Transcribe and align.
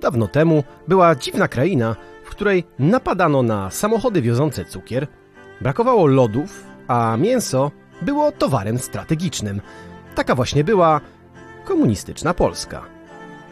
Dawno 0.00 0.28
temu 0.28 0.64
była 0.88 1.14
dziwna 1.14 1.48
kraina, 1.48 1.96
w 2.24 2.30
której 2.30 2.64
napadano 2.78 3.42
na 3.42 3.70
samochody 3.70 4.22
wiozące 4.22 4.64
cukier, 4.64 5.06
brakowało 5.60 6.06
lodów, 6.06 6.64
a 6.88 7.16
mięso 7.16 7.70
było 8.02 8.32
towarem 8.32 8.78
strategicznym. 8.78 9.60
Taka 10.14 10.34
właśnie 10.34 10.64
była 10.64 11.00
komunistyczna 11.64 12.34
Polska. 12.34 12.82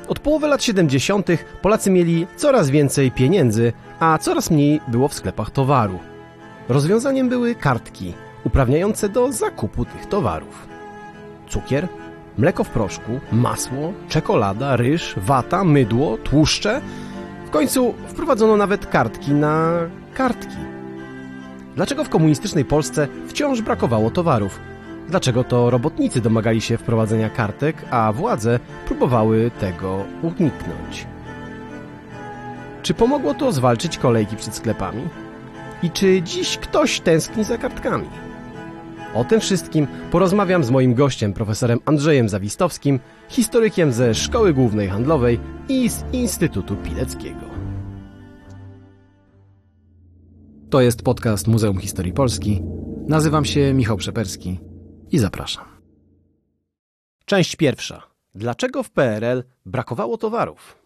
Od 0.08 0.18
połowy 0.18 0.48
lat 0.48 0.62
70. 0.62 1.26
Polacy 1.62 1.90
mieli 1.90 2.26
coraz 2.36 2.70
więcej 2.70 3.10
pieniędzy, 3.10 3.72
a 4.00 4.18
coraz 4.18 4.50
mniej 4.50 4.80
było 4.88 5.08
w 5.08 5.14
sklepach 5.14 5.50
towaru. 5.50 5.98
Rozwiązaniem 6.68 7.28
były 7.28 7.54
kartki 7.54 8.14
uprawniające 8.44 9.08
do 9.08 9.32
zakupu 9.32 9.84
tych 9.84 10.06
towarów. 10.06 10.68
Cukier, 11.48 11.88
mleko 12.38 12.64
w 12.64 12.70
proszku, 12.70 13.20
masło, 13.32 13.92
czekolada, 14.08 14.76
ryż, 14.76 15.14
wata, 15.16 15.64
mydło, 15.64 16.18
tłuszcze. 16.18 16.80
W 17.46 17.50
końcu 17.50 17.94
wprowadzono 18.06 18.56
nawet 18.56 18.86
kartki 18.86 19.32
na 19.32 19.72
kartki. 20.14 20.56
Dlaczego 21.76 22.04
w 22.04 22.08
komunistycznej 22.08 22.64
Polsce 22.64 23.08
wciąż 23.28 23.62
brakowało 23.62 24.10
towarów? 24.10 24.60
Dlaczego 25.08 25.44
to 25.44 25.70
robotnicy 25.70 26.20
domagali 26.20 26.60
się 26.60 26.76
wprowadzenia 26.76 27.30
kartek, 27.30 27.84
a 27.90 28.12
władze 28.12 28.60
próbowały 28.86 29.50
tego 29.60 30.04
uniknąć? 30.22 31.06
Czy 32.82 32.94
pomogło 32.94 33.34
to 33.34 33.52
zwalczyć 33.52 33.98
kolejki 33.98 34.36
przed 34.36 34.54
sklepami? 34.54 35.02
I 35.82 35.90
czy 35.90 36.22
dziś 36.22 36.58
ktoś 36.58 37.00
tęskni 37.00 37.44
za 37.44 37.58
kartkami? 37.58 38.08
O 39.14 39.24
tym 39.24 39.40
wszystkim 39.40 39.86
porozmawiam 40.10 40.64
z 40.64 40.70
moim 40.70 40.94
gościem, 40.94 41.32
profesorem 41.32 41.78
Andrzejem 41.84 42.28
Zawistowskim, 42.28 43.00
historykiem 43.28 43.92
ze 43.92 44.14
Szkoły 44.14 44.54
Głównej 44.54 44.88
Handlowej 44.88 45.40
i 45.68 45.90
z 45.90 46.04
Instytutu 46.12 46.76
Pileckiego. 46.76 47.50
To 50.70 50.80
jest 50.80 51.02
podcast 51.02 51.46
Muzeum 51.46 51.78
Historii 51.78 52.12
Polski. 52.12 52.62
Nazywam 53.06 53.44
się 53.44 53.74
Michał 53.74 53.96
Przeperski 53.96 54.58
i 55.10 55.18
zapraszam. 55.18 55.64
Część 57.24 57.56
pierwsza. 57.56 58.02
Dlaczego 58.34 58.82
w 58.82 58.90
PRL 58.90 59.44
brakowało 59.66 60.18
towarów? 60.18 60.78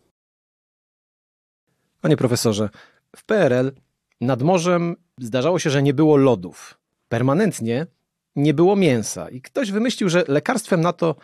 Panie 2.01 2.17
profesorze, 2.17 2.69
w 3.17 3.25
PRL 3.25 3.73
nad 4.21 4.43
morzem 4.43 4.97
zdarzało 5.21 5.59
się, 5.59 5.71
że 5.71 5.83
nie 5.83 5.95
było 5.95 6.17
lodów. 6.17 6.79
Permanentnie 7.09 7.87
nie 8.37 8.55
było 8.55 8.77
mięsa 8.77 9.29
i 9.29 9.41
ktoś 9.41 9.71
wymyślił, 9.71 10.09
że 10.09 10.25
lekarstwem 10.29 10.81
na 10.81 10.93
to 10.93 11.17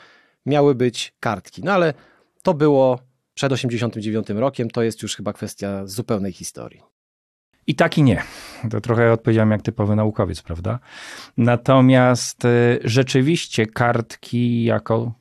miały 0.47 0.75
być 0.75 1.15
kartki. 1.21 1.63
No 1.65 1.73
ale 1.73 1.95
to 2.43 2.55
było 2.55 2.99
przed 3.35 3.53
89 3.53 4.29
rokiem, 4.31 4.71
to 4.71 4.83
jest 4.83 5.03
już 5.03 5.17
chyba 5.17 5.33
kwestia 5.33 5.87
zupełnej 5.87 6.33
historii. 6.33 6.83
I 7.67 7.75
tak 7.75 7.99
i 7.99 8.03
nie. 8.03 8.23
To 8.71 8.81
trochę 8.81 9.13
odpowiedziałem 9.13 9.51
jak 9.51 9.63
typowy 9.63 9.97
naukowiec, 9.97 10.43
prawda? 10.43 10.79
Natomiast 11.37 12.45
y, 12.45 12.81
rzeczywiście 12.85 13.67
kartki 13.67 14.65
jako 14.65 15.13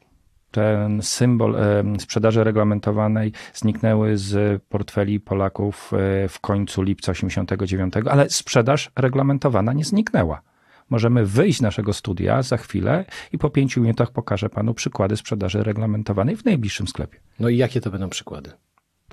ten 0.52 1.02
symbol 1.02 1.56
sprzedaży 2.00 2.44
reglamentowanej 2.44 3.32
zniknęły 3.54 4.18
z 4.18 4.64
portfeli 4.64 5.20
Polaków 5.20 5.92
y, 6.26 6.28
w 6.28 6.40
końcu 6.40 6.82
lipca 6.82 7.12
89, 7.12 7.94
ale 8.10 8.30
sprzedaż 8.30 8.92
reglamentowana 8.96 9.74
nie 9.74 9.86
zniknęła. 9.86 10.42
Możemy 10.90 11.26
wyjść 11.26 11.60
z 11.60 11.62
naszego 11.62 11.94
studia 11.94 12.42
za 12.42 12.58
chwilę 12.58 13.06
i 13.32 13.38
po 13.38 13.50
pięciu 13.50 13.82
minutach 13.82 14.12
pokażę 14.12 14.50
panu 14.50 14.74
przykłady 14.74 15.18
sprzedaży 15.18 15.64
reglamentowanej 15.64 16.38
w 16.38 16.46
najbliższym 16.46 16.88
sklepie. 16.88 17.20
No 17.40 17.50
i 17.50 17.58
jakie 17.58 17.82
to 17.82 17.92
będą 17.92 18.10
przykłady? 18.10 18.52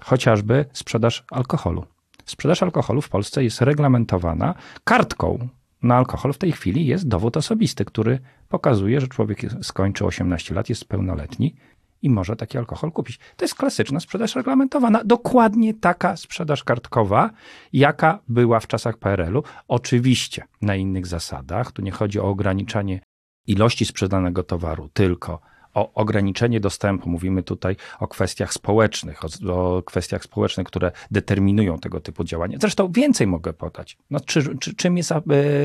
Chociażby 0.01 0.65
sprzedaż 0.73 1.25
alkoholu. 1.31 1.87
Sprzedaż 2.25 2.63
alkoholu 2.63 3.03
w 3.03 3.09
Polsce 3.09 3.45
jest 3.45 3.61
reglamentowana 3.61 4.55
kartką 4.85 5.49
na 5.83 5.97
alkohol. 5.97 6.33
W 6.33 6.39
tej 6.39 6.53
chwili 6.53 6.87
jest 6.87 7.09
dowód 7.09 7.37
osobisty, 7.37 7.85
który 7.85 8.19
pokazuje, 8.49 9.01
że 9.01 9.09
człowiek 9.09 9.41
skończył 9.63 10.07
18 10.07 10.55
lat, 10.55 10.69
jest 10.69 10.85
pełnoletni 10.85 11.55
i 12.05 12.11
może 12.11 12.37
taki 12.37 12.59
alkohol 12.59 12.93
kupić. 12.93 13.19
To 13.37 13.45
jest 13.45 13.55
klasyczna 13.55 14.01
sprzedaż 14.01 14.37
reglamentowana. 14.37 15.01
Dokładnie 15.05 15.75
taka 15.75 16.17
sprzedaż 16.17 16.65
kartkowa, 16.65 17.31
jaka 17.73 18.19
była 18.29 18.61
w 18.61 18.67
czasach 18.67 18.99
PRL-u. 18.99 19.43
Oczywiście 19.69 20.45
na 20.63 20.77
innych 20.77 21.07
zasadach. 21.07 21.73
Tu 21.73 21.83
nie 21.83 21.91
chodzi 21.91 22.21
o 22.21 22.25
ograniczanie 22.25 23.01
ilości 23.47 23.85
sprzedanego 23.85 24.43
towaru, 24.43 24.89
tylko 24.93 25.41
o 25.75 25.93
ograniczenie 25.93 26.61
dostępu. 26.61 27.11
Mówimy 27.11 27.43
tutaj 27.43 27.77
o 28.01 28.09
kwestiach 28.09 28.53
społecznych, 28.53 29.21
o, 29.25 29.29
o, 29.53 29.83
kwestiach 29.83 30.25
społecznych, 30.25 30.67
które 30.67 30.93
determinują 31.11 31.79
tego 31.79 32.01
typu 32.01 32.25
działania. 32.25 32.59
Zresztą 32.61 32.93
więcej 32.93 33.27
mogę 33.27 33.53
podać. 33.53 33.97
No, 34.11 34.21
czy, 34.21 34.59
czy, 34.59 34.75
czym, 34.75 34.97
jest, 34.97 35.13
e, 35.13 35.21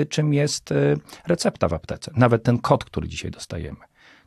czym 0.10 0.34
jest 0.34 0.72
e, 0.72 0.96
recepta 1.28 1.68
w 1.68 1.74
aptece? 1.74 2.12
Nawet 2.16 2.44
ten 2.44 2.58
kod, 2.58 2.86
który 2.86 3.08
dzisiaj 3.08 3.32
dostajemy. 3.32 3.80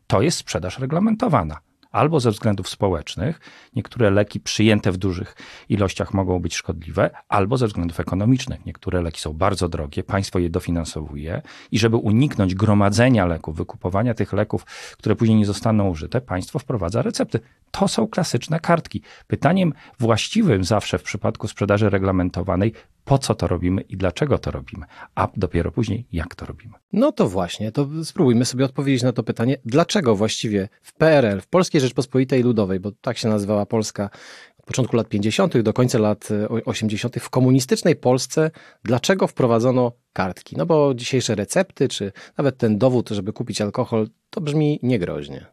To 0.06 0.22
jest 0.22 0.38
sprzedaż 0.38 0.78
reglamentowana 0.78 1.72
albo 1.92 2.20
ze 2.20 2.30
względów 2.30 2.69
społecznych, 2.69 3.41
niektóre 3.76 4.10
leki 4.10 4.41
przyjęte 4.41 4.92
w 4.92 4.97
dużych 4.97 5.36
ilościach 5.69 6.14
mogą 6.14 6.38
być 6.38 6.54
szkodliwe, 6.54 7.10
albo 7.28 7.56
ze 7.56 7.66
względów 7.66 8.00
ekonomicznych. 8.00 8.66
Niektóre 8.66 9.03
leki 9.03 9.20
są 9.20 9.32
bardzo 9.32 9.69
drogie, 9.69 10.03
państwo 10.03 10.38
je 10.38 10.50
dofinansowuje 10.50 11.42
i 11.70 11.78
żeby 11.78 11.97
uniknąć 11.97 12.54
gromadzenia 12.54 13.26
leków, 13.26 13.56
wykupowania 13.56 14.14
tych 14.14 14.32
leków, 14.32 14.64
które 14.98 15.16
później 15.16 15.38
nie 15.38 15.47
zostaną 15.47 15.88
użyte, 15.88 16.20
państwo 16.20 16.58
wprowadza 16.58 17.03
recepty. 17.03 17.41
To 17.72 17.88
są 17.88 18.09
klasyczne 18.09 18.60
kartki. 18.60 19.03
Pytaniem 19.27 19.72
właściwym 19.99 20.65
zawsze 20.65 20.99
w 20.99 21.03
przypadku 21.03 21.49
sprzedaży 21.49 21.91
reglamentowanej, 21.91 22.72
po 23.05 23.19
co 23.19 23.34
to 23.34 23.47
robimy 23.47 23.81
i 23.81 23.97
dlaczego 23.97 24.38
to 24.38 24.50
robimy, 24.50 24.87
a 25.15 25.28
dopiero 25.37 25.72
później 25.72 26.06
jak 26.12 26.34
to 26.34 26.47
robimy. 26.47 26.75
No 26.93 27.12
to 27.12 27.28
właśnie, 27.28 27.72
to 27.72 27.88
spróbujmy 28.05 28.44
sobie 28.44 28.65
odpowiedzieć 28.65 29.03
na 29.03 29.12
to 29.12 29.22
pytanie, 29.22 29.56
dlaczego 29.65 30.16
właściwie 30.16 30.69
w 30.83 30.93
PRL, 30.94 31.41
w 31.41 31.47
Polskiej 31.47 31.81
Rzeczpospolitej 31.81 32.43
Ludowej, 32.43 32.81
bo 32.81 32.93
tak 33.00 33.19
się 33.19 33.28
nazywała 33.28 33.66
Polska 33.66 34.10
od 34.59 34.66
początku 34.66 34.97
lat 34.97 35.09
50. 35.09 35.59
do 35.59 35.72
końca 35.72 35.99
lat 35.99 36.28
80. 36.65 37.16
w 37.21 37.31
komunistycznej 37.31 37.97
Polsce, 37.97 38.50
dlaczego 38.84 39.27
wprowadzono 39.27 39.93
kartki? 40.12 40.56
No 40.56 40.66
bo 40.66 40.94
dzisiejsze 40.94 41.34
recepty, 41.34 41.89
czy 41.89 42.12
nawet 42.39 42.59
ten 42.59 42.78
dowód, 42.78 43.09
żeby 43.09 43.33
kupić 43.33 43.60
alkohol, 43.60 44.09
to 44.31 44.41
brzmi 44.41 44.81
niegroźnie. 44.83 45.47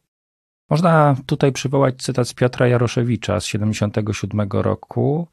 Można 0.70 1.16
tutaj 1.26 1.52
przywołać 1.52 1.96
cytat 2.02 2.28
z 2.28 2.34
Piotra 2.34 2.68
Jaroszewicza 2.68 3.40
z 3.40 3.46
77 3.46 4.50
roku. 4.52 5.28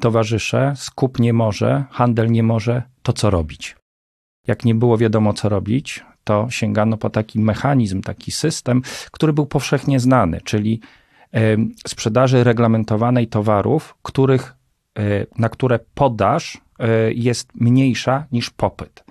Towarzysze, 0.00 0.72
skup 0.76 1.18
nie 1.18 1.32
może, 1.32 1.84
handel 1.90 2.30
nie 2.30 2.42
może, 2.42 2.82
to 3.02 3.12
co 3.12 3.30
robić? 3.30 3.76
Jak 4.46 4.64
nie 4.64 4.74
było 4.74 4.98
wiadomo, 4.98 5.32
co 5.32 5.48
robić, 5.48 6.04
to 6.24 6.46
sięgano 6.50 6.96
po 6.96 7.10
taki 7.10 7.40
mechanizm, 7.40 8.02
taki 8.02 8.30
system, 8.30 8.82
który 9.10 9.32
był 9.32 9.46
powszechnie 9.46 10.00
znany, 10.00 10.40
czyli 10.40 10.80
sprzedaży 11.86 12.44
reglamentowanej 12.44 13.26
towarów, 13.26 13.94
których, 14.02 14.54
e, 14.98 15.26
na 15.38 15.48
które 15.48 15.78
podaż 15.94 16.56
e, 16.56 16.60
jest 17.14 17.54
mniejsza 17.54 18.24
niż 18.32 18.50
popyt. 18.50 19.04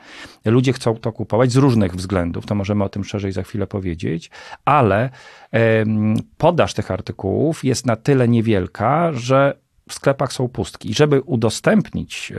Ludzie 0.45 0.73
chcą 0.73 0.95
to 0.95 1.11
kupować 1.11 1.51
z 1.51 1.55
różnych 1.55 1.95
względów, 1.95 2.45
to 2.45 2.55
możemy 2.55 2.83
o 2.83 2.89
tym 2.89 3.03
szerzej 3.03 3.31
za 3.31 3.43
chwilę 3.43 3.67
powiedzieć, 3.67 4.31
ale 4.65 5.09
podaż 6.37 6.73
tych 6.73 6.91
artykułów 6.91 7.63
jest 7.63 7.85
na 7.85 7.95
tyle 7.95 8.27
niewielka, 8.27 9.13
że 9.13 9.57
w 9.89 9.93
sklepach 9.93 10.33
są 10.33 10.47
pustki. 10.47 10.89
I 10.89 10.93
żeby 10.93 11.21
udostępnić 11.21 12.31
e, 12.31 12.35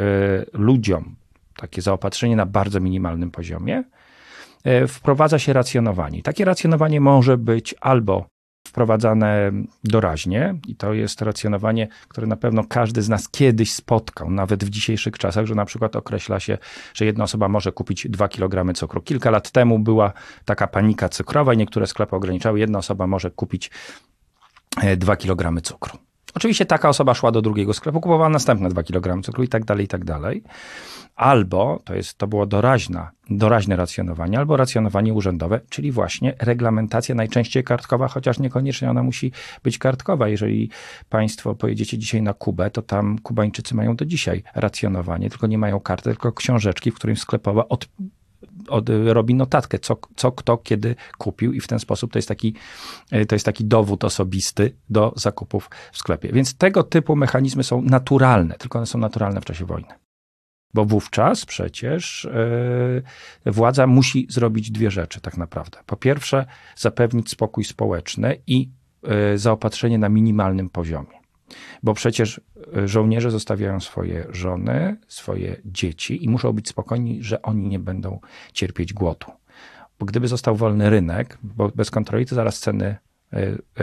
ludziom 0.53 1.17
takie 1.57 1.83
zaopatrzenie 1.83 2.37
na 2.37 2.47
bardzo 2.47 2.81
minimalnym 2.81 3.31
poziomie, 3.31 3.85
e, 4.65 4.87
wprowadza 4.87 5.39
się 5.39 5.53
racjonowanie. 5.53 6.23
Takie 6.23 6.45
racjonowanie 6.45 7.01
może 7.01 7.39
być 7.39 7.75
albo 7.81 8.27
wprowadzane 8.77 9.53
doraźnie 9.85 10.55
i 10.69 10.77
to 10.77 10.93
jest 10.93 11.23
racjonowanie, 11.23 11.89
które 12.09 12.27
na 12.27 12.37
pewno 12.37 12.65
każdy 12.65 13.03
z 13.03 13.09
nas 13.09 13.29
kiedyś 13.29 13.73
spotkał, 13.73 14.31
nawet 14.31 14.65
w 14.65 14.71
dzisiejszych 14.71 15.19
czasach, 15.19 15.47
że 15.47 15.55
na 15.55 15.65
przykład 15.65 15.97
określa 15.97 16.41
się, 16.41 16.59
że 16.95 17.05
jedna 17.05 17.25
osoba 17.25 17.49
może 17.49 17.73
kupić 17.73 18.07
2 18.11 18.29
kg 18.29 18.73
cukru. 18.75 19.03
Kilka 19.03 19.31
lat 19.31 19.51
temu 19.51 19.79
była 19.79 20.13
taka 20.45 20.67
panika 20.67 21.09
cukrowa 21.09 21.55
i 21.55 21.57
niektóre 21.57 21.87
sklepy 21.87 22.17
ograniczały, 22.17 22.59
jedna 22.59 22.79
osoba 22.79 23.07
może 23.07 23.31
kupić 23.31 23.71
2 24.97 25.13
e, 25.13 25.17
kg 25.17 25.63
cukru. 25.63 25.99
Oczywiście 26.37 26.67
taka 26.67 26.89
osoba 26.89 27.15
szła 27.15 27.33
do 27.33 27.43
drugiego 27.43 27.75
sklepu, 27.75 28.01
kupowała 28.01 28.29
następne 28.29 28.69
2 28.69 28.83
kg 28.83 29.23
cukru 29.23 29.43
i 29.43 29.49
tak 29.49 29.65
dalej, 29.65 29.85
i 29.85 29.89
tak 29.89 30.05
dalej. 30.05 30.43
Albo, 31.15 31.81
to, 31.85 31.95
jest, 31.95 32.19
to 32.19 32.27
było 32.27 32.47
doraźna, 32.47 33.11
doraźne 33.31 33.77
racjonowanie, 33.77 34.39
albo 34.39 34.57
racjonowanie 34.57 35.15
urzędowe, 35.15 35.61
czyli 35.69 35.93
właśnie 35.93 36.35
reglamentacja 36.39 37.15
najczęściej 37.15 37.65
kartkowa, 37.65 38.09
chociaż 38.09 38.39
niekoniecznie 38.39 38.91
ona 38.91 39.03
musi 39.03 39.33
być 39.63 39.79
kartkowa. 39.79 40.29
Jeżeli 40.29 40.71
Państwo 41.09 41.55
pojedziecie 41.55 41.99
dzisiaj 41.99 42.23
na 42.23 42.35
Kubę, 42.35 42.71
to 42.71 42.83
tam 42.83 43.19
Kubańczycy 43.19 43.75
mają 43.75 43.97
do 43.97 44.05
dzisiaj 44.05 44.43
racjonowanie, 44.55 45.31
tylko 45.31 45.47
nie 45.47 45.59
mają 45.59 45.81
karty, 45.81 46.11
tylko 46.11 46.33
książeczki, 46.33 46.91
w 46.91 46.95
którym 46.95 47.17
sklepowa 47.17 47.69
od 47.69 47.89
od, 48.69 48.89
robi 49.07 49.35
notatkę, 49.35 49.79
co, 49.79 49.97
co 50.17 50.33
kto 50.33 50.57
kiedy 50.59 50.95
kupił 51.19 51.53
i 51.53 51.61
w 51.61 51.69
ten 51.69 51.79
sposób 51.79 52.13
to 52.13 52.19
jest, 52.19 52.29
taki, 52.29 52.55
to 53.29 53.35
jest 53.35 53.45
taki 53.47 53.65
dowód 53.65 54.05
osobisty 54.05 54.77
do 54.91 55.13
zakupów 55.17 55.71
w 55.93 55.99
sklepie. 55.99 56.33
Więc 56.33 56.55
tego 56.55 56.83
typu 56.83 57.17
mechanizmy 57.17 57.65
są 57.65 57.83
naturalne, 57.83 58.55
tylko 58.55 58.79
one 58.79 58.87
są 58.87 58.99
naturalne 58.99 59.41
w 59.41 59.45
czasie 59.45 59.65
wojny. 59.65 59.89
Bo 60.75 60.85
wówczas 60.85 61.47
przecież 61.47 62.29
yy, 63.45 63.53
władza 63.53 63.87
musi 63.87 64.27
zrobić 64.31 64.71
dwie 64.71 64.91
rzeczy 64.91 65.21
tak 65.21 65.37
naprawdę. 65.37 65.79
Po 65.87 65.97
pierwsze, 65.97 66.47
zapewnić 66.77 67.31
spokój 67.31 67.65
społeczny 67.65 68.43
i 68.47 68.71
yy, 69.03 69.39
zaopatrzenie 69.39 69.99
na 69.99 70.09
minimalnym 70.09 70.71
poziomie. 70.71 71.26
Bo 71.83 71.95
przecież 71.95 72.41
e, 72.77 72.89
żołnierze 72.89 73.31
zostawiają 73.31 73.81
swoje 73.81 74.27
żony, 74.31 74.97
swoje 75.09 75.57
dzieci 75.65 76.25
i 76.25 76.29
muszą 76.29 76.53
być 76.53 76.69
spokojni, 76.69 77.23
że 77.23 77.43
oni 77.43 77.69
nie 77.69 77.79
będą 77.79 78.21
cierpieć 78.53 78.93
głodu. 78.93 79.27
Bo 79.99 80.07
gdyby 80.07 80.29
został 80.29 80.57
wolny 80.57 80.91
rynek, 80.91 81.39
bo 81.43 81.69
bez 81.69 81.91
kontroli, 81.91 82.27
to 82.27 82.35
zaraz 82.35 82.59
ceny 82.61 82.97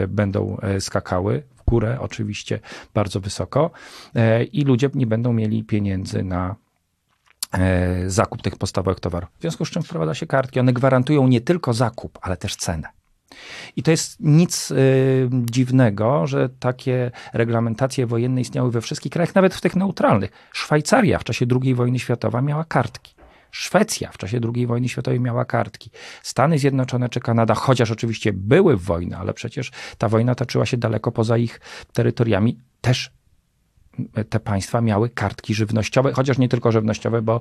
będą 0.08 0.56
skakały 0.80 1.42
w 1.56 1.64
górę, 1.64 1.98
oczywiście 2.00 2.60
bardzo 2.94 3.20
wysoko, 3.20 3.70
i 4.52 4.64
ludzie 4.64 4.90
nie 4.94 5.06
będą 5.06 5.32
mieli 5.32 5.64
pieniędzy 5.64 6.22
na 6.22 6.56
zakup 8.06 8.42
tych 8.42 8.56
podstawowych 8.56 9.00
towarów. 9.00 9.30
W 9.38 9.40
związku 9.40 9.64
z 9.64 9.70
czym 9.70 9.82
wprowadza 9.82 10.14
się 10.14 10.26
kartki. 10.26 10.60
One 10.60 10.72
gwarantują 10.72 11.28
nie 11.28 11.40
tylko 11.40 11.72
zakup, 11.72 12.18
ale 12.22 12.36
też 12.36 12.56
cenę. 12.56 12.88
I 13.76 13.82
to 13.82 13.90
jest 13.90 14.16
nic 14.20 14.70
y, 14.70 15.30
dziwnego, 15.32 16.26
że 16.26 16.48
takie 16.48 17.10
reglamentacje 17.32 18.06
wojenne 18.06 18.40
istniały 18.40 18.70
we 18.70 18.80
wszystkich 18.80 19.12
krajach, 19.12 19.34
nawet 19.34 19.54
w 19.54 19.60
tych 19.60 19.76
neutralnych. 19.76 20.30
Szwajcaria 20.52 21.18
w 21.18 21.24
czasie 21.24 21.46
II 21.62 21.74
wojny 21.74 21.98
światowej 21.98 22.42
miała 22.42 22.64
kartki. 22.64 23.14
Szwecja 23.50 24.10
w 24.12 24.18
czasie 24.18 24.40
II 24.54 24.66
wojny 24.66 24.88
światowej 24.88 25.20
miała 25.20 25.44
kartki. 25.44 25.90
Stany 26.22 26.58
Zjednoczone 26.58 27.08
czy 27.08 27.20
Kanada, 27.20 27.54
chociaż 27.54 27.90
oczywiście 27.90 28.32
były 28.32 28.76
w 28.76 28.82
wojnie, 28.82 29.16
ale 29.16 29.34
przecież 29.34 29.70
ta 29.98 30.08
wojna 30.08 30.34
toczyła 30.34 30.66
się 30.66 30.76
daleko 30.76 31.12
poza 31.12 31.38
ich 31.38 31.60
terytoriami, 31.92 32.58
też 32.80 33.10
te 34.28 34.40
państwa 34.40 34.80
miały 34.80 35.10
kartki 35.10 35.54
żywnościowe, 35.54 36.12
chociaż 36.12 36.38
nie 36.38 36.48
tylko 36.48 36.72
żywnościowe, 36.72 37.22
bo 37.22 37.40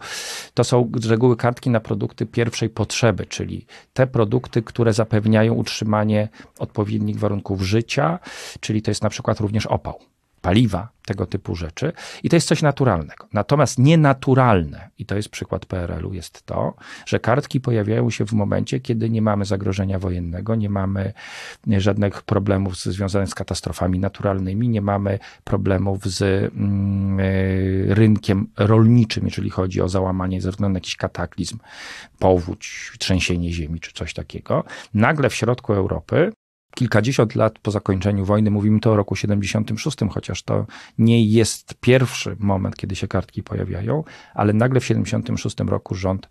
to 0.54 0.64
są 0.64 0.92
z 1.02 1.06
reguły 1.06 1.38
kartki 1.38 1.70
na 1.70 1.80
produkty 1.80 2.26
pierwszej 2.26 2.70
potrzeby, 2.70 3.26
czyli 3.26 3.66
te 3.94 4.08
produkty, 4.08 4.62
które 4.62 4.94
zapewniają 4.94 5.54
utrzymanie 5.54 6.30
odpowiednich 6.60 7.20
warunków 7.20 7.62
życia, 7.62 8.20
czyli 8.60 8.82
to 8.82 8.92
jest 8.92 9.04
na 9.04 9.10
przykład 9.10 9.40
również 9.40 9.66
opał 9.66 10.13
paliwa, 10.44 10.90
tego 11.06 11.26
typu 11.26 11.56
rzeczy. 11.56 11.92
I 12.24 12.30
to 12.30 12.36
jest 12.36 12.48
coś 12.48 12.62
naturalnego. 12.62 13.28
Natomiast 13.34 13.80
nienaturalne, 13.80 14.90
i 14.98 15.06
to 15.06 15.16
jest 15.16 15.30
przykład 15.30 15.66
PRL-u, 15.66 16.14
jest 16.14 16.46
to, 16.46 16.74
że 17.06 17.20
kartki 17.20 17.62
pojawiają 17.62 18.10
się 18.10 18.26
w 18.26 18.34
momencie, 18.34 18.80
kiedy 18.80 19.10
nie 19.10 19.22
mamy 19.22 19.46
zagrożenia 19.46 20.00
wojennego, 20.00 20.56
nie 20.56 20.70
mamy 20.70 21.14
żadnych 21.68 22.22
problemów 22.22 22.78
związanych 22.78 23.30
z 23.30 23.36
katastrofami 23.36 24.00
naturalnymi, 24.00 24.70
nie 24.70 24.82
mamy 24.82 25.20
problemów 25.44 26.06
z 26.06 26.22
mm, 26.22 27.20
e, 27.20 27.96
rynkiem 27.96 28.48
rolniczym, 28.58 29.26
jeżeli 29.26 29.50
chodzi 29.50 29.82
o 29.82 29.90
załamanie 29.90 30.42
ze 30.42 30.52
względu 30.52 30.74
na 30.74 30.78
jakiś 30.78 30.96
kataklizm, 30.96 31.58
powódź, 32.20 32.92
trzęsienie 33.00 33.54
ziemi 33.54 33.80
czy 33.80 33.94
coś 33.94 34.14
takiego. 34.14 34.64
Nagle 34.94 35.30
w 35.30 35.36
środku 35.36 35.74
Europy 35.74 36.32
kilkadziesiąt 36.76 37.36
lat 37.36 37.60
po 37.60 37.72
zakończeniu 37.72 38.26
wojny, 38.26 38.52
mówimy 38.52 38.80
to 38.80 38.92
o 38.92 38.96
roku 38.96 39.16
76, 39.16 39.98
chociaż 40.10 40.44
to 40.44 40.66
nie 40.98 41.26
jest 41.26 41.74
pierwszy 41.80 42.36
moment, 42.40 42.76
kiedy 42.76 42.96
się 42.96 43.08
kartki 43.08 43.44
pojawiają, 43.44 44.04
ale 44.34 44.54
nagle 44.54 44.80
w 44.80 44.86
76 44.86 45.60
roku 45.60 45.96
rząd 45.96 46.30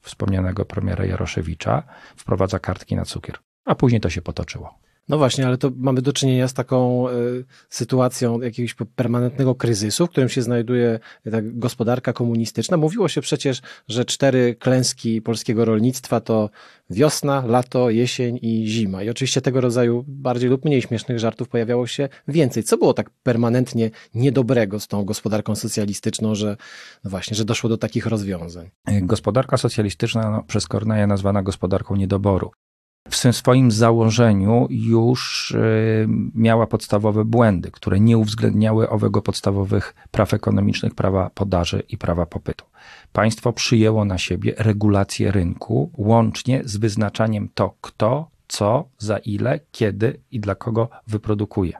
wspomnianego 0.00 0.64
premiera 0.64 1.04
Jaroszewicza 1.04 1.82
wprowadza 2.16 2.58
kartki 2.58 2.96
na 2.96 3.04
cukier. 3.04 3.38
A 3.64 3.74
później 3.74 4.00
to 4.00 4.10
się 4.10 4.22
potoczyło. 4.22 4.87
No 5.08 5.18
właśnie, 5.18 5.46
ale 5.46 5.58
to 5.58 5.70
mamy 5.76 6.02
do 6.02 6.12
czynienia 6.12 6.48
z 6.48 6.54
taką 6.54 7.08
y, 7.08 7.44
sytuacją 7.70 8.40
jakiegoś 8.40 8.74
permanentnego 8.74 9.54
kryzysu, 9.54 10.06
w 10.06 10.10
którym 10.10 10.28
się 10.28 10.42
znajduje 10.42 10.98
ta 11.30 11.38
gospodarka 11.42 12.12
komunistyczna. 12.12 12.76
Mówiło 12.76 13.08
się 13.08 13.20
przecież, 13.20 13.60
że 13.88 14.04
cztery 14.04 14.54
klęski 14.54 15.22
polskiego 15.22 15.64
rolnictwa 15.64 16.20
to 16.20 16.50
wiosna, 16.90 17.42
lato, 17.46 17.90
jesień 17.90 18.38
i 18.42 18.66
zima. 18.66 19.02
I 19.02 19.10
oczywiście 19.10 19.40
tego 19.40 19.60
rodzaju 19.60 20.04
bardziej 20.08 20.50
lub 20.50 20.64
mniej 20.64 20.82
śmiesznych 20.82 21.18
żartów 21.18 21.48
pojawiało 21.48 21.86
się 21.86 22.08
więcej. 22.28 22.62
Co 22.62 22.78
było 22.78 22.94
tak 22.94 23.10
permanentnie 23.22 23.90
niedobrego 24.14 24.80
z 24.80 24.86
tą 24.86 25.04
gospodarką 25.04 25.54
socjalistyczną, 25.54 26.34
że 26.34 26.56
no 27.04 27.10
właśnie, 27.10 27.36
że 27.36 27.44
doszło 27.44 27.70
do 27.70 27.78
takich 27.78 28.06
rozwiązań? 28.06 28.70
Gospodarka 29.02 29.56
socjalistyczna 29.56 30.30
no, 30.30 30.42
przez 30.42 30.66
Korneja 30.66 31.06
nazwana 31.06 31.42
gospodarką 31.42 31.96
niedoboru 31.96 32.50
w 33.10 33.36
swoim 33.36 33.70
założeniu 33.70 34.66
już 34.70 35.50
y, 35.50 36.08
miała 36.34 36.66
podstawowe 36.66 37.24
błędy, 37.24 37.70
które 37.70 38.00
nie 38.00 38.18
uwzględniały 38.18 38.90
owego 38.90 39.22
podstawowych 39.22 39.94
praw 40.10 40.34
ekonomicznych, 40.34 40.94
prawa 40.94 41.30
podaży 41.30 41.82
i 41.88 41.98
prawa 41.98 42.26
popytu. 42.26 42.64
Państwo 43.12 43.52
przyjęło 43.52 44.04
na 44.04 44.18
siebie 44.18 44.54
regulację 44.58 45.30
rynku, 45.30 45.90
łącznie 45.96 46.62
z 46.64 46.76
wyznaczaniem 46.76 47.48
to, 47.54 47.74
kto, 47.80 48.30
co, 48.48 48.88
za 48.98 49.18
ile, 49.18 49.60
kiedy 49.72 50.20
i 50.30 50.40
dla 50.40 50.54
kogo 50.54 50.88
wyprodukuje. 51.06 51.78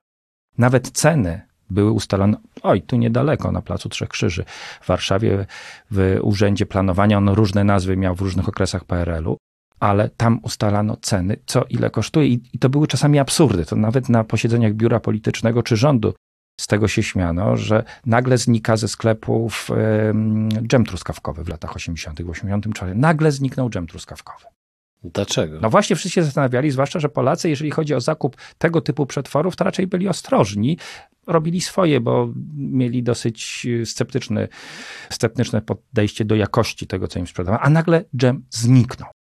Nawet 0.59 0.91
ceny 0.91 1.41
były 1.71 1.91
ustalone, 1.91 2.37
oj, 2.63 2.83
tu 2.83 2.97
niedaleko, 2.97 3.53
na 3.53 3.63
Placu 3.63 3.89
Trzech 3.89 4.09
Krzyży. 4.09 4.45
W 4.81 4.87
Warszawie, 4.87 5.47
w 5.91 6.19
Urzędzie 6.23 6.67
Planowania, 6.67 7.19
on 7.19 7.29
różne 7.29 7.65
nazwy 7.65 7.97
miał 7.97 8.15
w 8.15 8.21
różnych 8.21 8.49
okresach 8.49 8.85
PRL-u 8.85 9.37
ale 9.81 10.11
tam 10.17 10.41
ustalano 10.43 10.97
ceny, 10.97 11.37
co 11.47 11.65
ile 11.65 11.91
kosztuje 11.91 12.29
i, 12.29 12.41
i 12.53 12.59
to 12.59 12.69
były 12.69 12.87
czasami 12.87 13.19
absurdy. 13.19 13.65
To 13.65 13.77
nawet 13.77 14.09
na 14.09 14.25
posiedzeniach 14.25 14.75
biura 14.75 15.01
politycznego 15.01 15.63
czy 15.63 15.77
rządu 15.77 16.15
z 16.61 16.67
tego 16.67 16.89
się 16.89 17.03
śmiano, 17.03 17.57
że 17.57 17.85
nagle 18.07 18.39
znika 18.39 18.77
ze 18.77 18.89
sklepów 18.89 19.71
dżem 20.63 20.85
truskawkowy 20.85 21.45
w 21.45 21.49
latach 21.49 21.77
80., 21.77 22.23
w 22.23 22.31
84. 22.31 22.95
Nagle 22.95 23.33
zniknął 23.33 23.71
dżem 23.71 23.87
truskawkowy. 23.87 24.45
Dlaczego? 25.05 25.61
No 25.61 25.71
właśnie 25.71 25.97
wszyscy 25.97 26.15
się 26.15 26.23
zastanawiali, 26.23 26.71
zwłaszcza, 26.71 27.01
że 27.01 27.09
Polacy, 27.09 27.49
jeżeli 27.49 27.71
chodzi 27.71 27.95
o 27.95 28.01
zakup 28.01 28.37
tego 28.59 28.81
typu 28.81 29.07
przetworów, 29.07 29.57
to 29.57 29.65
raczej 29.65 29.87
byli 29.87 30.09
ostrożni. 30.09 30.79
Robili 31.27 31.61
swoje, 31.61 32.01
bo 32.01 32.29
mieli 32.57 33.03
dosyć 33.03 33.67
sceptyczne, 33.85 34.49
sceptyczne 35.11 35.63
podejście 35.63 36.25
do 36.25 36.35
jakości 36.35 36.87
tego, 36.87 37.09
co 37.09 37.19
im 37.19 37.27
sprzedawano, 37.27 37.63
a 37.63 37.71
nagle 37.71 38.05
dżem 38.17 38.45
zniknął. 38.51 39.11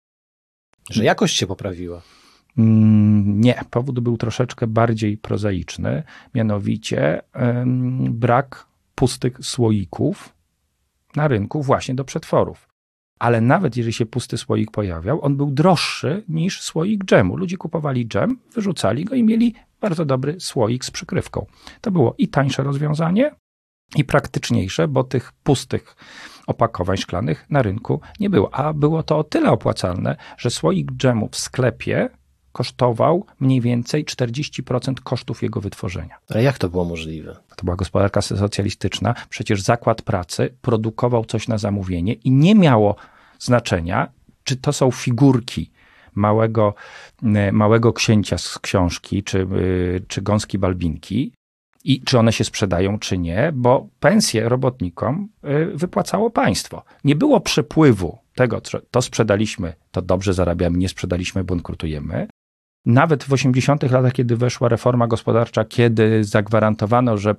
Że 0.90 1.04
jakość 1.04 1.36
się 1.36 1.46
poprawiła. 1.46 2.02
Mm, 2.58 3.40
nie, 3.40 3.60
powód 3.70 4.00
był 4.00 4.16
troszeczkę 4.16 4.66
bardziej 4.66 5.16
prozaiczny, 5.16 6.02
mianowicie 6.34 7.22
brak 8.10 8.66
pustych 8.94 9.38
słoików 9.40 10.34
na 11.16 11.28
rynku 11.28 11.62
właśnie 11.62 11.94
do 11.94 12.04
przetworów. 12.04 12.68
Ale 13.18 13.40
nawet 13.40 13.76
jeżeli 13.76 13.92
się 13.92 14.06
pusty 14.06 14.38
słoik 14.38 14.70
pojawiał, 14.70 15.24
on 15.24 15.36
był 15.36 15.50
droższy 15.50 16.24
niż 16.28 16.62
słoik 16.62 17.04
dżemu. 17.04 17.36
Ludzie 17.36 17.56
kupowali 17.56 18.06
dżem, 18.06 18.38
wyrzucali 18.54 19.04
go 19.04 19.14
i 19.14 19.22
mieli 19.22 19.54
bardzo 19.80 20.04
dobry 20.04 20.40
słoik 20.40 20.84
z 20.84 20.90
przykrywką. 20.90 21.46
To 21.80 21.90
było 21.90 22.14
i 22.18 22.28
tańsze 22.28 22.62
rozwiązanie, 22.62 23.34
i 23.96 24.04
praktyczniejsze, 24.04 24.88
bo 24.88 25.04
tych 25.04 25.32
pustych 25.32 25.96
opakowań 26.46 26.96
szklanych 26.96 27.46
na 27.50 27.62
rynku 27.62 28.00
nie 28.20 28.30
było. 28.30 28.54
A 28.54 28.72
było 28.72 29.02
to 29.02 29.18
o 29.18 29.24
tyle 29.24 29.50
opłacalne, 29.50 30.16
że 30.38 30.50
słoik 30.50 30.92
dżemu 30.92 31.28
w 31.32 31.36
sklepie 31.36 32.08
kosztował 32.52 33.26
mniej 33.40 33.60
więcej 33.60 34.04
40% 34.04 34.94
kosztów 34.94 35.42
jego 35.42 35.60
wytworzenia. 35.60 36.18
Ale 36.30 36.42
jak 36.42 36.58
to 36.58 36.68
było 36.68 36.84
możliwe? 36.84 37.36
To 37.56 37.64
była 37.64 37.76
gospodarka 37.76 38.22
socjalistyczna. 38.22 39.14
Przecież 39.28 39.62
zakład 39.62 40.02
pracy 40.02 40.54
produkował 40.60 41.24
coś 41.24 41.48
na 41.48 41.58
zamówienie 41.58 42.12
i 42.12 42.30
nie 42.30 42.54
miało 42.54 42.96
znaczenia, 43.38 44.08
czy 44.44 44.56
to 44.56 44.72
są 44.72 44.90
figurki 44.90 45.70
małego, 46.14 46.74
małego 47.52 47.92
księcia 47.92 48.38
z 48.38 48.58
książki, 48.58 49.22
czy, 49.22 49.46
czy 50.08 50.22
gąski 50.22 50.58
balbinki, 50.58 51.32
i 51.84 52.02
czy 52.02 52.18
one 52.18 52.32
się 52.32 52.44
sprzedają, 52.44 52.98
czy 52.98 53.18
nie, 53.18 53.52
bo 53.54 53.88
pensje 54.00 54.48
robotnikom 54.48 55.28
y, 55.44 55.66
wypłacało 55.74 56.30
państwo. 56.30 56.84
Nie 57.04 57.16
było 57.16 57.40
przepływu 57.40 58.18
tego, 58.34 58.60
to 58.90 59.02
sprzedaliśmy, 59.02 59.74
to 59.90 60.02
dobrze 60.02 60.34
zarabiamy, 60.34 60.78
nie 60.78 60.88
sprzedaliśmy, 60.88 61.44
bankrutujemy. 61.44 62.28
Nawet 62.86 63.24
w 63.24 63.32
80 63.32 63.90
latach, 63.90 64.12
kiedy 64.12 64.36
weszła 64.36 64.68
reforma 64.68 65.06
gospodarcza, 65.06 65.64
kiedy 65.64 66.24
zagwarantowano, 66.24 67.16
że 67.18 67.34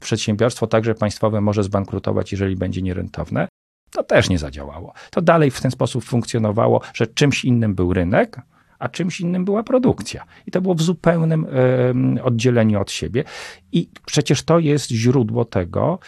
przedsiębiorstwo 0.00 0.66
także 0.66 0.94
państwowe 0.94 1.40
może 1.40 1.62
zbankrutować, 1.62 2.32
jeżeli 2.32 2.56
będzie 2.56 2.82
nierentowne, 2.82 3.48
to 3.90 4.02
też 4.02 4.28
nie 4.28 4.38
zadziałało. 4.38 4.92
To 5.10 5.22
dalej 5.22 5.50
w 5.50 5.60
ten 5.60 5.70
sposób 5.70 6.04
funkcjonowało, 6.04 6.80
że 6.94 7.06
czymś 7.06 7.44
innym 7.44 7.74
był 7.74 7.92
rynek, 7.92 8.40
a 8.78 8.88
czymś 8.88 9.20
innym 9.20 9.44
była 9.44 9.62
produkcja. 9.62 10.24
I 10.46 10.50
to 10.50 10.60
było 10.60 10.74
w 10.74 10.82
zupełnym 10.82 11.46
oddzieleniu 12.22 12.80
od 12.80 12.90
siebie. 12.90 13.24
I 13.72 13.90
przecież 14.06 14.42
to 14.42 14.58
jest 14.58 14.90
źródło 14.90 15.44
tego, 15.44 15.98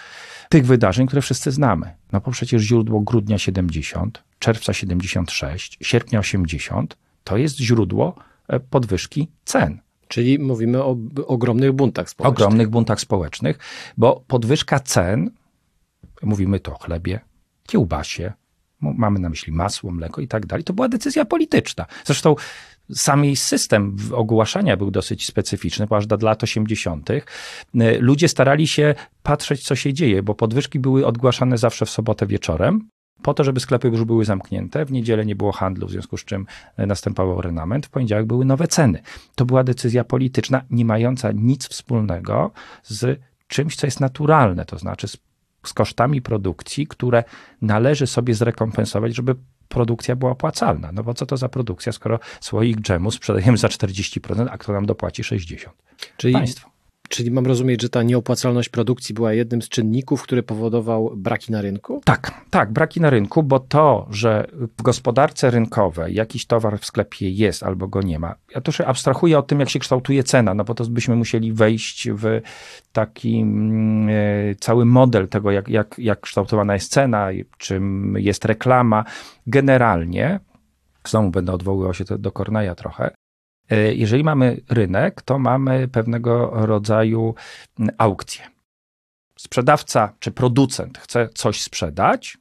tych 0.49 0.67
wydarzeń, 0.67 1.07
które 1.07 1.23
wszyscy 1.23 1.51
znamy. 1.51 1.95
No 2.13 2.21
bo 2.21 2.31
przecież 2.31 2.63
źródło 2.63 3.01
grudnia 3.01 3.39
70, 3.39 4.25
czerwca 4.39 4.73
76, 4.73 5.79
sierpnia 5.83 6.19
80 6.19 6.97
to 7.25 7.37
jest 7.37 7.57
źródło 7.57 8.15
e, 8.49 8.61
podwyżki 8.61 9.29
cen. 9.45 9.81
Czyli 10.09 10.39
mówimy 10.39 10.83
o 10.85 10.97
ogromnych 11.27 11.73
buntach 11.73 12.11
społecznych. 12.11 12.39
Ogromnych 12.39 12.69
buntach 12.69 13.01
społecznych, 13.01 13.59
bo 13.97 14.25
podwyżka 14.27 14.81
cen, 14.81 15.31
mówimy 16.23 16.61
to 16.61 16.73
o 16.73 16.79
chlebie, 16.79 17.21
kiełbasie, 17.67 18.33
mamy 18.81 19.19
na 19.19 19.29
myśli 19.29 19.53
masło, 19.53 19.91
mleko 19.91 20.21
i 20.21 20.29
tak 20.29 20.47
dalej, 20.47 20.65
to 20.65 20.73
była 20.73 20.89
decyzja 20.89 21.25
polityczna. 21.25 21.87
Zresztą 22.05 22.37
sam 22.95 23.25
jej 23.25 23.37
system 23.37 23.97
ogłaszania 24.13 24.77
był 24.77 24.91
dosyć 24.91 25.27
specyficzny, 25.27 25.87
bo 25.87 25.97
aż 25.97 26.07
do 26.07 26.17
lat 26.23 26.43
80. 26.43 27.11
Y, 27.11 27.25
ludzie 28.01 28.29
starali 28.29 28.67
się 28.67 28.95
patrzeć, 29.23 29.65
co 29.65 29.77
się 29.77 29.93
dzieje, 29.93 30.23
bo 30.23 30.35
podwyżki 30.35 30.79
były 30.79 31.07
ogłaszane 31.07 31.59
zawsze 31.59 31.87
w 31.87 31.91
sobotę 31.91 32.27
wieczorem, 32.27 32.89
po 33.23 33.35
to, 33.35 33.45
żeby 33.45 33.61
sklepy 33.61 33.89
już 33.89 34.05
były 34.05 34.25
zamknięte. 34.25 34.85
W 34.85 34.93
niedzielę 34.93 35.27
nie 35.27 35.37
było 35.37 35.53
handlu, 35.53 35.87
w 35.87 35.91
związku 35.91 36.17
z 36.17 36.25
czym 36.25 36.47
y, 36.79 36.87
następował 36.87 37.41
renament. 37.41 37.87
W 37.87 37.91
poniedziałek 37.91 38.27
były 38.27 38.45
nowe 38.45 38.69
ceny. 38.69 39.03
To 39.35 39.45
była 39.45 39.65
decyzja 39.65 40.05
polityczna, 40.05 40.63
nie 40.71 40.85
mająca 40.85 41.33
nic 41.33 41.69
wspólnego 41.69 42.51
z 42.83 43.21
czymś, 43.49 43.77
co 43.77 43.87
jest 43.87 44.01
naturalne, 44.01 44.65
to 44.65 44.79
znaczy 44.79 45.09
z, 45.09 45.17
z 45.65 45.73
kosztami 45.73 46.23
produkcji, 46.23 46.87
które 46.87 47.25
należy 47.63 48.07
sobie 48.07 48.35
zrekompensować, 48.35 49.17
żeby 49.17 49.35
produkcja 49.69 50.17
była 50.17 50.31
opłacalna. 50.31 50.93
No 50.93 51.03
bo 51.03 51.15
co 51.15 51.27
to 51.27 51.37
za 51.37 51.49
produkcja, 51.49 51.93
skoro 51.93 52.19
słoik 52.41 52.81
dżemu 52.81 53.11
sprzedajemy 53.11 53.59
za 53.59 53.69
40%, 53.69 54.49
a 54.51 54.59
kto 54.59 54.73
nam 54.73 54.87
dopłaci 54.87 55.23
60%? 55.23 55.69
Czyli 56.17 56.35
Państwo. 56.35 56.71
Czyli 57.11 57.31
mam 57.31 57.47
rozumieć, 57.47 57.83
że 57.83 57.89
ta 57.89 58.03
nieopłacalność 58.03 58.69
produkcji 58.69 59.15
była 59.15 59.33
jednym 59.33 59.63
z 59.63 59.69
czynników, 59.69 60.23
który 60.23 60.43
powodował 60.43 61.13
braki 61.17 61.53
na 61.53 61.61
rynku? 61.63 62.01
Tak, 62.05 62.45
tak, 62.51 62.73
braki 62.73 63.01
na 63.01 63.11
rynku, 63.11 63.43
bo 63.43 63.61
to, 63.61 64.07
że 64.11 64.47
w 64.79 64.83
gospodarce 64.83 65.51
rynkowej 65.51 66.15
jakiś 66.15 66.47
towar 66.47 66.79
w 66.79 66.85
sklepie 66.87 67.31
jest 67.31 67.63
albo 67.63 67.89
go 67.89 68.03
nie 68.03 68.19
ma. 68.19 68.35
Ja 68.55 68.61
też 68.61 68.81
abstrahuję 68.81 69.39
o 69.39 69.43
tym, 69.43 69.61
jak 69.61 69.69
się 69.69 69.79
kształtuje 69.79 70.23
cena, 70.23 70.55
no 70.55 70.65
bo 70.65 70.75
to 70.75 70.85
byśmy 70.85 71.17
musieli 71.17 71.53
wejść 71.53 72.09
w 72.11 72.41
taki 72.93 73.41
mm, 73.41 74.09
e, 74.09 74.55
cały 74.55 74.85
model 74.85 75.29
tego, 75.29 75.51
jak, 75.51 75.69
jak, 75.69 75.95
jak 75.99 76.21
kształtowana 76.21 76.75
jest 76.75 76.93
cena, 76.93 77.29
czym 77.59 78.15
jest 78.19 78.45
reklama. 78.45 79.05
Generalnie, 79.47 80.41
znowu 81.09 81.31
będę 81.31 81.53
odwoływał 81.53 81.95
się 81.95 82.05
do 82.05 82.33
Korneja 82.33 82.75
trochę, 82.75 83.11
jeżeli 83.95 84.25
mamy 84.25 84.61
rynek, 84.69 85.23
to 85.23 85.39
mamy 85.39 85.89
pewnego 85.89 86.51
rodzaju 86.53 87.35
aukcję. 87.99 88.43
Sprzedawca 89.39 90.13
czy 90.19 90.31
producent 90.31 90.99
chce 90.99 91.29
coś 91.35 91.63
sprzedać, 91.63 92.39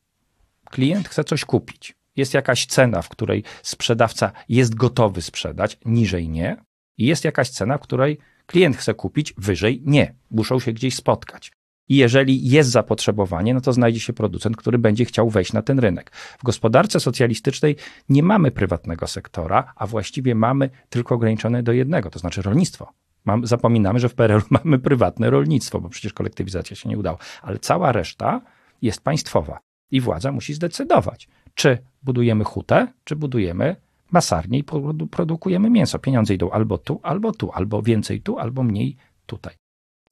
klient 0.66 1.10
chce 1.10 1.24
coś 1.24 1.46
kupić. 1.46 1.96
Jest 2.16 2.34
jakaś 2.34 2.66
cena, 2.66 3.02
w 3.02 3.10
której 3.10 3.44
sprzedawca 3.64 4.32
jest 4.50 4.76
gotowy 4.76 5.22
sprzedać, 5.22 5.78
niżej 5.86 6.30
nie, 6.30 6.58
i 6.98 7.06
jest 7.06 7.26
jakaś 7.26 7.50
cena, 7.50 7.78
w 7.78 7.82
której 7.82 8.18
klient 8.46 8.78
chce 8.78 8.94
kupić, 8.94 9.34
wyżej 9.38 9.82
nie. 9.86 10.16
Muszą 10.32 10.60
się 10.60 10.74
gdzieś 10.74 10.96
spotkać. 10.96 11.52
I 11.90 11.96
jeżeli 11.96 12.50
jest 12.50 12.70
zapotrzebowanie, 12.70 13.54
no 13.54 13.62
to 13.62 13.74
znajdzie 13.74 14.00
się 14.00 14.14
producent, 14.14 14.58
który 14.58 14.78
będzie 14.78 15.06
chciał 15.06 15.30
wejść 15.30 15.54
na 15.54 15.62
ten 15.62 15.80
rynek. 15.80 16.12
W 16.40 16.44
gospodarce 16.44 17.00
socjalistycznej 17.00 17.76
nie 18.10 18.24
mamy 18.24 18.52
prywatnego 18.52 19.08
sektora, 19.08 19.74
a 19.76 19.88
właściwie 19.88 20.36
mamy 20.36 20.70
tylko 20.90 21.16
ograniczone 21.16 21.64
do 21.64 21.72
jednego, 21.72 22.10
to 22.10 22.20
znaczy 22.20 22.42
rolnictwo. 22.42 22.94
Mam, 23.26 23.48
zapominamy, 23.48 24.00
że 24.00 24.10
w 24.10 24.16
PRL 24.16 24.42
mamy 24.64 24.80
prywatne 24.80 25.30
rolnictwo, 25.30 25.82
bo 25.82 25.90
przecież 25.90 26.14
kolektywizacja 26.14 26.76
się 26.76 26.90
nie 26.90 26.98
udała, 26.98 27.18
ale 27.42 27.60
cała 27.60 27.92
reszta 27.92 28.42
jest 28.82 29.02
państwowa 29.02 29.60
i 29.92 30.02
władza 30.02 30.32
musi 30.32 30.54
zdecydować, 30.54 31.28
czy 31.54 31.78
budujemy 32.04 32.44
hutę, 32.44 32.88
czy 33.04 33.16
budujemy 33.16 33.76
masarnię 34.12 34.60
i 34.60 34.64
produkujemy 35.12 35.70
mięso. 35.70 36.00
Pieniądze 36.00 36.34
idą 36.34 36.50
albo 36.50 36.78
tu, 36.78 37.00
albo 37.04 37.32
tu, 37.32 37.52
albo 37.52 37.82
więcej 37.82 38.22
tu, 38.22 38.40
albo 38.40 38.64
mniej 38.64 38.96
tutaj. 39.26 39.54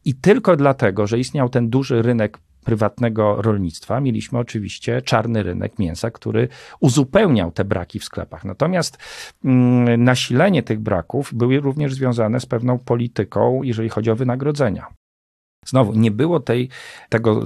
I 0.07 0.15
tylko 0.15 0.55
dlatego, 0.55 1.07
że 1.07 1.19
istniał 1.19 1.49
ten 1.49 1.69
duży 1.69 2.01
rynek 2.01 2.39
prywatnego 2.65 3.41
rolnictwa, 3.41 4.01
mieliśmy 4.01 4.39
oczywiście 4.39 5.01
czarny 5.01 5.43
rynek 5.43 5.79
mięsa, 5.79 6.11
który 6.11 6.47
uzupełniał 6.79 7.51
te 7.51 7.65
braki 7.65 7.99
w 7.99 8.03
sklepach. 8.03 8.45
Natomiast 8.45 8.97
mm, 9.45 10.03
nasilenie 10.03 10.63
tych 10.63 10.79
braków 10.79 11.33
były 11.33 11.59
również 11.59 11.93
związane 11.93 12.39
z 12.39 12.45
pewną 12.45 12.79
polityką, 12.79 13.63
jeżeli 13.63 13.89
chodzi 13.89 14.11
o 14.11 14.15
wynagrodzenia. 14.15 14.87
Znowu, 15.65 15.93
nie 15.93 16.11
było 16.11 16.39
tej, 16.39 16.69
tego 17.09 17.43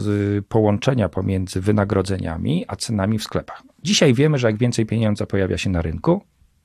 połączenia 0.49 1.09
pomiędzy 1.09 1.61
wynagrodzeniami 1.61 2.65
a 2.67 2.75
cenami 2.75 3.19
w 3.19 3.23
sklepach. 3.23 3.63
Dzisiaj 3.83 4.13
wiemy, 4.13 4.37
że 4.37 4.47
jak 4.47 4.57
więcej 4.57 4.85
pieniądza 4.85 5.25
pojawia 5.25 5.57
się 5.57 5.69
na 5.69 5.81
rynku, 5.81 6.21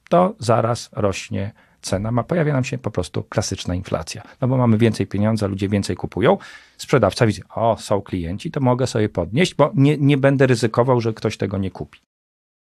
to 0.09 0.35
zaraz 0.39 0.91
rośnie 0.93 1.53
cena, 1.87 2.11
ma, 2.13 2.25
pojawia 2.25 2.53
nam 2.53 2.65
się 2.65 2.79
po 2.79 2.91
prostu 2.91 3.23
klasyczna 3.23 3.75
inflacja. 3.75 4.23
No 4.41 4.49
bo 4.49 4.57
mamy 4.57 4.79
więcej 4.79 5.07
pieniądza, 5.07 5.47
ludzie 5.47 5.69
więcej 5.69 5.97
kupują, 5.97 6.39
sprzedawca 6.77 7.27
widzi, 7.27 7.43
o, 7.55 7.77
są 7.79 8.03
klienci, 8.03 8.51
to 8.51 8.61
mogę 8.61 8.87
sobie 8.87 9.09
podnieść, 9.09 9.55
bo 9.55 9.73
nie, 9.75 9.99
nie 9.99 10.17
będę 10.17 10.47
ryzykował, 10.47 11.01
że 11.01 11.15
ktoś 11.15 11.37
tego 11.37 11.59
nie 11.59 11.71
kupi. 11.71 12.01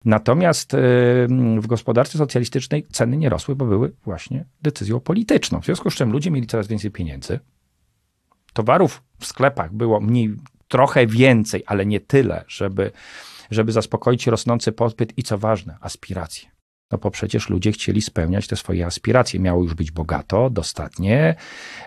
Natomiast 0.05 0.73
y, 0.73 0.77
w 1.59 1.67
gospodarce 1.67 2.17
socjalistycznej 2.17 2.85
ceny 2.91 3.17
nie 3.17 3.29
rosły, 3.29 3.55
bo 3.55 3.65
były 3.65 3.91
właśnie 4.03 4.45
decyzją 4.61 4.99
polityczną. 4.99 5.61
W 5.61 5.65
związku 5.65 5.91
z 5.91 5.95
czym 5.95 6.11
ludzie 6.11 6.31
mieli 6.31 6.47
coraz 6.47 6.67
więcej 6.67 6.91
pieniędzy. 6.91 7.39
Towarów 8.53 9.03
w 9.19 9.25
sklepach 9.25 9.73
było 9.73 9.99
mniej, 9.99 10.35
trochę 10.67 11.07
więcej, 11.07 11.63
ale 11.65 11.85
nie 11.85 11.99
tyle, 11.99 12.45
żeby, 12.47 12.91
żeby 13.51 13.71
zaspokoić 13.71 14.27
rosnący 14.27 14.71
popyt 14.71 15.17
i 15.17 15.23
co 15.23 15.37
ważne, 15.37 15.77
aspiracje. 15.81 16.54
No 16.91 16.97
bo 16.97 17.11
przecież 17.11 17.49
ludzie 17.49 17.71
chcieli 17.71 18.01
spełniać 18.01 18.47
te 18.47 18.55
swoje 18.55 18.85
aspiracje. 18.85 19.39
Miało 19.39 19.63
już 19.63 19.73
być 19.73 19.91
bogato, 19.91 20.49
dostatnie, 20.49 21.35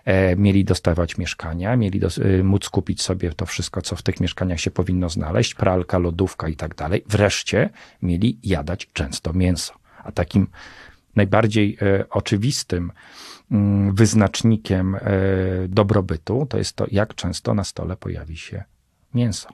e, 0.04 0.36
mieli 0.36 0.64
dostawać 0.64 1.18
mieszkania, 1.18 1.76
mieli 1.76 2.00
dos- 2.00 2.18
e, 2.18 2.42
móc 2.42 2.68
kupić 2.68 3.02
sobie 3.02 3.32
to 3.32 3.46
wszystko, 3.46 3.82
co 3.82 3.96
w 3.96 4.02
tych 4.02 4.20
mieszkaniach 4.20 4.60
się 4.60 4.70
powinno 4.70 5.08
znaleźć, 5.08 5.54
pralka, 5.54 5.98
lodówka 5.98 6.48
i 6.48 6.56
tak 6.56 6.74
dalej. 6.74 7.04
Wreszcie 7.08 7.70
mieli 8.02 8.38
jadać 8.42 8.88
często 8.92 9.32
mięso. 9.32 9.74
A 10.04 10.12
takim 10.12 10.46
najbardziej 11.16 11.76
e, 11.82 12.08
oczywistym 12.10 12.92
mm, 13.50 13.94
wyznacznikiem 13.94 14.94
e, 14.94 15.00
dobrobytu 15.68 16.46
to 16.50 16.58
jest 16.58 16.72
to, 16.76 16.86
jak 16.90 17.14
często 17.14 17.54
na 17.54 17.64
stole 17.64 17.96
pojawi 17.96 18.36
się 18.36 18.64
mięso. 19.14 19.48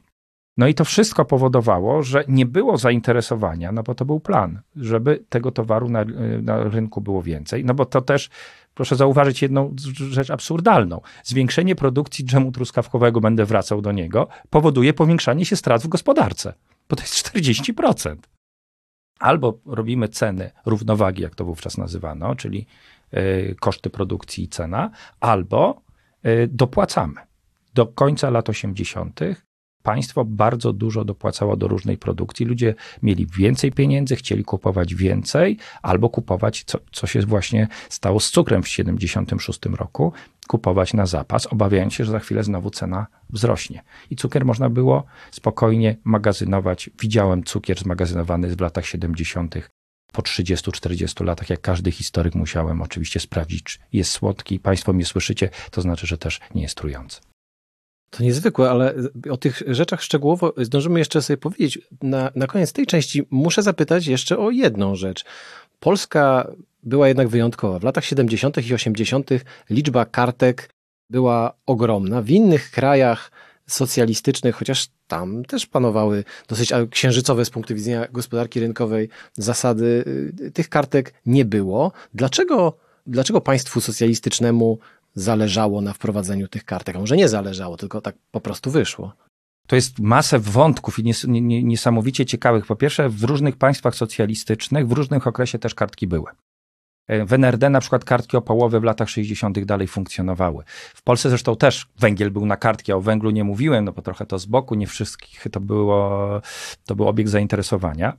No 0.56 0.66
i 0.66 0.74
to 0.74 0.84
wszystko 0.84 1.24
powodowało, 1.24 2.02
że 2.02 2.24
nie 2.28 2.46
było 2.46 2.78
zainteresowania, 2.78 3.72
no 3.72 3.82
bo 3.82 3.94
to 3.94 4.04
był 4.04 4.20
plan, 4.20 4.60
żeby 4.76 5.24
tego 5.28 5.50
towaru 5.50 5.88
na, 5.88 6.04
na 6.42 6.64
rynku 6.64 7.00
było 7.00 7.22
więcej. 7.22 7.64
No 7.64 7.74
bo 7.74 7.86
to 7.86 8.00
też, 8.00 8.30
proszę 8.74 8.96
zauważyć 8.96 9.42
jedną 9.42 9.74
rzecz 10.10 10.30
absurdalną. 10.30 11.00
Zwiększenie 11.24 11.74
produkcji 11.74 12.24
dżemu 12.24 12.52
truskawkowego, 12.52 13.20
będę 13.20 13.44
wracał 13.44 13.82
do 13.82 13.92
niego, 13.92 14.28
powoduje 14.50 14.94
powiększanie 14.94 15.46
się 15.46 15.56
strat 15.56 15.82
w 15.82 15.88
gospodarce, 15.88 16.54
bo 16.88 16.96
to 16.96 17.02
jest 17.02 17.14
40%. 17.14 18.16
Albo 19.18 19.58
robimy 19.66 20.08
ceny 20.08 20.50
równowagi, 20.66 21.22
jak 21.22 21.34
to 21.34 21.44
wówczas 21.44 21.78
nazywano, 21.78 22.34
czyli 22.34 22.66
y, 23.14 23.56
koszty 23.60 23.90
produkcji 23.90 24.44
i 24.44 24.48
cena, 24.48 24.90
albo 25.20 25.82
y, 26.26 26.48
dopłacamy. 26.52 27.20
Do 27.74 27.86
końca 27.86 28.30
lat 28.30 28.48
80 28.48 29.20
państwo 29.84 30.24
bardzo 30.24 30.72
dużo 30.72 31.04
dopłacało 31.04 31.56
do 31.56 31.68
różnej 31.68 31.98
produkcji. 31.98 32.46
Ludzie 32.46 32.74
mieli 33.02 33.26
więcej 33.26 33.72
pieniędzy, 33.72 34.16
chcieli 34.16 34.44
kupować 34.44 34.94
więcej, 34.94 35.58
albo 35.82 36.08
kupować, 36.08 36.64
co, 36.66 36.78
co 36.92 37.06
się 37.06 37.20
właśnie 37.20 37.68
stało 37.88 38.20
z 38.20 38.30
cukrem 38.30 38.62
w 38.62 38.66
1976 38.66 39.76
roku, 39.76 40.12
kupować 40.48 40.94
na 40.94 41.06
zapas, 41.06 41.46
obawiając 41.46 41.94
się, 41.94 42.04
że 42.04 42.12
za 42.12 42.18
chwilę 42.18 42.42
znowu 42.42 42.70
cena 42.70 43.06
wzrośnie. 43.30 43.82
I 44.10 44.16
cukier 44.16 44.44
można 44.44 44.70
było 44.70 45.04
spokojnie 45.30 45.96
magazynować. 46.04 46.90
Widziałem 47.00 47.44
cukier 47.44 47.78
zmagazynowany 47.78 48.56
w 48.56 48.60
latach 48.60 48.86
70. 48.86 49.54
Po 50.12 50.22
30-40 50.22 51.24
latach, 51.24 51.50
jak 51.50 51.60
każdy 51.60 51.90
historyk, 51.90 52.34
musiałem 52.34 52.82
oczywiście 52.82 53.20
sprawdzić, 53.20 53.62
czy 53.62 53.78
jest 53.92 54.10
słodki. 54.10 54.60
Państwo 54.60 54.92
mnie 54.92 55.04
słyszycie, 55.04 55.50
to 55.70 55.80
znaczy, 55.82 56.06
że 56.06 56.18
też 56.18 56.40
nie 56.54 56.62
jest 56.62 56.74
trujący. 56.74 57.33
To 58.16 58.22
niezwykłe, 58.22 58.70
ale 58.70 58.94
o 59.30 59.36
tych 59.36 59.62
rzeczach 59.66 60.02
szczegółowo 60.02 60.54
zdążymy 60.56 60.98
jeszcze 60.98 61.22
sobie 61.22 61.36
powiedzieć. 61.36 61.78
Na, 62.02 62.30
na 62.34 62.46
koniec 62.46 62.72
tej 62.72 62.86
części 62.86 63.26
muszę 63.30 63.62
zapytać 63.62 64.06
jeszcze 64.06 64.38
o 64.38 64.50
jedną 64.50 64.94
rzecz. 64.94 65.24
Polska 65.80 66.50
była 66.82 67.08
jednak 67.08 67.28
wyjątkowa. 67.28 67.78
W 67.78 67.82
latach 67.82 68.04
70. 68.04 68.68
i 68.68 68.74
80. 68.74 69.30
liczba 69.70 70.04
kartek 70.04 70.70
była 71.10 71.52
ogromna. 71.66 72.22
W 72.22 72.30
innych 72.30 72.70
krajach 72.70 73.30
socjalistycznych, 73.66 74.56
chociaż 74.56 74.88
tam 75.06 75.44
też 75.44 75.66
panowały 75.66 76.24
dosyć 76.48 76.72
księżycowe 76.90 77.44
z 77.44 77.50
punktu 77.50 77.74
widzenia 77.74 78.06
gospodarki 78.12 78.60
rynkowej 78.60 79.08
zasady, 79.34 80.04
y, 80.40 80.50
tych 80.50 80.68
kartek 80.68 81.14
nie 81.26 81.44
było. 81.44 81.92
Dlaczego, 82.14 82.76
dlaczego 83.06 83.40
państwu 83.40 83.80
socjalistycznemu 83.80 84.78
zależało 85.14 85.80
na 85.80 85.92
wprowadzeniu 85.92 86.48
tych 86.48 86.64
kartek. 86.64 86.96
A 86.96 86.98
może 86.98 87.16
nie 87.16 87.28
zależało, 87.28 87.76
tylko 87.76 88.00
tak 88.00 88.16
po 88.30 88.40
prostu 88.40 88.70
wyszło. 88.70 89.12
To 89.66 89.76
jest 89.76 89.98
masę 89.98 90.38
wątków 90.38 90.98
i 90.98 91.04
nies, 91.04 91.24
nie, 91.28 91.62
niesamowicie 91.62 92.26
ciekawych. 92.26 92.66
Po 92.66 92.76
pierwsze, 92.76 93.08
w 93.08 93.24
różnych 93.24 93.56
państwach 93.56 93.94
socjalistycznych 93.94 94.88
w 94.88 94.92
różnych 94.92 95.26
okresie 95.26 95.58
też 95.58 95.74
kartki 95.74 96.06
były. 96.06 96.30
E, 97.08 97.24
w 97.24 97.32
NRD 97.32 97.70
na 97.70 97.80
przykład 97.80 98.04
kartki 98.04 98.36
opałowe 98.36 98.80
w 98.80 98.84
latach 98.84 99.08
60. 99.08 99.64
dalej 99.64 99.88
funkcjonowały. 99.88 100.64
W 100.94 101.02
Polsce 101.02 101.28
zresztą 101.28 101.56
też 101.56 101.86
węgiel 101.98 102.30
był 102.30 102.46
na 102.46 102.56
kartki, 102.56 102.92
a 102.92 102.96
o 102.96 103.00
węglu 103.00 103.30
nie 103.30 103.44
mówiłem, 103.44 103.84
no 103.84 103.92
bo 103.92 104.02
trochę 104.02 104.26
to 104.26 104.38
z 104.38 104.46
boku, 104.46 104.74
nie 104.74 104.86
wszystkich 104.86 105.44
to, 105.52 105.60
było, 105.60 106.40
to 106.86 106.94
był 106.94 107.08
obiekt 107.08 107.30
zainteresowania. 107.30 108.16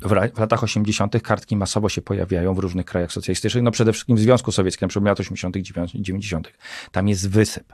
W, 0.00 0.38
latach 0.38 0.62
80. 0.62 1.22
kartki 1.22 1.56
masowo 1.56 1.88
się 1.88 2.02
pojawiają 2.02 2.54
w 2.54 2.58
różnych 2.58 2.86
krajach 2.86 3.12
socjalistycznych, 3.12 3.64
no 3.64 3.70
przede 3.70 3.92
wszystkim 3.92 4.16
w 4.16 4.20
Związku 4.20 4.52
Sowieckim, 4.52 4.88
w 4.88 4.96
latach 4.96 5.26
80., 5.26 5.56
90. 5.94 6.52
Tam 6.92 7.08
jest 7.08 7.30
wysyp. 7.30 7.72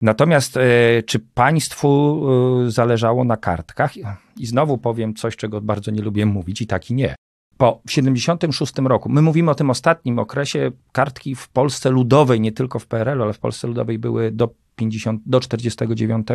Natomiast 0.00 0.56
e, 0.56 1.02
czy 1.06 1.18
państwu 1.18 2.20
e, 2.66 2.70
zależało 2.70 3.24
na 3.24 3.36
kartkach? 3.36 3.92
I 4.36 4.46
znowu 4.46 4.78
powiem 4.78 5.14
coś, 5.14 5.36
czego 5.36 5.60
bardzo 5.60 5.90
nie 5.90 6.02
lubię 6.02 6.26
mówić, 6.26 6.60
i 6.60 6.66
tak 6.66 6.90
i 6.90 6.94
nie. 6.94 7.14
Po 7.56 7.82
76 7.88 8.72
roku, 8.84 9.08
my 9.08 9.22
mówimy 9.22 9.50
o 9.50 9.54
tym 9.54 9.70
ostatnim 9.70 10.18
okresie, 10.18 10.70
kartki 10.92 11.34
w 11.34 11.48
Polsce 11.48 11.90
Ludowej, 11.90 12.40
nie 12.40 12.52
tylko 12.52 12.78
w 12.78 12.86
PRL, 12.86 13.22
ale 13.22 13.32
w 13.32 13.38
Polsce 13.38 13.66
Ludowej 13.66 13.98
były 13.98 14.30
do 14.30 14.54
50, 14.76 15.22
do 15.26 15.40
49, 15.40 16.26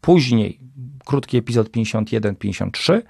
później 0.00 0.60
krótki 1.04 1.36
epizod 1.36 1.68
51-53 1.68 3.02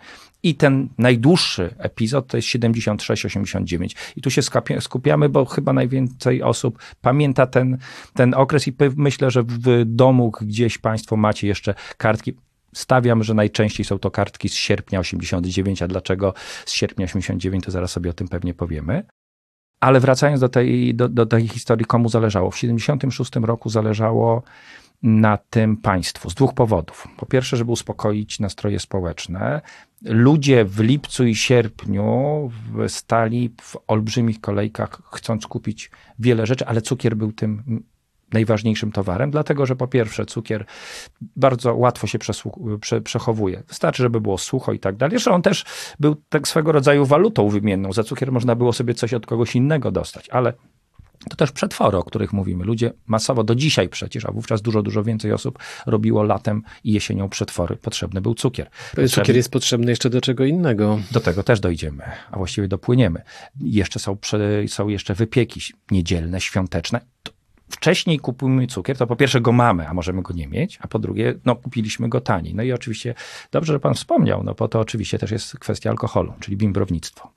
i 0.42 0.54
ten 0.54 0.88
najdłuższy 0.98 1.74
epizod 1.78 2.26
to 2.26 2.36
jest 2.36 2.48
76-89. 2.48 3.96
I 4.16 4.22
tu 4.22 4.30
się 4.30 4.42
skupiamy, 4.80 5.28
bo 5.28 5.44
chyba 5.44 5.72
najwięcej 5.72 6.42
osób 6.42 6.78
pamięta 7.00 7.46
ten, 7.46 7.78
ten 8.14 8.34
okres 8.34 8.68
i 8.68 8.74
myślę, 8.96 9.30
że 9.30 9.42
w 9.42 9.84
domu 9.84 10.32
gdzieś 10.40 10.78
Państwo 10.78 11.16
macie 11.16 11.48
jeszcze 11.48 11.74
kartki. 11.96 12.34
Stawiam, 12.74 13.22
że 13.22 13.34
najczęściej 13.34 13.86
są 13.86 13.98
to 13.98 14.10
kartki 14.10 14.48
z 14.48 14.54
sierpnia 14.54 15.00
89, 15.00 15.82
a 15.82 15.88
dlaczego 15.88 16.34
z 16.66 16.72
sierpnia 16.72 17.04
89, 17.04 17.64
to 17.64 17.70
zaraz 17.70 17.90
sobie 17.90 18.10
o 18.10 18.12
tym 18.12 18.28
pewnie 18.28 18.54
powiemy. 18.54 19.02
Ale 19.80 20.00
wracając 20.00 20.40
do 20.40 20.48
tej, 20.48 20.94
do, 20.94 21.08
do 21.08 21.26
tej 21.26 21.48
historii, 21.48 21.86
komu 21.86 22.08
zależało? 22.08 22.50
W 22.50 22.58
76 22.58 23.36
roku 23.36 23.68
zależało 23.68 24.42
na 25.02 25.36
tym 25.36 25.76
państwu 25.76 26.30
z 26.30 26.34
dwóch 26.34 26.54
powodów. 26.54 27.08
Po 27.16 27.26
pierwsze, 27.26 27.56
żeby 27.56 27.72
uspokoić 27.72 28.40
nastroje 28.40 28.80
społeczne. 28.80 29.60
Ludzie 30.02 30.64
w 30.64 30.80
lipcu 30.80 31.26
i 31.26 31.34
sierpniu 31.34 32.50
stali 32.88 33.54
w 33.60 33.76
olbrzymich 33.86 34.40
kolejkach, 34.40 35.02
chcąc 35.12 35.46
kupić 35.46 35.90
wiele 36.18 36.46
rzeczy, 36.46 36.66
ale 36.66 36.82
cukier 36.82 37.16
był 37.16 37.32
tym 37.32 37.82
najważniejszym 38.32 38.92
towarem, 38.92 39.30
dlatego 39.30 39.66
że 39.66 39.76
po 39.76 39.88
pierwsze 39.88 40.26
cukier 40.26 40.64
bardzo 41.36 41.74
łatwo 41.74 42.06
się 42.06 42.18
prze 42.80 43.00
przechowuje. 43.00 43.62
Wystarczy, 43.68 44.02
żeby 44.02 44.20
było 44.20 44.38
sucho 44.38 44.72
i 44.72 44.78
tak 44.78 44.96
dalej. 44.96 45.10
Zresztą 45.10 45.34
on 45.34 45.42
też 45.42 45.64
był 46.00 46.16
tak 46.28 46.48
swego 46.48 46.72
rodzaju 46.72 47.06
walutą 47.06 47.48
wymienną. 47.48 47.92
Za 47.92 48.02
cukier 48.04 48.32
można 48.32 48.54
było 48.54 48.72
sobie 48.72 48.94
coś 48.94 49.14
od 49.14 49.26
kogoś 49.26 49.56
innego 49.56 49.90
dostać, 49.90 50.28
ale 50.28 50.52
to 51.30 51.36
też 51.36 51.52
przetwory, 51.52 51.98
o 51.98 52.02
których 52.02 52.32
mówimy. 52.32 52.64
Ludzie 52.64 52.92
masowo 53.06 53.44
do 53.44 53.54
dzisiaj 53.54 53.88
przecież, 53.88 54.24
a 54.24 54.32
wówczas 54.32 54.62
dużo, 54.62 54.82
dużo 54.82 55.02
więcej 55.02 55.32
osób 55.32 55.58
robiło 55.86 56.22
latem 56.22 56.62
i 56.84 56.92
jesienią 56.92 57.28
przetwory. 57.28 57.76
Potrzebny 57.76 58.20
był 58.20 58.34
cukier. 58.34 58.70
Potrzebny... 58.70 59.08
Cukier 59.08 59.36
jest 59.36 59.50
potrzebny 59.50 59.90
jeszcze 59.90 60.10
do 60.10 60.20
czego 60.20 60.44
innego. 60.44 61.00
Do 61.10 61.20
tego 61.20 61.42
też 61.42 61.60
dojdziemy, 61.60 62.04
a 62.30 62.36
właściwie 62.36 62.68
dopłyniemy. 62.68 63.22
Jeszcze 63.60 63.98
są, 63.98 64.16
są 64.68 64.88
jeszcze 64.88 65.14
wypieki 65.14 65.60
niedzielne, 65.90 66.40
świąteczne. 66.40 67.00
Wcześniej 67.70 68.18
kupujemy 68.18 68.66
cukier, 68.66 68.96
to 68.96 69.06
po 69.06 69.16
pierwsze 69.16 69.40
go 69.40 69.52
mamy, 69.52 69.88
a 69.88 69.94
możemy 69.94 70.22
go 70.22 70.34
nie 70.34 70.48
mieć, 70.48 70.78
a 70.80 70.88
po 70.88 70.98
drugie, 70.98 71.34
no 71.44 71.56
kupiliśmy 71.56 72.08
go 72.08 72.20
taniej. 72.20 72.54
No 72.54 72.62
i 72.62 72.72
oczywiście, 72.72 73.14
dobrze, 73.52 73.72
że 73.72 73.80
pan 73.80 73.94
wspomniał, 73.94 74.44
no 74.44 74.54
bo 74.54 74.68
to 74.68 74.80
oczywiście 74.80 75.18
też 75.18 75.30
jest 75.30 75.58
kwestia 75.58 75.90
alkoholu, 75.90 76.32
czyli 76.40 76.56
bimbrownictwo. 76.56 77.32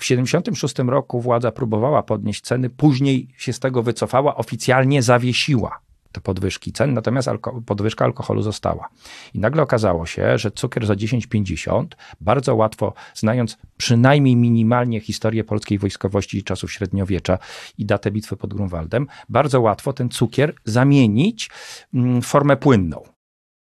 W 0.00 0.02
1976 0.02 0.90
roku 0.90 1.20
władza 1.20 1.52
próbowała 1.52 2.02
podnieść 2.02 2.40
ceny, 2.40 2.70
później 2.70 3.28
się 3.36 3.52
z 3.52 3.60
tego 3.60 3.82
wycofała, 3.82 4.36
oficjalnie 4.36 5.02
zawiesiła 5.02 5.80
te 6.12 6.20
podwyżki 6.20 6.72
cen, 6.72 6.94
natomiast 6.94 7.28
alko 7.28 7.62
podwyżka 7.66 8.04
alkoholu 8.04 8.42
została. 8.42 8.88
I 9.34 9.38
nagle 9.38 9.62
okazało 9.62 10.06
się, 10.06 10.38
że 10.38 10.50
cukier 10.50 10.86
za 10.86 10.94
10,50 10.94 11.86
bardzo 12.20 12.54
łatwo, 12.54 12.92
znając 13.14 13.58
przynajmniej 13.76 14.36
minimalnie 14.36 15.00
historię 15.00 15.44
polskiej 15.44 15.78
wojskowości 15.78 16.44
czasów 16.44 16.72
średniowiecza 16.72 17.38
i 17.78 17.86
datę 17.86 18.10
bitwy 18.10 18.36
pod 18.36 18.54
Grunwaldem, 18.54 19.06
bardzo 19.28 19.60
łatwo 19.60 19.92
ten 19.92 20.08
cukier 20.08 20.54
zamienić 20.64 21.50
mm, 21.94 22.22
w 22.22 22.26
formę 22.26 22.56
płynną. 22.56 23.02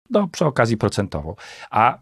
No, 0.10 0.28
przy 0.28 0.46
okazji 0.46 0.78
procentową. 0.78 1.36
A 1.72 2.00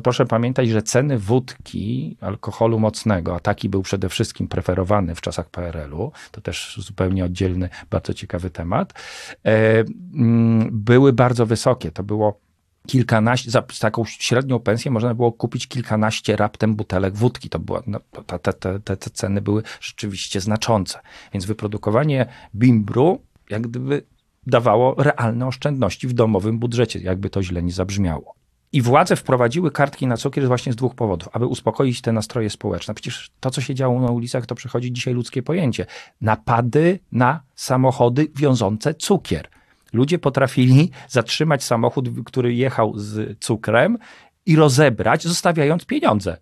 proszę 0.00 0.26
pamiętać, 0.26 0.68
że 0.68 0.82
ceny 0.82 1.18
wódki, 1.18 2.16
alkoholu 2.20 2.78
mocnego, 2.78 3.34
a 3.36 3.40
taki 3.40 3.68
był 3.68 3.82
przede 3.82 4.08
wszystkim 4.08 4.48
preferowany 4.48 5.14
w 5.14 5.20
czasach 5.20 5.50
PRL-u, 5.50 6.12
to 6.30 6.40
też 6.40 6.78
zupełnie 6.80 7.24
oddzielny, 7.24 7.68
bardzo 7.90 8.14
ciekawy 8.14 8.50
temat, 8.50 8.92
e, 9.44 9.84
mm, 10.14 10.68
były 10.72 11.12
bardzo 11.12 11.46
wysokie. 11.46 11.92
To 11.92 12.02
było 12.02 12.40
kilkanaście, 12.86 13.50
za 13.50 13.62
taką 13.80 14.04
średnią 14.04 14.60
pensję 14.60 14.90
można 14.90 15.14
było 15.14 15.32
kupić 15.32 15.68
kilkanaście 15.68 16.36
raptem 16.36 16.74
butelek 16.74 17.14
wódki. 17.14 17.48
To 17.48 17.58
była, 17.58 17.82
no, 17.86 18.00
te, 18.26 18.38
te, 18.38 18.80
te, 18.80 18.96
te 18.96 19.10
ceny 19.10 19.40
były 19.40 19.62
rzeczywiście 19.80 20.40
znaczące. 20.40 20.98
Więc 21.32 21.44
wyprodukowanie 21.44 22.26
bimbru 22.54 23.20
jak 23.50 23.62
gdyby 23.62 24.02
dawało 24.46 24.94
realne 24.98 25.46
oszczędności 25.46 26.08
w 26.08 26.12
domowym 26.12 26.58
budżecie, 26.58 26.98
jakby 26.98 27.30
to 27.30 27.42
źle 27.42 27.62
nie 27.62 27.72
zabrzmiało. 27.72 28.34
I 28.72 28.82
władze 28.82 29.16
wprowadziły 29.16 29.70
kartki 29.70 30.06
na 30.06 30.16
cukier 30.16 30.46
właśnie 30.46 30.72
z 30.72 30.76
dwóch 30.76 30.94
powodów, 30.94 31.28
aby 31.32 31.46
uspokoić 31.46 32.00
te 32.00 32.12
nastroje 32.12 32.50
społeczne. 32.50 32.94
Przecież 32.94 33.30
to, 33.40 33.50
co 33.50 33.60
się 33.60 33.74
działo 33.74 34.00
na 34.00 34.10
ulicach, 34.10 34.46
to 34.46 34.54
przechodzi 34.54 34.92
dzisiaj 34.92 35.14
ludzkie 35.14 35.42
pojęcie. 35.42 35.86
Napady 36.20 36.98
na 37.12 37.40
samochody 37.54 38.28
wiążące 38.36 38.94
cukier. 38.94 39.48
Ludzie 39.92 40.18
potrafili 40.18 40.90
zatrzymać 41.08 41.64
samochód, 41.64 42.08
który 42.24 42.54
jechał 42.54 42.92
z 42.96 43.38
cukrem 43.38 43.98
i 44.46 44.56
rozebrać, 44.56 45.22
zostawiając 45.22 45.84
pieniądze 45.84 46.36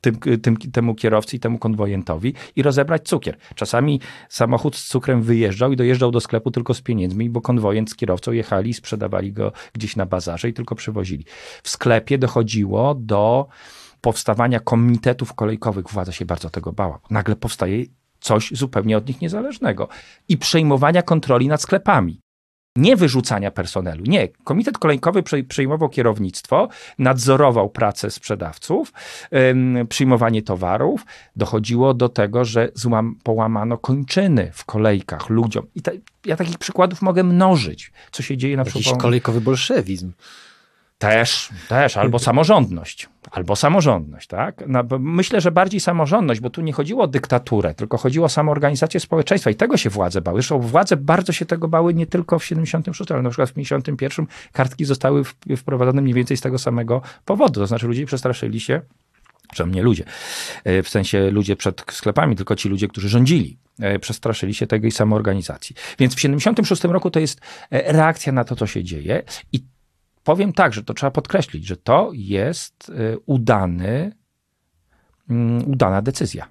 tym, 0.00 0.16
tym, 0.42 0.56
temu 0.56 0.94
kierowcy 0.94 1.36
i 1.36 1.40
temu 1.40 1.58
konwojentowi 1.58 2.34
i 2.56 2.62
rozebrać 2.62 3.08
cukier. 3.08 3.36
Czasami 3.54 4.00
samochód 4.28 4.76
z 4.76 4.88
cukrem 4.88 5.22
wyjeżdżał 5.22 5.72
i 5.72 5.76
dojeżdżał 5.76 6.10
do 6.10 6.20
sklepu 6.20 6.50
tylko 6.50 6.74
z 6.74 6.80
pieniędzmi, 6.80 7.30
bo 7.30 7.40
konwojent 7.40 7.90
z 7.90 7.94
kierowcą 7.94 8.32
jechali 8.32 8.70
i 8.70 8.74
sprzedawali 8.74 9.32
go 9.32 9.52
gdzieś 9.72 9.96
na 9.96 10.06
bazarze 10.06 10.48
i 10.48 10.52
tylko 10.52 10.74
przywozili. 10.74 11.24
W 11.62 11.68
sklepie 11.68 12.18
dochodziło 12.18 12.94
do 12.94 13.46
powstawania 14.00 14.60
komitetów 14.60 15.34
kolejkowych. 15.34 15.90
Władza 15.90 16.12
się 16.12 16.24
bardzo 16.24 16.50
tego 16.50 16.72
bała. 16.72 17.00
Nagle 17.10 17.36
powstaje 17.36 17.84
coś 18.20 18.50
zupełnie 18.52 18.96
od 18.96 19.08
nich 19.08 19.20
niezależnego 19.20 19.88
i 20.28 20.38
przejmowania 20.38 21.02
kontroli 21.02 21.48
nad 21.48 21.62
sklepami 21.62 22.20
nie 22.80 22.96
wyrzucania 22.96 23.50
personelu. 23.50 24.04
Nie. 24.04 24.28
Komitet 24.44 24.78
kolejkowy 24.78 25.22
przejmował 25.48 25.88
kierownictwo, 25.88 26.68
nadzorował 26.98 27.70
pracę 27.70 28.10
sprzedawców, 28.10 28.92
przyjmowanie 29.88 30.42
towarów. 30.42 31.06
Dochodziło 31.36 31.94
do 31.94 32.08
tego, 32.08 32.44
że 32.44 32.68
złam, 32.74 33.16
połamano 33.22 33.78
kończyny 33.78 34.50
w 34.54 34.64
kolejkach 34.64 35.30
ludziom. 35.30 35.66
I 35.74 35.80
ja 36.26 36.36
takich 36.36 36.58
przykładów 36.58 37.02
mogę 37.02 37.24
mnożyć, 37.24 37.92
co 38.10 38.22
się 38.22 38.36
dzieje 38.36 38.56
na 38.56 38.64
przykład. 38.64 38.86
Jakiś 38.86 39.02
kolejkowy 39.02 39.40
bolszewizm. 39.40 40.12
Też, 41.00 41.48
też, 41.68 41.96
albo 41.96 42.18
samorządność, 42.18 43.08
albo 43.30 43.56
samorządność, 43.56 44.26
tak? 44.26 44.64
No, 44.66 44.84
myślę, 44.98 45.40
że 45.40 45.52
bardziej 45.52 45.80
samorządność, 45.80 46.40
bo 46.40 46.50
tu 46.50 46.60
nie 46.60 46.72
chodziło 46.72 47.04
o 47.04 47.06
dyktaturę, 47.06 47.74
tylko 47.74 47.98
chodziło 47.98 48.26
o 48.26 48.28
samoorganizację 48.28 49.00
społeczeństwa 49.00 49.50
i 49.50 49.54
tego 49.54 49.76
się 49.76 49.90
władze 49.90 50.20
bały. 50.20 50.38
Zresztą 50.38 50.58
władze 50.58 50.96
bardzo 50.96 51.32
się 51.32 51.46
tego 51.46 51.68
bały 51.68 51.94
nie 51.94 52.06
tylko 52.06 52.38
w 52.38 52.44
76, 52.44 53.10
ale 53.10 53.22
na 53.22 53.30
przykład 53.30 53.50
w 53.50 53.52
51 53.52 54.26
kartki 54.52 54.84
zostały 54.84 55.22
wprowadzone 55.56 56.02
mniej 56.02 56.14
więcej 56.14 56.36
z 56.36 56.40
tego 56.40 56.58
samego 56.58 57.02
powodu. 57.24 57.60
To 57.60 57.66
znaczy 57.66 57.86
ludzie 57.86 58.06
przestraszyli 58.06 58.60
się, 58.60 58.80
przynajmniej 59.52 59.84
ludzie, 59.84 60.04
e, 60.64 60.82
w 60.82 60.88
sensie 60.88 61.30
ludzie 61.30 61.56
przed 61.56 61.84
sklepami, 61.92 62.36
tylko 62.36 62.56
ci 62.56 62.68
ludzie, 62.68 62.88
którzy 62.88 63.08
rządzili, 63.08 63.58
e, 63.78 63.98
przestraszyli 63.98 64.54
się 64.54 64.66
tego 64.66 64.86
i 64.86 64.90
samoorganizacji. 64.90 65.76
Więc 65.98 66.14
w 66.14 66.20
76 66.20 66.84
roku 66.84 67.10
to 67.10 67.20
jest 67.20 67.40
e, 67.70 67.92
reakcja 67.92 68.32
na 68.32 68.44
to, 68.44 68.56
co 68.56 68.66
się 68.66 68.84
dzieje 68.84 69.22
i 69.52 69.62
powiem 70.24 70.52
tak, 70.52 70.72
że 70.72 70.82
to 70.82 70.94
trzeba 70.94 71.10
podkreślić, 71.10 71.66
że 71.66 71.76
to 71.76 72.10
jest 72.14 72.88
y, 72.88 73.18
udany, 73.26 74.12
mm, 75.30 75.70
udana 75.70 76.02
decyzja. 76.02 76.48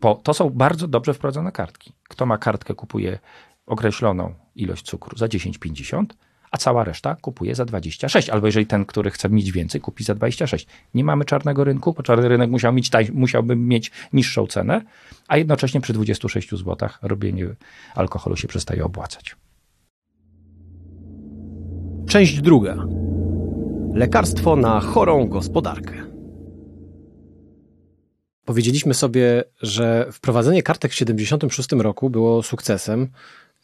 Bo 0.00 0.14
to 0.14 0.34
są 0.34 0.50
bardzo 0.50 0.88
dobrze 0.88 1.14
wprowadzone 1.14 1.52
kartki. 1.52 1.92
Kto 2.08 2.26
ma 2.26 2.38
kartkę, 2.38 2.74
kupuje 2.74 3.18
określoną 3.66 4.34
ilość 4.54 4.84
cukru 4.84 5.18
za 5.18 5.26
10,50, 5.26 6.04
a 6.50 6.58
cała 6.58 6.84
reszta 6.84 7.16
kupuje 7.16 7.54
za 7.54 7.64
26. 7.64 8.30
Albo 8.30 8.46
jeżeli 8.46 8.66
ten, 8.66 8.84
który 8.84 9.10
chce 9.10 9.28
mieć 9.28 9.52
więcej, 9.52 9.80
kupi 9.80 10.04
za 10.04 10.14
26. 10.14 10.66
Nie 10.94 11.04
mamy 11.04 11.24
czarnego 11.24 11.64
rynku, 11.64 11.92
bo 11.92 12.02
czarny 12.02 12.28
rynek 12.28 12.50
musiał 12.50 12.72
mieć, 12.72 12.90
musiałby 13.12 13.56
mieć 13.56 13.90
niższą 14.12 14.46
cenę, 14.46 14.82
a 15.28 15.36
jednocześnie 15.36 15.80
przy 15.80 15.92
26 15.92 16.50
zł 16.50 16.88
robienie 17.02 17.46
alkoholu 17.94 18.36
się 18.36 18.48
przestaje 18.48 18.84
opłacać. 18.84 19.36
Część 22.08 22.40
druga. 22.40 22.76
Lekarstwo 23.94 24.56
na 24.56 24.80
chorą 24.80 25.26
gospodarkę. 25.26 25.94
Powiedzieliśmy 28.44 28.94
sobie, 28.94 29.44
że 29.62 30.08
wprowadzenie 30.12 30.62
kartek 30.62 30.92
w 30.92 30.94
76 30.94 31.72
roku 31.72 32.10
było 32.10 32.42
sukcesem, 32.42 33.08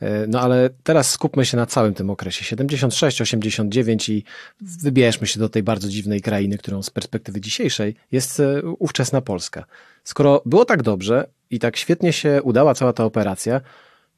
e, 0.00 0.26
no 0.26 0.40
ale 0.40 0.70
teraz 0.82 1.10
skupmy 1.10 1.46
się 1.46 1.56
na 1.56 1.66
całym 1.66 1.94
tym 1.94 2.10
okresie 2.10 2.44
76, 2.44 3.20
89 3.20 4.08
i 4.08 4.24
wybierzmy 4.60 5.26
się 5.26 5.40
do 5.40 5.48
tej 5.48 5.62
bardzo 5.62 5.88
dziwnej 5.88 6.20
krainy, 6.20 6.58
którą 6.58 6.82
z 6.82 6.90
perspektywy 6.90 7.40
dzisiejszej 7.40 7.94
jest 8.12 8.40
e, 8.40 8.62
ówczesna 8.78 9.20
Polska. 9.20 9.64
Skoro 10.04 10.42
było 10.46 10.64
tak 10.64 10.82
dobrze 10.82 11.26
i 11.50 11.58
tak 11.58 11.76
świetnie 11.76 12.12
się 12.12 12.42
udała 12.42 12.74
cała 12.74 12.92
ta 12.92 13.04
operacja, 13.04 13.60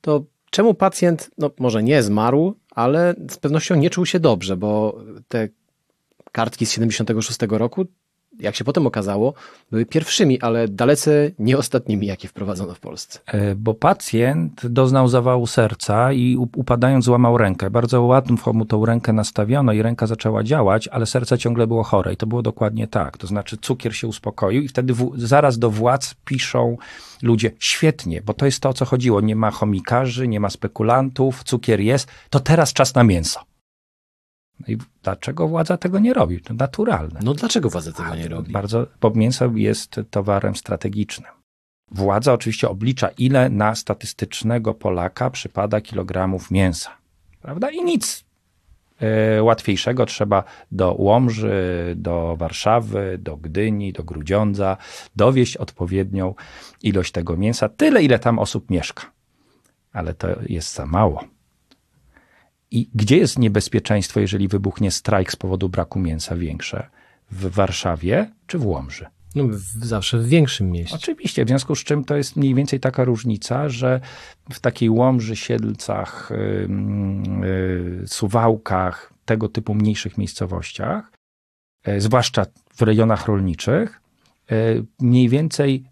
to 0.00 0.24
czemu 0.56 0.74
pacjent, 0.74 1.30
no 1.38 1.50
może 1.58 1.82
nie 1.82 2.02
zmarł, 2.02 2.54
ale 2.70 3.14
z 3.30 3.38
pewnością 3.38 3.74
nie 3.74 3.90
czuł 3.90 4.06
się 4.06 4.20
dobrze, 4.20 4.56
bo 4.56 4.98
te 5.28 5.48
kartki 6.32 6.66
z 6.66 6.72
76 6.72 7.38
roku 7.48 7.86
jak 8.40 8.56
się 8.56 8.64
potem 8.64 8.86
okazało, 8.86 9.34
były 9.70 9.86
pierwszymi, 9.86 10.40
ale 10.40 10.68
dalece 10.68 11.30
nie 11.38 11.58
ostatnimi, 11.58 12.06
jakie 12.06 12.28
wprowadzono 12.28 12.74
w 12.74 12.80
Polsce. 12.80 13.18
E, 13.26 13.54
bo 13.54 13.74
pacjent 13.74 14.66
doznał 14.66 15.08
zawału 15.08 15.46
serca 15.46 16.12
i 16.12 16.36
upadając 16.36 17.04
złamał 17.04 17.38
rękę. 17.38 17.70
Bardzo 17.70 18.02
łatwo 18.02 18.52
mu 18.52 18.64
tą 18.64 18.86
rękę 18.86 19.12
nastawiono 19.12 19.72
i 19.72 19.82
ręka 19.82 20.06
zaczęła 20.06 20.42
działać, 20.42 20.88
ale 20.88 21.06
serce 21.06 21.38
ciągle 21.38 21.66
było 21.66 21.82
chore 21.82 22.12
i 22.12 22.16
to 22.16 22.26
było 22.26 22.42
dokładnie 22.42 22.88
tak. 22.88 23.18
To 23.18 23.26
znaczy 23.26 23.56
cukier 23.56 23.96
się 23.96 24.06
uspokoił 24.06 24.62
i 24.62 24.68
wtedy 24.68 24.94
zaraz 25.14 25.58
do 25.58 25.70
władz 25.70 26.14
piszą 26.24 26.76
ludzie, 27.22 27.50
świetnie, 27.58 28.22
bo 28.22 28.34
to 28.34 28.46
jest 28.46 28.60
to, 28.60 28.68
o 28.68 28.72
co 28.72 28.84
chodziło. 28.84 29.20
Nie 29.20 29.36
ma 29.36 29.50
chomikarzy, 29.50 30.28
nie 30.28 30.40
ma 30.40 30.50
spekulantów, 30.50 31.44
cukier 31.44 31.80
jest, 31.80 32.08
to 32.30 32.40
teraz 32.40 32.72
czas 32.72 32.94
na 32.94 33.04
mięso. 33.04 33.55
No 34.60 34.66
i 34.68 34.78
dlaczego 35.02 35.48
władza 35.48 35.76
tego 35.76 35.98
nie 35.98 36.14
robi? 36.14 36.40
To 36.40 36.54
naturalne. 36.54 37.20
No 37.22 37.34
dlaczego 37.34 37.70
władza 37.70 37.92
tego 37.92 38.14
nie 38.14 38.28
robi? 38.28 38.52
Bardzo, 38.52 38.86
bo 39.00 39.10
mięso 39.10 39.50
jest 39.54 40.00
towarem 40.10 40.56
strategicznym. 40.56 41.30
Władza 41.90 42.32
oczywiście 42.32 42.68
oblicza, 42.68 43.08
ile 43.08 43.48
na 43.48 43.74
statystycznego 43.74 44.74
Polaka 44.74 45.30
przypada 45.30 45.80
kilogramów 45.80 46.50
mięsa. 46.50 46.90
Prawda? 47.42 47.70
I 47.70 47.84
nic 47.84 48.24
e, 49.00 49.42
łatwiejszego 49.42 50.06
trzeba 50.06 50.44
do 50.72 50.94
Łomży, 50.98 51.94
do 51.96 52.36
Warszawy, 52.36 53.18
do 53.18 53.36
Gdyni, 53.36 53.92
do 53.92 54.04
Grudziądza 54.04 54.76
dowieść 55.16 55.56
odpowiednią 55.56 56.34
ilość 56.82 57.12
tego 57.12 57.36
mięsa, 57.36 57.68
tyle 57.68 58.02
ile 58.02 58.18
tam 58.18 58.38
osób 58.38 58.70
mieszka. 58.70 59.02
Ale 59.92 60.14
to 60.14 60.28
jest 60.48 60.74
za 60.74 60.86
mało. 60.86 61.35
I 62.70 62.90
gdzie 62.94 63.16
jest 63.16 63.38
niebezpieczeństwo, 63.38 64.20
jeżeli 64.20 64.48
wybuchnie 64.48 64.90
strajk 64.90 65.32
z 65.32 65.36
powodu 65.36 65.68
braku 65.68 65.98
mięsa 65.98 66.36
większe? 66.36 66.90
W 67.30 67.50
Warszawie 67.50 68.30
czy 68.46 68.58
w 68.58 68.66
Łomży? 68.66 69.06
No, 69.34 69.44
w, 69.44 69.60
zawsze 69.84 70.18
w 70.18 70.28
większym 70.28 70.70
mieście. 70.70 70.96
Oczywiście, 70.96 71.44
w 71.44 71.48
związku 71.48 71.74
z 71.74 71.84
czym 71.84 72.04
to 72.04 72.16
jest 72.16 72.36
mniej 72.36 72.54
więcej 72.54 72.80
taka 72.80 73.04
różnica, 73.04 73.68
że 73.68 74.00
w 74.52 74.60
takiej 74.60 74.90
Łomży, 74.90 75.36
Siedlcach, 75.36 76.30
yy, 76.30 76.68
yy, 77.46 78.06
Suwałkach, 78.06 79.12
tego 79.24 79.48
typu 79.48 79.74
mniejszych 79.74 80.18
miejscowościach, 80.18 81.12
yy, 81.86 82.00
zwłaszcza 82.00 82.46
w 82.74 82.82
rejonach 82.82 83.26
rolniczych, 83.26 84.00
y, 84.52 84.84
mniej 85.00 85.28
więcej 85.28 85.84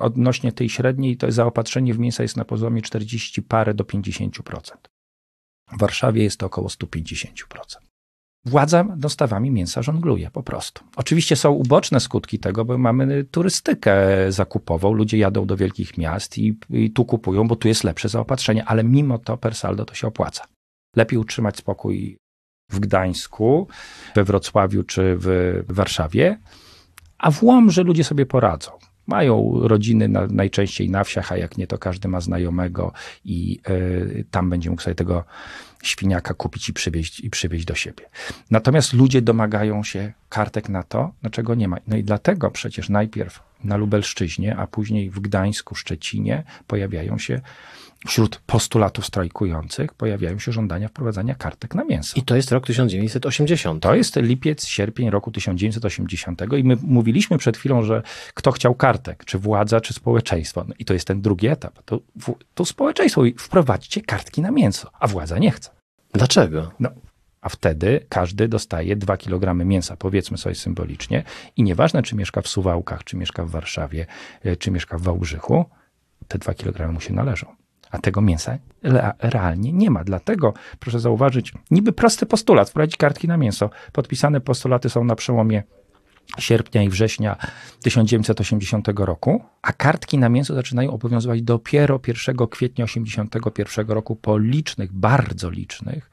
odnośnie 0.00 0.52
tej 0.52 0.68
średniej, 0.68 1.16
to 1.16 1.32
zaopatrzenie 1.32 1.94
w 1.94 1.98
mięsa 1.98 2.22
jest 2.22 2.36
na 2.36 2.44
poziomie 2.44 2.82
40 2.82 3.42
parę 3.42 3.74
do 3.74 3.84
50%. 3.84 4.91
W 5.72 5.78
Warszawie 5.78 6.22
jest 6.22 6.40
to 6.40 6.46
około 6.46 6.68
150%. 6.68 7.26
Władza 8.44 8.84
dostawami 8.96 9.50
mięsa 9.50 9.82
żongluje 9.82 10.30
po 10.30 10.42
prostu. 10.42 10.84
Oczywiście 10.96 11.36
są 11.36 11.50
uboczne 11.50 12.00
skutki 12.00 12.38
tego, 12.38 12.64
bo 12.64 12.78
mamy 12.78 13.24
turystykę 13.24 13.96
zakupową. 14.28 14.92
Ludzie 14.92 15.18
jadą 15.18 15.46
do 15.46 15.56
wielkich 15.56 15.98
miast 15.98 16.38
i, 16.38 16.58
i 16.70 16.90
tu 16.90 17.04
kupują, 17.04 17.48
bo 17.48 17.56
tu 17.56 17.68
jest 17.68 17.84
lepsze 17.84 18.08
zaopatrzenie, 18.08 18.64
ale 18.64 18.84
mimo 18.84 19.18
to 19.18 19.36
per 19.36 19.54
saldo 19.54 19.84
to 19.84 19.94
się 19.94 20.06
opłaca. 20.06 20.44
Lepiej 20.96 21.18
utrzymać 21.18 21.56
spokój 21.56 22.16
w 22.70 22.80
Gdańsku, 22.80 23.68
we 24.14 24.24
Wrocławiu 24.24 24.82
czy 24.82 25.16
w 25.18 25.64
Warszawie, 25.68 26.38
a 27.18 27.30
w 27.30 27.42
Łomży 27.42 27.84
ludzie 27.84 28.04
sobie 28.04 28.26
poradzą. 28.26 28.70
Mają 29.06 29.52
rodziny 29.62 30.08
na, 30.08 30.26
najczęściej 30.26 30.90
na 30.90 31.04
wsiach, 31.04 31.32
a 31.32 31.36
jak 31.36 31.58
nie, 31.58 31.66
to 31.66 31.78
każdy 31.78 32.08
ma 32.08 32.20
znajomego 32.20 32.92
i 33.24 33.60
y, 33.70 34.24
tam 34.30 34.50
będzie 34.50 34.70
mógł 34.70 34.82
sobie 34.82 34.94
tego 34.94 35.24
świniaka 35.82 36.34
kupić 36.34 36.68
i 36.68 36.72
przywieźć, 36.72 37.20
i 37.20 37.30
przywieźć 37.30 37.64
do 37.64 37.74
siebie. 37.74 38.04
Natomiast 38.50 38.92
ludzie 38.92 39.22
domagają 39.22 39.82
się 39.82 40.12
kartek 40.28 40.68
na 40.68 40.82
to, 40.82 41.12
dlaczego 41.22 41.54
nie 41.54 41.68
ma. 41.68 41.76
No 41.86 41.96
i 41.96 42.04
dlatego 42.04 42.50
przecież 42.50 42.88
najpierw 42.88 43.40
na 43.64 43.76
Lubelszczyźnie, 43.76 44.56
a 44.56 44.66
później 44.66 45.10
w 45.10 45.20
Gdańsku, 45.20 45.74
Szczecinie 45.74 46.42
pojawiają 46.66 47.18
się 47.18 47.40
wśród 48.06 48.40
postulatów 48.46 49.06
strajkujących 49.06 49.94
pojawiają 49.94 50.38
się 50.38 50.52
żądania 50.52 50.88
wprowadzania 50.88 51.34
kartek 51.34 51.74
na 51.74 51.84
mięso. 51.84 52.12
I 52.16 52.22
to 52.22 52.36
jest 52.36 52.52
rok 52.52 52.66
1980. 52.66 53.82
To 53.82 53.94
jest 53.94 54.16
lipiec, 54.16 54.66
sierpień 54.66 55.10
roku 55.10 55.30
1980 55.30 56.42
i 56.58 56.64
my 56.64 56.76
mówiliśmy 56.82 57.38
przed 57.38 57.56
chwilą, 57.56 57.82
że 57.82 58.02
kto 58.34 58.52
chciał 58.52 58.74
kartek, 58.74 59.24
czy 59.24 59.38
władza, 59.38 59.80
czy 59.80 59.94
społeczeństwo. 59.94 60.64
No 60.68 60.74
I 60.78 60.84
to 60.84 60.94
jest 60.94 61.06
ten 61.06 61.22
drugi 61.22 61.46
etap. 61.46 61.82
To, 61.84 62.00
to 62.54 62.64
społeczeństwo 62.64 63.22
wprowadźcie 63.38 64.00
kartki 64.00 64.42
na 64.42 64.50
mięso, 64.50 64.90
a 65.00 65.06
władza 65.06 65.38
nie 65.38 65.50
chce. 65.50 65.70
Dlaczego? 66.12 66.70
No, 66.80 66.90
a 67.40 67.48
wtedy 67.48 68.06
każdy 68.08 68.48
dostaje 68.48 68.96
2 68.96 69.16
kg 69.16 69.66
mięsa, 69.66 69.96
powiedzmy 69.96 70.38
sobie 70.38 70.54
symbolicznie. 70.54 71.24
I 71.56 71.62
nieważne, 71.62 72.02
czy 72.02 72.16
mieszka 72.16 72.42
w 72.42 72.48
Suwałkach, 72.48 73.04
czy 73.04 73.16
mieszka 73.16 73.44
w 73.44 73.50
Warszawie, 73.50 74.06
e, 74.44 74.56
czy 74.56 74.70
mieszka 74.70 74.98
w 74.98 75.02
Wałbrzychu, 75.02 75.64
te 76.28 76.38
2 76.38 76.54
kg 76.54 76.92
mu 76.92 77.00
się 77.00 77.12
należą 77.12 77.61
a 77.92 77.98
tego 77.98 78.20
mięsa 78.20 78.58
realnie 79.18 79.72
nie 79.72 79.90
ma. 79.90 80.04
Dlatego 80.04 80.54
proszę 80.80 81.00
zauważyć, 81.00 81.52
niby 81.70 81.92
prosty 81.92 82.26
postulat, 82.26 82.70
wprowadzić 82.70 82.96
kartki 82.96 83.28
na 83.28 83.36
mięso. 83.36 83.70
Podpisane 83.92 84.40
postulaty 84.40 84.90
są 84.90 85.04
na 85.04 85.16
przełomie 85.16 85.62
sierpnia 86.38 86.82
i 86.82 86.88
września 86.88 87.36
1980 87.82 88.88
roku, 88.96 89.44
a 89.62 89.72
kartki 89.72 90.18
na 90.18 90.28
mięso 90.28 90.54
zaczynają 90.54 90.90
obowiązywać 90.90 91.42
dopiero 91.42 92.00
1 92.06 92.36
kwietnia 92.36 92.86
1981 92.86 93.86
roku 93.88 94.16
po 94.16 94.38
licznych, 94.38 94.92
bardzo 94.92 95.50
licznych 95.50 96.10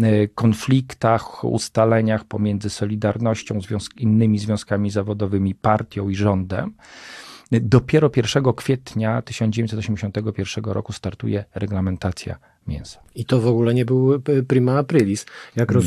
e, 0.00 0.28
konfliktach, 0.28 1.44
ustaleniach 1.44 2.24
pomiędzy 2.24 2.70
Solidarnością, 2.70 3.60
związk 3.60 3.96
innymi 3.96 4.38
związkami 4.38 4.90
zawodowymi, 4.90 5.54
partią 5.54 6.08
i 6.08 6.14
rządem. 6.14 6.74
Dopiero 7.52 8.10
1 8.16 8.44
kwietnia 8.56 9.22
1981 9.22 10.64
roku 10.64 10.92
startuje 10.92 11.44
reglamentacja 11.54 12.38
mięsa. 12.66 13.00
I 13.14 13.24
to 13.24 13.40
w 13.40 13.46
ogóle 13.46 13.74
nie 13.74 13.84
był 13.84 14.14
e, 14.14 14.18
prima 14.48 14.78
aprilis, 14.78 15.26
jak, 15.56 15.72
roz... 15.72 15.84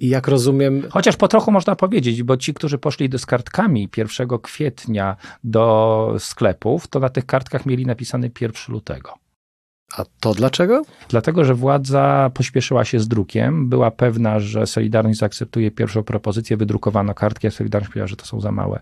jak 0.00 0.28
rozumiem. 0.28 0.82
Chociaż 0.90 1.16
po 1.16 1.28
trochu 1.28 1.52
można 1.52 1.76
powiedzieć, 1.76 2.22
bo 2.22 2.36
ci, 2.36 2.54
którzy 2.54 2.78
poszli 2.78 3.08
z 3.18 3.26
kartkami 3.26 3.88
1 3.96 4.28
kwietnia 4.42 5.16
do 5.44 6.14
sklepów, 6.18 6.88
to 6.88 7.00
na 7.00 7.08
tych 7.08 7.26
kartkach 7.26 7.66
mieli 7.66 7.86
napisany 7.86 8.30
1 8.40 8.54
lutego. 8.68 9.14
A 9.96 10.04
to 10.20 10.34
dlaczego? 10.34 10.82
Dlatego, 11.08 11.44
że 11.44 11.54
władza 11.54 12.30
pośpieszyła 12.34 12.84
się 12.84 13.00
z 13.00 13.08
drukiem, 13.08 13.68
była 13.68 13.90
pewna, 13.90 14.40
że 14.40 14.66
Solidarność 14.66 15.18
zaakceptuje 15.18 15.70
pierwszą 15.70 16.02
propozycję, 16.02 16.56
wydrukowano 16.56 17.14
kartki, 17.14 17.46
a 17.46 17.50
Solidarność 17.50 17.88
powiedziała, 17.88 18.08
że 18.08 18.16
to 18.16 18.26
są 18.26 18.40
za 18.40 18.52
małe 18.52 18.80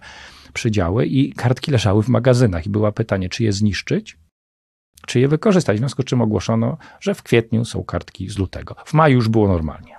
przydziały 0.52 1.06
i 1.06 1.32
kartki 1.32 1.70
leżały 1.70 2.02
w 2.02 2.08
magazynach 2.08 2.66
i 2.66 2.70
było 2.70 2.92
pytanie, 2.92 3.28
czy 3.28 3.44
je 3.44 3.52
zniszczyć, 3.52 4.18
czy 5.06 5.20
je 5.20 5.28
wykorzystać. 5.28 5.76
W 5.76 5.78
związku 5.78 6.02
z 6.02 6.04
czym 6.04 6.20
ogłoszono, 6.20 6.76
że 7.00 7.14
w 7.14 7.22
kwietniu 7.22 7.64
są 7.64 7.84
kartki 7.84 8.28
z 8.28 8.38
lutego. 8.38 8.74
W 8.84 8.94
maju 8.94 9.14
już 9.14 9.28
było 9.28 9.48
normalnie. 9.48 9.96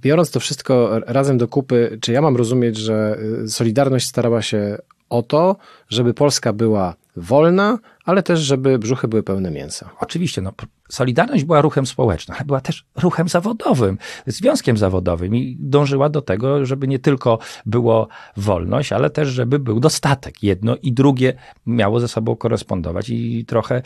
Biorąc 0.00 0.30
to 0.30 0.40
wszystko 0.40 1.00
razem 1.06 1.38
do 1.38 1.48
kupy, 1.48 1.98
czy 2.00 2.12
ja 2.12 2.22
mam 2.22 2.36
rozumieć, 2.36 2.76
że 2.76 3.18
y, 3.44 3.48
Solidarność 3.48 4.08
starała 4.08 4.42
się 4.42 4.78
o 5.08 5.22
to, 5.22 5.56
żeby 5.88 6.14
Polska 6.14 6.52
była 6.52 6.94
wolna, 7.16 7.78
ale 8.04 8.22
też, 8.22 8.40
żeby 8.40 8.78
brzuchy 8.78 9.08
były 9.08 9.22
pełne 9.22 9.50
mięsa. 9.50 9.90
Oczywiście, 10.00 10.42
no, 10.42 10.52
Solidarność 10.92 11.44
była 11.44 11.60
ruchem 11.60 11.86
społecznym, 11.86 12.36
ale 12.36 12.44
była 12.44 12.60
też 12.60 12.84
ruchem 12.96 13.28
zawodowym, 13.28 13.98
związkiem 14.26 14.76
zawodowym 14.76 15.36
i 15.36 15.56
dążyła 15.60 16.08
do 16.08 16.22
tego, 16.22 16.66
żeby 16.66 16.88
nie 16.88 16.98
tylko 16.98 17.38
było 17.66 18.08
wolność, 18.36 18.92
ale 18.92 19.10
też, 19.10 19.28
żeby 19.28 19.58
był 19.58 19.80
dostatek. 19.80 20.42
Jedno 20.42 20.76
i 20.82 20.92
drugie 20.92 21.34
miało 21.66 22.00
ze 22.00 22.08
sobą 22.08 22.36
korespondować 22.36 23.10
i 23.10 23.44
trochę, 23.44 23.82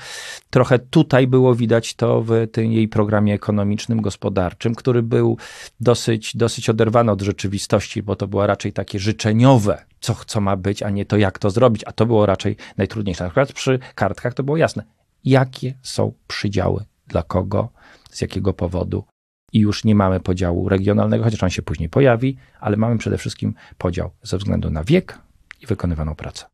trochę 0.51 0.79
tutaj 0.79 1.27
było 1.27 1.55
widać 1.55 1.95
to 1.95 2.23
w 2.23 2.31
tym 2.53 2.73
jej 2.73 2.89
programie 2.89 3.35
ekonomicznym, 3.35 4.03
gospodarczym, 4.03 4.75
który 4.75 5.03
był 5.03 5.39
dosyć, 5.81 6.37
dosyć 6.37 6.71
oderwany 6.71 7.13
od 7.13 7.23
rzeczywistości, 7.23 8.03
bo 8.03 8.17
to 8.17 8.29
było 8.29 8.47
raczej 8.47 8.73
takie 8.73 8.99
życzeniowe, 8.99 9.85
co, 10.01 10.17
co 10.27 10.41
ma 10.41 10.57
być, 10.57 10.83
a 10.83 10.91
nie 10.91 11.07
to, 11.07 11.17
jak 11.17 11.39
to 11.39 11.51
zrobić, 11.51 11.83
a 11.87 11.93
to 11.93 12.07
było 12.07 12.27
raczej 12.27 12.57
najtrudniejsze. 12.77 13.25
Na 13.25 13.31
przykład 13.31 13.53
przy 13.53 13.79
kartkach 14.15 14.35
to 14.35 14.43
było 14.43 14.57
jasne, 14.57 14.85
jakie 15.25 15.75
są 15.83 16.13
przydziały, 16.29 16.85
dla 17.07 17.23
kogo, 17.23 17.69
z 18.11 18.21
jakiego 18.21 18.53
powodu 18.53 19.05
i 19.53 19.59
już 19.59 19.85
nie 19.85 19.95
mamy 19.95 20.21
podziału 20.21 20.69
regionalnego, 20.69 21.25
chociaż 21.25 21.43
on 21.43 21.51
się 21.51 21.63
później 21.63 21.89
pojawi, 21.89 22.37
ale 22.61 22.77
mamy 22.77 22.99
przede 22.99 23.19
wszystkim 23.19 23.55
podział 23.79 24.11
ze 24.23 24.39
względu 24.39 24.71
na 24.71 24.85
wiek 24.85 25.19
i 25.61 25.67
wykonywaną 25.67 26.15
pracę. 26.15 26.47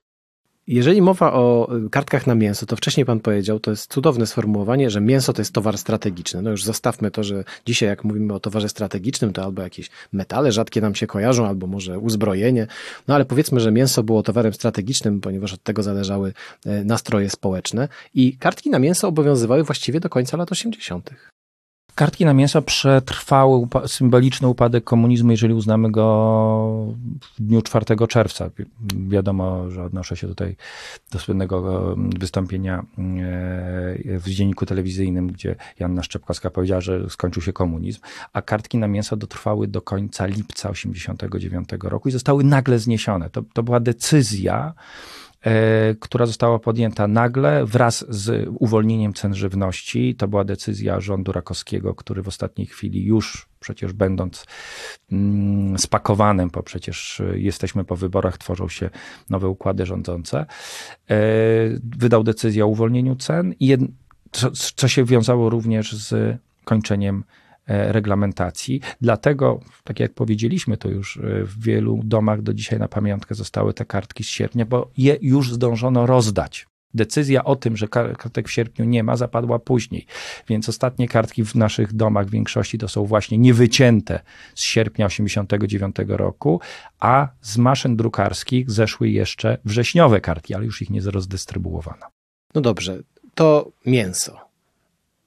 Jeżeli 0.66 1.02
mowa 1.02 1.32
o 1.32 1.76
y, 1.86 1.90
kartkach 1.90 2.26
na 2.26 2.34
mięso, 2.34 2.66
to 2.66 2.76
wcześniej 2.76 3.06
pan 3.06 3.20
powiedział, 3.20 3.60
to 3.60 3.70
jest 3.70 3.92
cudowne 3.92 4.26
sformułowanie, 4.26 4.90
że 4.90 5.00
mięso 5.00 5.32
to 5.32 5.40
jest 5.40 5.52
towar 5.52 5.78
strategiczny. 5.78 6.42
No 6.42 6.50
już 6.50 6.64
zostawmy 6.64 7.10
to, 7.10 7.24
że 7.24 7.44
dzisiaj 7.66 7.88
jak 7.88 8.04
mówimy 8.04 8.34
o 8.34 8.40
towarze 8.40 8.68
strategicznym, 8.68 9.32
to 9.32 9.44
albo 9.44 9.62
jakieś 9.62 9.90
metale 10.12 10.52
rzadkie 10.52 10.80
nam 10.80 10.94
się 10.94 11.06
kojarzą, 11.06 11.46
albo 11.46 11.66
może 11.66 11.98
uzbrojenie. 11.98 12.66
No 13.08 13.14
ale 13.14 13.24
powiedzmy, 13.24 13.60
że 13.60 13.72
mięso 13.72 14.02
było 14.02 14.22
towarem 14.22 14.52
strategicznym, 14.52 15.20
ponieważ 15.20 15.52
od 15.52 15.62
tego 15.62 15.82
zależały 15.82 16.32
y, 16.66 16.84
nastroje 16.84 17.30
społeczne 17.30 17.88
i 18.14 18.36
kartki 18.36 18.70
na 18.70 18.78
mięso 18.78 19.08
obowiązywały 19.08 19.64
właściwie 19.64 20.00
do 20.00 20.08
końca 20.08 20.36
lat 20.36 20.52
80. 20.52 21.10
Kartki 21.94 22.24
na 22.24 22.34
mięso 22.34 22.62
przetrwały 22.62 23.56
upa 23.56 23.88
symboliczny 23.88 24.48
upadek 24.48 24.84
komunizmu, 24.84 25.30
jeżeli 25.30 25.54
uznamy 25.54 25.90
go 25.90 26.94
w 27.20 27.42
dniu 27.42 27.62
4 27.62 27.84
czerwca. 28.08 28.50
Wiadomo, 29.08 29.70
że 29.70 29.84
odnoszę 29.84 30.16
się 30.16 30.28
tutaj 30.28 30.56
do 31.10 31.18
słynnego 31.18 31.96
wystąpienia 32.18 32.78
e, 32.78 32.84
w 34.18 34.24
dzienniku 34.26 34.66
telewizyjnym, 34.66 35.26
gdzie 35.26 35.56
Janna 35.78 36.02
Szczepkowska 36.02 36.50
powiedziała, 36.50 36.80
że 36.80 37.10
skończył 37.10 37.42
się 37.42 37.52
komunizm, 37.52 38.00
a 38.32 38.42
kartki 38.42 38.78
na 38.78 38.88
mięso 38.88 39.16
dotrwały 39.16 39.68
do 39.68 39.82
końca 39.82 40.26
lipca 40.26 40.70
89 40.70 41.68
roku 41.82 42.08
i 42.08 42.12
zostały 42.12 42.44
nagle 42.44 42.78
zniesione. 42.78 43.30
To, 43.30 43.42
to 43.52 43.62
była 43.62 43.80
decyzja, 43.80 44.74
E, 45.31 45.31
która 46.00 46.26
została 46.26 46.58
podjęta 46.58 47.08
nagle 47.08 47.66
wraz 47.66 48.04
z 48.08 48.48
uwolnieniem 48.58 49.12
cen 49.12 49.34
żywności. 49.34 50.14
To 50.14 50.28
była 50.28 50.44
decyzja 50.44 51.00
rządu 51.00 51.32
rakowskiego, 51.32 51.94
który 51.94 52.22
w 52.22 52.28
ostatniej 52.28 52.66
chwili 52.66 53.04
już 53.04 53.48
przecież 53.60 53.92
będąc 53.92 54.46
mm, 55.12 55.78
spakowanym, 55.78 56.50
bo 56.50 56.62
przecież 56.62 57.22
jesteśmy 57.34 57.84
po 57.84 57.96
wyborach, 57.96 58.38
tworzą 58.38 58.68
się 58.68 58.90
nowe 59.30 59.48
układy 59.48 59.86
rządzące, 59.86 60.38
e, 60.38 60.46
wydał 61.98 62.24
decyzję 62.24 62.64
o 62.64 62.68
uwolnieniu 62.68 63.16
cen 63.16 63.54
co, 64.32 64.50
co 64.76 64.88
się 64.88 65.04
wiązało 65.04 65.50
również 65.50 65.92
z 65.92 66.38
kończeniem 66.64 67.24
E, 67.24 67.41
reglamentacji. 67.92 68.80
Dlatego, 69.00 69.60
tak 69.84 70.00
jak 70.00 70.14
powiedzieliśmy 70.14 70.76
to 70.76 70.88
już, 70.88 71.16
e, 71.16 71.20
w 71.44 71.62
wielu 71.62 72.00
domach 72.04 72.42
do 72.42 72.54
dzisiaj 72.54 72.78
na 72.78 72.88
pamiątkę 72.88 73.34
zostały 73.34 73.74
te 73.74 73.84
kartki 73.84 74.24
z 74.24 74.28
sierpnia, 74.28 74.66
bo 74.66 74.90
je 74.96 75.18
już 75.20 75.52
zdążono 75.52 76.06
rozdać. 76.06 76.66
Decyzja 76.94 77.44
o 77.44 77.56
tym, 77.56 77.76
że 77.76 77.88
kartek 77.88 78.48
w 78.48 78.52
sierpniu 78.52 78.84
nie 78.84 79.02
ma, 79.02 79.16
zapadła 79.16 79.58
później. 79.58 80.06
Więc 80.48 80.68
ostatnie 80.68 81.08
kartki 81.08 81.44
w 81.44 81.54
naszych 81.54 81.92
domach 81.92 82.26
w 82.26 82.30
większości 82.30 82.78
to 82.78 82.88
są 82.88 83.04
właśnie 83.04 83.38
niewycięte 83.38 84.20
z 84.54 84.62
sierpnia 84.62 85.08
1989 85.08 86.16
roku, 86.18 86.60
a 87.00 87.28
z 87.40 87.58
maszyn 87.58 87.96
drukarskich 87.96 88.70
zeszły 88.70 89.08
jeszcze 89.08 89.58
wrześniowe 89.64 90.20
kartki, 90.20 90.54
ale 90.54 90.64
już 90.64 90.82
ich 90.82 90.90
nie 90.90 91.00
rozdystrybuowano. 91.00 92.06
No 92.54 92.60
dobrze, 92.60 92.98
to 93.34 93.72
mięso. 93.86 94.38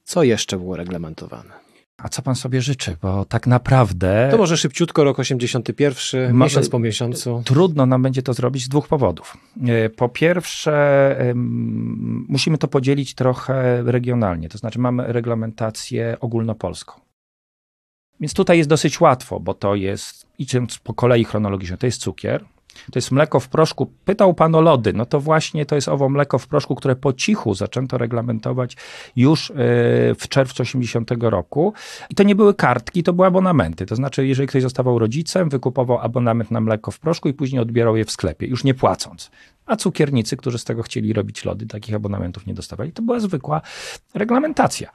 Co 0.04 0.24
jeszcze 0.24 0.58
było 0.58 0.76
reglamentowane? 0.78 1.65
A 1.98 2.10
co 2.10 2.22
pan 2.22 2.36
sobie 2.36 2.62
życzy? 2.62 2.98
Bo 3.02 3.26
tak 3.26 3.48
naprawdę. 3.48 4.28
To 4.32 4.38
może 4.38 4.58
szybciutko, 4.58 5.04
rok 5.04 5.20
81, 5.20 6.34
ma, 6.34 6.46
miesiąc 6.46 6.70
po 6.70 6.80
miesiącu. 6.80 7.42
Trudno 7.46 7.86
nam 7.86 8.02
będzie 8.02 8.22
to 8.22 8.34
zrobić 8.34 8.64
z 8.64 8.70
dwóch 8.70 8.88
powodów. 8.88 9.38
E, 9.68 9.90
po 9.90 10.10
pierwsze, 10.10 11.34
musimy 12.28 12.58
to 12.58 12.68
podzielić 12.68 13.16
trochę 13.16 13.84
regionalnie, 13.84 14.50
to 14.50 14.58
znaczy 14.58 14.80
mamy 14.80 15.04
reglamentację 15.14 16.18
ogólnopolską. 16.20 17.02
Więc 18.20 18.34
tutaj 18.34 18.58
jest 18.58 18.70
dosyć 18.70 19.02
łatwo, 19.02 19.40
bo 19.40 19.54
to 19.54 19.76
jest, 19.76 20.28
idąc 20.40 20.78
po 20.78 20.94
kolei 20.94 21.24
chronologicznej, 21.24 21.78
to 21.80 21.86
jest 21.86 22.02
cukier, 22.02 22.46
to 22.92 23.00
jest 23.00 23.12
mleko 23.12 23.40
w 23.40 23.50
proszku. 23.50 23.86
Pytał 24.06 24.34
pan 24.34 24.56
o 24.56 24.62
lody. 24.62 24.94
No 24.94 25.06
to 25.06 25.20
właśnie 25.20 25.66
to 25.66 25.76
jest 25.76 25.88
owo 25.88 26.10
mleko 26.10 26.40
w 26.40 26.48
proszku, 26.48 26.76
które 26.76 26.96
po 26.96 27.14
cichu 27.14 27.54
zaczęto 27.54 27.98
reglamentować 27.98 28.78
już 29.16 29.52
e, 29.52 29.56
w 30.16 30.28
czerwcu 30.30 30.64
80 30.64 31.12
roku. 31.20 31.74
I 32.10 32.16
to 32.16 32.24
nie 32.24 32.36
były 32.36 32.54
kartki, 32.54 33.04
to 33.04 33.14
były 33.14 33.28
abonamenty. 33.28 33.86
To 33.86 33.96
znaczy, 33.96 34.28
jeżeli 34.28 34.48
ktoś 34.48 34.62
zostawał 34.62 35.00
rodzicem, 35.00 35.50
wykupował 35.50 36.00
abonament 36.00 36.52
na 36.52 36.62
mleko 36.62 36.92
w 36.92 37.00
proszku 37.00 37.30
i 37.30 37.34
później 37.34 37.62
odbierał 37.62 37.96
je 37.96 38.06
w 38.06 38.12
sklepie, 38.12 38.48
już 38.48 38.64
nie 38.64 38.74
płacąc. 38.74 39.32
A 39.66 39.76
cukiernicy, 39.76 40.38
którzy 40.38 40.58
z 40.58 40.64
tego 40.64 40.84
chcieli 40.84 41.14
robić 41.14 41.46
lody, 41.46 41.66
takich 41.66 41.96
abonamentów 41.96 42.46
nie 42.46 42.54
dostawali. 42.54 42.92
To 42.92 43.02
była 43.02 43.20
zwykła 43.20 43.62
reglamentacja 44.14 44.90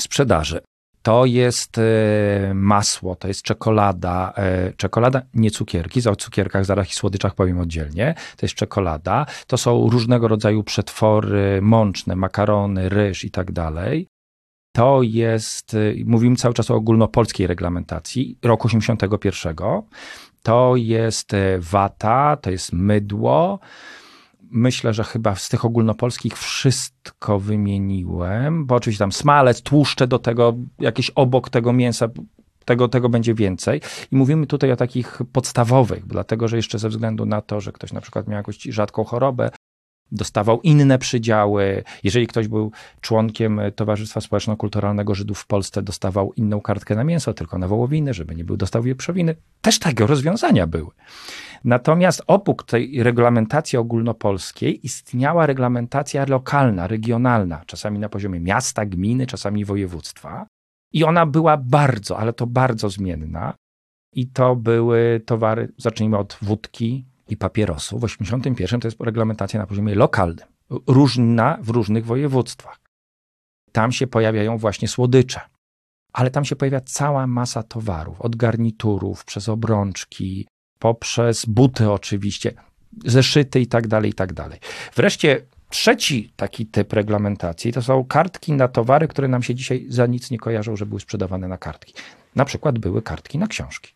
sprzedaży 0.00 0.60
to 1.02 1.24
jest 1.24 1.78
e, 1.78 1.82
masło, 2.54 3.16
to 3.16 3.28
jest 3.28 3.42
czekolada. 3.42 4.32
E, 4.36 4.72
czekolada, 4.72 5.22
nie 5.34 5.50
cukierki, 5.50 6.08
o 6.08 6.16
cukierkach, 6.16 6.64
zaraz 6.64 6.90
i 6.90 6.94
słodyczach 6.94 7.34
powiem 7.34 7.60
oddzielnie. 7.60 8.14
To 8.36 8.46
jest 8.46 8.54
czekolada, 8.54 9.26
to 9.46 9.56
są 9.56 9.90
różnego 9.90 10.28
rodzaju 10.28 10.64
przetwory 10.64 11.62
mączne, 11.62 12.16
makarony, 12.16 12.88
ryż 12.88 13.24
i 13.24 13.30
tak 13.30 13.52
dalej. 13.52 14.06
To 14.72 15.02
jest, 15.02 15.74
e, 15.74 15.78
mówimy 16.04 16.36
cały 16.36 16.54
czas 16.54 16.70
o 16.70 16.74
ogólnopolskiej 16.74 17.46
reglamentacji 17.46 18.38
roku 18.42 18.68
81. 18.68 19.56
To 20.42 20.76
jest 20.76 21.32
wata, 21.58 22.36
to 22.36 22.50
jest 22.50 22.72
mydło, 22.72 23.58
myślę, 24.50 24.94
że 24.94 25.04
chyba 25.04 25.34
z 25.34 25.48
tych 25.48 25.64
ogólnopolskich 25.64 26.38
wszystko 26.38 27.38
wymieniłem, 27.38 28.66
bo 28.66 28.74
oczywiście 28.74 28.98
tam 28.98 29.12
smalec, 29.12 29.62
tłuszcze 29.62 30.06
do 30.06 30.18
tego, 30.18 30.54
jakieś 30.78 31.10
obok 31.10 31.50
tego 31.50 31.72
mięsa, 31.72 32.08
tego, 32.64 32.88
tego 32.88 33.08
będzie 33.08 33.34
więcej. 33.34 33.80
I 34.12 34.16
mówimy 34.16 34.46
tutaj 34.46 34.72
o 34.72 34.76
takich 34.76 35.22
podstawowych, 35.32 36.06
dlatego 36.06 36.48
że 36.48 36.56
jeszcze 36.56 36.78
ze 36.78 36.88
względu 36.88 37.26
na 37.26 37.42
to, 37.42 37.60
że 37.60 37.72
ktoś 37.72 37.92
na 37.92 38.00
przykład 38.00 38.28
miał 38.28 38.36
jakąś 38.36 38.62
rzadką 38.62 39.04
chorobę, 39.04 39.50
dostawał 40.12 40.60
inne 40.60 40.98
przydziały. 40.98 41.84
Jeżeli 42.04 42.26
ktoś 42.26 42.48
był 42.48 42.72
członkiem 43.00 43.60
Towarzystwa 43.76 44.20
Społeczno-Kulturalnego 44.20 45.14
Żydów 45.14 45.38
w 45.38 45.46
Polsce, 45.46 45.82
dostawał 45.82 46.32
inną 46.32 46.60
kartkę 46.60 46.94
na 46.94 47.04
mięso, 47.04 47.34
tylko 47.34 47.58
na 47.58 47.68
wołowiny, 47.68 48.14
żeby 48.14 48.34
nie 48.34 48.44
był 48.44 48.56
dostaw 48.56 48.84
wieprzowiny. 48.84 49.36
Też 49.60 49.78
takie 49.78 50.06
rozwiązania 50.06 50.66
były. 50.66 50.90
Natomiast 51.64 52.22
oprócz 52.26 52.64
tej 52.64 53.02
reglamentacji 53.02 53.78
ogólnopolskiej 53.78 54.86
istniała 54.86 55.46
reglamentacja 55.46 56.24
lokalna, 56.28 56.86
regionalna, 56.86 57.62
czasami 57.66 57.98
na 57.98 58.08
poziomie 58.08 58.40
miasta, 58.40 58.86
gminy, 58.86 59.26
czasami 59.26 59.64
województwa. 59.64 60.46
I 60.92 61.04
ona 61.04 61.26
była 61.26 61.56
bardzo, 61.56 62.18
ale 62.18 62.32
to 62.32 62.46
bardzo 62.46 62.90
zmienna. 62.90 63.54
I 64.14 64.26
to 64.26 64.56
były 64.56 65.20
towary, 65.26 65.72
zacznijmy 65.76 66.18
od 66.18 66.38
wódki, 66.42 67.07
i 67.28 67.36
papierosów. 67.36 68.00
W 68.00 68.04
81 68.04 68.80
to 68.80 68.88
jest 68.88 69.00
reglamentacja 69.00 69.60
na 69.60 69.66
poziomie 69.66 69.94
lokalnym, 69.94 70.46
różna 70.86 71.58
w 71.60 71.68
różnych 71.68 72.06
województwach. 72.06 72.80
Tam 73.72 73.92
się 73.92 74.06
pojawiają 74.06 74.58
właśnie 74.58 74.88
słodycze, 74.88 75.40
ale 76.12 76.30
tam 76.30 76.44
się 76.44 76.56
pojawia 76.56 76.80
cała 76.80 77.26
masa 77.26 77.62
towarów, 77.62 78.20
od 78.20 78.36
garniturów, 78.36 79.24
przez 79.24 79.48
obrączki, 79.48 80.46
poprzez 80.78 81.46
buty 81.46 81.90
oczywiście, 81.90 82.52
zeszyty 83.04 83.60
i 83.60 83.66
tak 83.66 83.88
dalej, 83.88 84.10
i 84.10 84.14
tak 84.14 84.32
dalej. 84.32 84.58
Wreszcie 84.94 85.42
trzeci 85.68 86.32
taki 86.36 86.66
typ 86.66 86.92
reglamentacji 86.92 87.72
to 87.72 87.82
są 87.82 88.04
kartki 88.04 88.52
na 88.52 88.68
towary, 88.68 89.08
które 89.08 89.28
nam 89.28 89.42
się 89.42 89.54
dzisiaj 89.54 89.86
za 89.88 90.06
nic 90.06 90.30
nie 90.30 90.38
kojarzą, 90.38 90.76
że 90.76 90.86
były 90.86 91.00
sprzedawane 91.00 91.48
na 91.48 91.58
kartki. 91.58 91.94
Na 92.34 92.44
przykład 92.44 92.78
były 92.78 93.02
kartki 93.02 93.38
na 93.38 93.46
książki. 93.46 93.92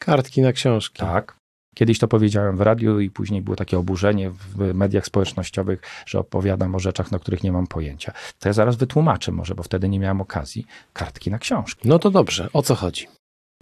Kartki 0.00 0.42
na 0.42 0.52
książki. 0.52 0.98
Tak. 0.98 1.39
Kiedyś 1.74 1.98
to 1.98 2.08
powiedziałem 2.08 2.56
w 2.56 2.60
radiu 2.60 3.00
i 3.00 3.10
później 3.10 3.42
było 3.42 3.56
takie 3.56 3.78
oburzenie 3.78 4.30
w 4.30 4.74
mediach 4.74 5.06
społecznościowych, 5.06 5.80
że 6.06 6.18
opowiadam 6.18 6.74
o 6.74 6.78
rzeczach, 6.78 7.12
na 7.12 7.18
których 7.18 7.42
nie 7.42 7.52
mam 7.52 7.66
pojęcia. 7.66 8.12
To 8.38 8.48
ja 8.48 8.52
zaraz 8.52 8.76
wytłumaczę 8.76 9.32
może, 9.32 9.54
bo 9.54 9.62
wtedy 9.62 9.88
nie 9.88 9.98
miałem 9.98 10.20
okazji, 10.20 10.66
kartki 10.92 11.30
na 11.30 11.38
książki. 11.38 11.88
No 11.88 11.98
to 11.98 12.10
dobrze, 12.10 12.48
o 12.52 12.62
co 12.62 12.74
chodzi? 12.74 13.06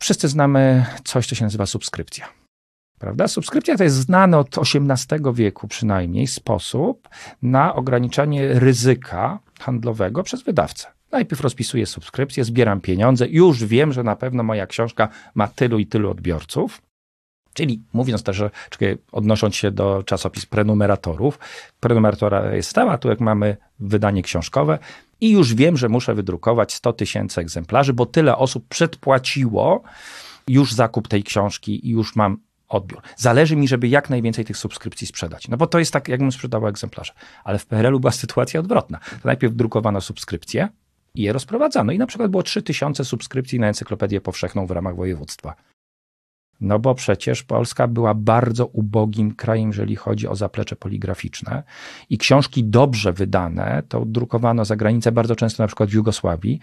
Wszyscy 0.00 0.28
znamy 0.28 0.86
coś, 1.04 1.26
co 1.26 1.34
się 1.34 1.44
nazywa 1.44 1.66
subskrypcja. 1.66 2.28
Prawda? 2.98 3.28
Subskrypcja 3.28 3.76
to 3.76 3.84
jest 3.84 3.96
znany 3.96 4.36
od 4.36 4.58
XVIII 4.58 5.34
wieku 5.34 5.68
przynajmniej 5.68 6.26
sposób 6.26 7.08
na 7.42 7.74
ograniczanie 7.74 8.48
ryzyka 8.48 9.38
handlowego 9.60 10.22
przez 10.22 10.42
wydawcę. 10.42 10.86
Najpierw 11.12 11.40
rozpisuję 11.40 11.86
subskrypcję, 11.86 12.44
zbieram 12.44 12.80
pieniądze, 12.80 13.28
już 13.28 13.64
wiem, 13.64 13.92
że 13.92 14.02
na 14.04 14.16
pewno 14.16 14.42
moja 14.42 14.66
książka 14.66 15.08
ma 15.34 15.48
tylu 15.48 15.78
i 15.78 15.86
tylu 15.86 16.10
odbiorców. 16.10 16.82
Czyli 17.54 17.82
mówiąc 17.92 18.22
też, 18.22 18.42
odnosząc 19.12 19.56
się 19.56 19.70
do 19.70 20.02
czasopis 20.02 20.46
prenumeratorów, 20.46 21.38
prenumeratora 21.80 22.54
jest 22.54 22.70
stała, 22.70 22.98
tu 22.98 23.08
jak 23.08 23.20
mamy 23.20 23.56
wydanie 23.80 24.22
książkowe 24.22 24.78
i 25.20 25.30
już 25.30 25.54
wiem, 25.54 25.76
że 25.76 25.88
muszę 25.88 26.14
wydrukować 26.14 26.74
100 26.74 26.92
tysięcy 26.92 27.40
egzemplarzy, 27.40 27.92
bo 27.92 28.06
tyle 28.06 28.36
osób 28.36 28.68
przedpłaciło 28.68 29.82
już 30.48 30.72
zakup 30.72 31.08
tej 31.08 31.22
książki 31.22 31.88
i 31.88 31.90
już 31.90 32.16
mam 32.16 32.38
odbiór. 32.68 33.02
Zależy 33.16 33.56
mi, 33.56 33.68
żeby 33.68 33.88
jak 33.88 34.10
najwięcej 34.10 34.44
tych 34.44 34.56
subskrypcji 34.56 35.06
sprzedać. 35.06 35.48
No 35.48 35.56
bo 35.56 35.66
to 35.66 35.78
jest 35.78 35.92
tak, 35.92 36.08
jakbym 36.08 36.32
sprzedawał 36.32 36.68
egzemplarze. 36.68 37.12
Ale 37.44 37.58
w 37.58 37.66
PRL-u 37.66 38.00
była 38.00 38.12
sytuacja 38.22 38.60
odwrotna. 38.60 38.98
To 38.98 39.28
najpierw 39.28 39.54
drukowano 39.54 40.00
subskrypcję, 40.00 40.68
i 41.14 41.22
je 41.22 41.32
rozprowadzano. 41.32 41.92
I 41.92 41.98
na 41.98 42.06
przykład 42.06 42.30
było 42.30 42.42
3000 42.42 43.04
subskrypcji 43.04 43.60
na 43.60 43.68
encyklopedię 43.68 44.20
powszechną 44.20 44.66
w 44.66 44.70
ramach 44.70 44.96
województwa. 44.96 45.54
No 46.60 46.78
bo 46.78 46.94
przecież 46.94 47.42
Polska 47.42 47.88
była 47.88 48.14
bardzo 48.14 48.66
ubogim 48.66 49.34
krajem, 49.34 49.68
jeżeli 49.68 49.96
chodzi 49.96 50.28
o 50.28 50.36
zaplecze 50.36 50.76
poligraficzne 50.76 51.62
i 52.10 52.18
książki 52.18 52.64
dobrze 52.64 53.12
wydane, 53.12 53.82
to 53.88 54.04
drukowano 54.04 54.64
za 54.64 54.76
granicę 54.76 55.12
bardzo 55.12 55.36
często 55.36 55.62
na 55.62 55.66
przykład 55.66 55.90
w 55.90 55.92
Jugosławii, 55.92 56.60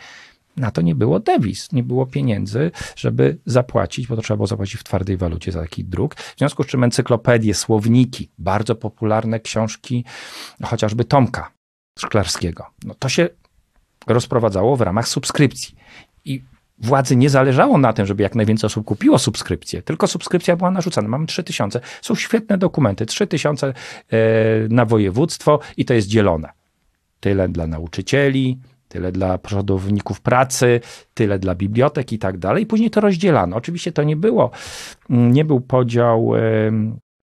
na 0.57 0.71
to 0.71 0.81
nie 0.81 0.95
było 0.95 1.19
dewiz, 1.19 1.71
nie 1.71 1.83
było 1.83 2.05
pieniędzy, 2.05 2.71
żeby 2.95 3.37
zapłacić, 3.45 4.07
bo 4.07 4.15
to 4.15 4.21
trzeba 4.21 4.35
było 4.35 4.47
zapłacić 4.47 4.81
w 4.81 4.83
twardej 4.83 5.17
walucie 5.17 5.51
za 5.51 5.61
taki 5.61 5.85
druk. 5.85 6.15
W 6.15 6.37
związku 6.37 6.63
z 6.63 6.67
czym 6.67 6.83
encyklopedie, 6.83 7.53
słowniki, 7.53 8.29
bardzo 8.37 8.75
popularne 8.75 9.39
książki, 9.39 10.05
chociażby 10.63 11.05
Tomka 11.05 11.51
Szklarskiego, 11.99 12.65
no 12.85 12.95
to 12.95 13.09
się 13.09 13.29
rozprowadzało 14.07 14.75
w 14.75 14.81
ramach 14.81 15.07
subskrypcji. 15.07 15.75
I 16.25 16.43
władzy 16.77 17.15
nie 17.15 17.29
zależało 17.29 17.77
na 17.77 17.93
tym, 17.93 18.05
żeby 18.05 18.23
jak 18.23 18.35
najwięcej 18.35 18.67
osób 18.67 18.85
kupiło 18.85 19.19
subskrypcję, 19.19 19.81
tylko 19.81 20.07
subskrypcja 20.07 20.55
była 20.55 20.71
narzucana. 20.71 21.07
Mamy 21.07 21.25
3000. 21.25 21.79
Są 22.01 22.15
świetne 22.15 22.57
dokumenty. 22.57 23.05
3000 23.05 23.67
e, 23.67 23.73
na 24.69 24.85
województwo 24.85 25.59
i 25.77 25.85
to 25.85 25.93
jest 25.93 26.07
dzielone. 26.07 26.49
Tyle 27.19 27.49
dla 27.49 27.67
nauczycieli, 27.67 28.59
tyle 28.87 29.11
dla 29.11 29.37
przodowników 29.37 30.21
pracy, 30.21 30.81
tyle 31.13 31.39
dla 31.39 31.55
bibliotek 31.55 32.11
i 32.11 32.19
tak 32.19 32.37
dalej. 32.37 32.65
Później 32.65 32.89
to 32.89 33.01
rozdzielano. 33.01 33.55
Oczywiście 33.55 33.91
to 33.91 34.03
nie 34.03 34.15
było, 34.15 34.51
mm, 35.09 35.31
nie 35.31 35.45
był 35.45 35.61
podział 35.61 36.31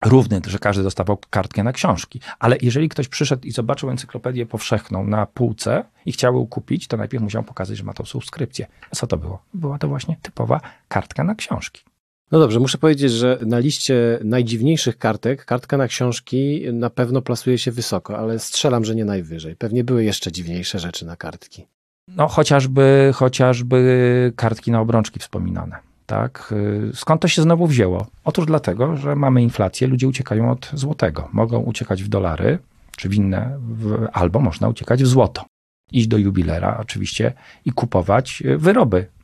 równy, 0.05 0.41
że 0.47 0.59
każdy 0.59 0.83
dostawał 0.83 1.19
kartkę 1.31 1.63
na 1.63 1.73
książki. 1.73 2.21
Ale 2.39 2.57
jeżeli 2.63 2.89
ktoś 2.89 3.09
przyszedł 3.09 3.47
i 3.47 3.51
zobaczył 3.51 3.91
encyklopedię 3.91 4.47
powszechną 4.47 5.07
na 5.07 5.27
półce 5.27 5.85
i 6.07 6.13
chciał 6.13 6.35
ją 6.35 6.47
kupić, 6.47 6.89
to 6.89 6.97
najpierw 6.97 7.23
musiał 7.23 7.43
pokazać, 7.43 7.77
że 7.77 7.85
ma 7.85 7.95
tą 7.95 8.05
subskrypcję. 8.05 8.67
A 8.91 8.97
co 8.97 9.07
to 9.07 9.17
było? 9.17 9.43
Była 9.55 9.79
to 9.79 9.89
właśnie 9.89 10.17
typowa 10.23 10.61
kartka 10.89 11.25
na 11.25 11.35
książki. 11.35 11.85
No 12.33 12.39
dobrze, 12.39 12.61
muszę 12.61 12.79
powiedzieć, 12.79 13.13
że 13.13 13.39
na 13.47 13.59
liście 13.59 14.19
najdziwniejszych 14.25 14.99
kartek 14.99 15.45
kartka 15.45 15.77
na 15.77 15.89
książki 15.89 16.63
na 16.73 16.91
pewno 16.91 17.23
plasuje 17.23 17.59
się 17.59 17.71
wysoko, 17.71 18.19
ale 18.19 18.39
strzelam, 18.39 18.85
że 18.85 18.95
nie 18.95 19.05
najwyżej. 19.05 19.57
Pewnie 19.57 19.85
były 19.85 20.05
jeszcze 20.05 20.33
dziwniejsze 20.33 20.79
rzeczy 20.79 21.07
na 21.07 21.17
kartki. 21.17 21.67
No 22.09 22.29
chociażby, 22.29 23.11
chociażby 23.15 24.33
kartki 24.37 24.71
na 24.71 24.81
obrączki 24.81 25.21
wspominane. 25.21 25.92
Tak? 26.13 26.55
Skąd 26.95 27.23
to 27.23 27.29
się 27.29 27.43
znowu 27.43 27.67
wzięło? 27.67 28.07
Otóż 28.25 28.47
dlatego, 28.47 28.97
że 28.97 29.17
mamy 29.17 29.43
inflację, 29.43 29.87
ludzie 29.87 30.09
uciekają 30.09 30.51
od 30.51 30.71
złotego. 30.75 31.29
Mogą 31.33 31.59
uciekać 31.59 32.03
w 32.03 32.09
dolary 32.09 32.59
czy 32.97 33.09
w 33.09 33.15
inne, 33.15 33.59
w, 33.61 34.07
albo 34.13 34.41
można 34.41 34.69
uciekać 34.69 35.03
w 35.03 35.07
złoto. 35.07 35.45
Iść 35.93 36.07
do 36.07 36.19
jubilera 36.19 36.79
oczywiście 36.81 37.33
i 37.65 37.73
kupować 37.73 38.43
wyroby 38.57 38.97
E, 38.97 39.05
e, 39.05 39.22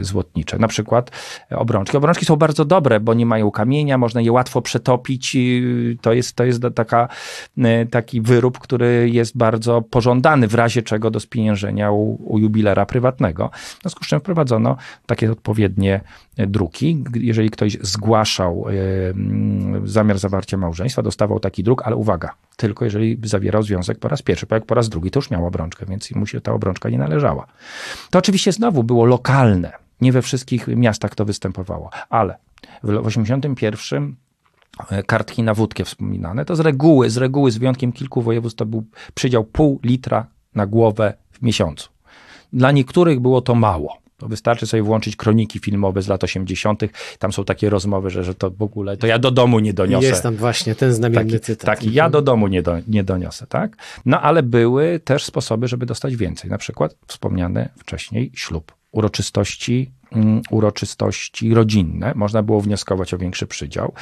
złotnicze. 0.00 0.58
Na 0.58 0.68
przykład 0.68 1.10
obrączki. 1.50 1.96
Obrączki 1.96 2.24
są 2.24 2.36
bardzo 2.36 2.64
dobre, 2.64 3.00
bo 3.00 3.14
nie 3.14 3.26
mają 3.26 3.50
kamienia, 3.50 3.98
można 3.98 4.20
je 4.20 4.32
łatwo 4.32 4.62
przetopić. 4.62 5.36
To 6.00 6.12
jest, 6.12 6.36
to 6.36 6.44
jest 6.44 6.62
taka, 6.74 7.08
e, 7.58 7.86
taki 7.86 8.20
wyrób, 8.20 8.58
który 8.58 9.10
jest 9.12 9.36
bardzo 9.36 9.82
pożądany 9.82 10.48
w 10.48 10.54
razie 10.54 10.82
czego 10.82 11.10
do 11.10 11.20
spieniężenia 11.20 11.92
u, 11.92 12.32
u 12.32 12.38
jubilera 12.38 12.86
prywatnego. 12.86 13.50
W 13.54 13.80
związku 13.82 14.04
z 14.04 14.06
czym 14.06 14.20
wprowadzono 14.20 14.76
takie 15.06 15.32
odpowiednie 15.32 16.00
druki. 16.36 17.04
Jeżeli 17.14 17.50
ktoś 17.50 17.78
zgłaszał 17.80 18.64
zamiar 19.84 20.18
zawarcia 20.18 20.56
małżeństwa, 20.56 21.02
dostawał 21.02 21.40
taki 21.40 21.62
druk, 21.62 21.82
ale 21.86 21.96
uwaga, 21.96 22.34
tylko 22.56 22.84
jeżeli 22.84 23.18
zawierał 23.22 23.62
związek 23.62 23.98
po 23.98 24.08
raz 24.08 24.22
pierwszy, 24.22 24.46
bo 24.46 24.54
jak 24.54 24.66
po 24.66 24.74
raz 24.74 24.88
drugi 24.88 25.10
to 25.10 25.18
już 25.18 25.30
miał 25.30 25.46
obrączkę, 25.46 25.86
więc 25.88 26.10
mu 26.10 26.26
się 26.26 26.40
ta 26.40 26.52
obrączka 26.52 26.88
nie 26.88 26.98
należała. 26.98 27.46
To 28.10 28.18
oczywiście 28.18 28.52
znowu 28.52 28.84
było 28.84 29.04
lokalne. 29.04 29.33
Nie 30.00 30.12
we 30.12 30.22
wszystkich 30.22 30.68
miastach 30.68 31.14
to 31.14 31.24
występowało, 31.24 31.90
ale 32.08 32.36
w 32.82 33.06
81 33.06 34.16
e, 34.90 35.02
kartki 35.02 35.42
na 35.42 35.54
wódkę 35.54 35.84
wspominane, 35.84 36.44
to 36.44 36.56
z 36.56 36.60
reguły, 36.60 37.10
z 37.10 37.16
reguły, 37.16 37.50
z 37.50 37.58
wyjątkiem 37.58 37.92
kilku 37.92 38.22
województw, 38.22 38.56
to 38.56 38.66
był 38.66 38.84
przydział 39.14 39.44
pół 39.44 39.80
litra 39.82 40.26
na 40.54 40.66
głowę 40.66 41.14
w 41.32 41.42
miesiącu. 41.42 41.88
Dla 42.52 42.72
niektórych 42.72 43.20
było 43.20 43.40
to 43.40 43.54
mało. 43.54 44.04
To 44.18 44.28
wystarczy 44.28 44.66
sobie 44.66 44.82
włączyć 44.82 45.16
kroniki 45.16 45.58
filmowe 45.58 46.02
z 46.02 46.08
lat 46.08 46.24
80. 46.24 46.82
Tam 47.18 47.32
są 47.32 47.44
takie 47.44 47.70
rozmowy, 47.70 48.10
że, 48.10 48.24
że 48.24 48.34
to 48.34 48.50
w 48.50 48.62
ogóle, 48.62 48.96
to 48.96 49.06
ja 49.06 49.18
do 49.18 49.30
domu 49.30 49.60
nie 49.60 49.72
doniosę. 49.72 50.06
Jest 50.06 50.22
tam 50.22 50.36
właśnie 50.36 50.74
ten 50.74 50.92
znamienny 50.92 51.32
taki, 51.32 51.44
cytat. 51.44 51.66
Taki, 51.66 51.92
ja 51.92 52.10
do 52.10 52.22
domu 52.22 52.46
nie, 52.46 52.62
do, 52.62 52.76
nie 52.88 53.04
doniosę, 53.04 53.46
tak? 53.46 53.76
No 54.06 54.20
ale 54.20 54.42
były 54.42 55.00
też 55.04 55.24
sposoby, 55.24 55.68
żeby 55.68 55.86
dostać 55.86 56.16
więcej. 56.16 56.50
Na 56.50 56.58
przykład 56.58 56.96
wspomniany 57.06 57.68
wcześniej 57.76 58.30
ślub 58.34 58.72
uroczystości, 58.94 59.90
mm, 60.12 60.42
uroczystości 60.50 61.54
rodzinne. 61.54 62.12
Można 62.14 62.42
było 62.42 62.60
wnioskować 62.60 63.14
o 63.14 63.18
większy 63.18 63.46
przydział. 63.46 63.92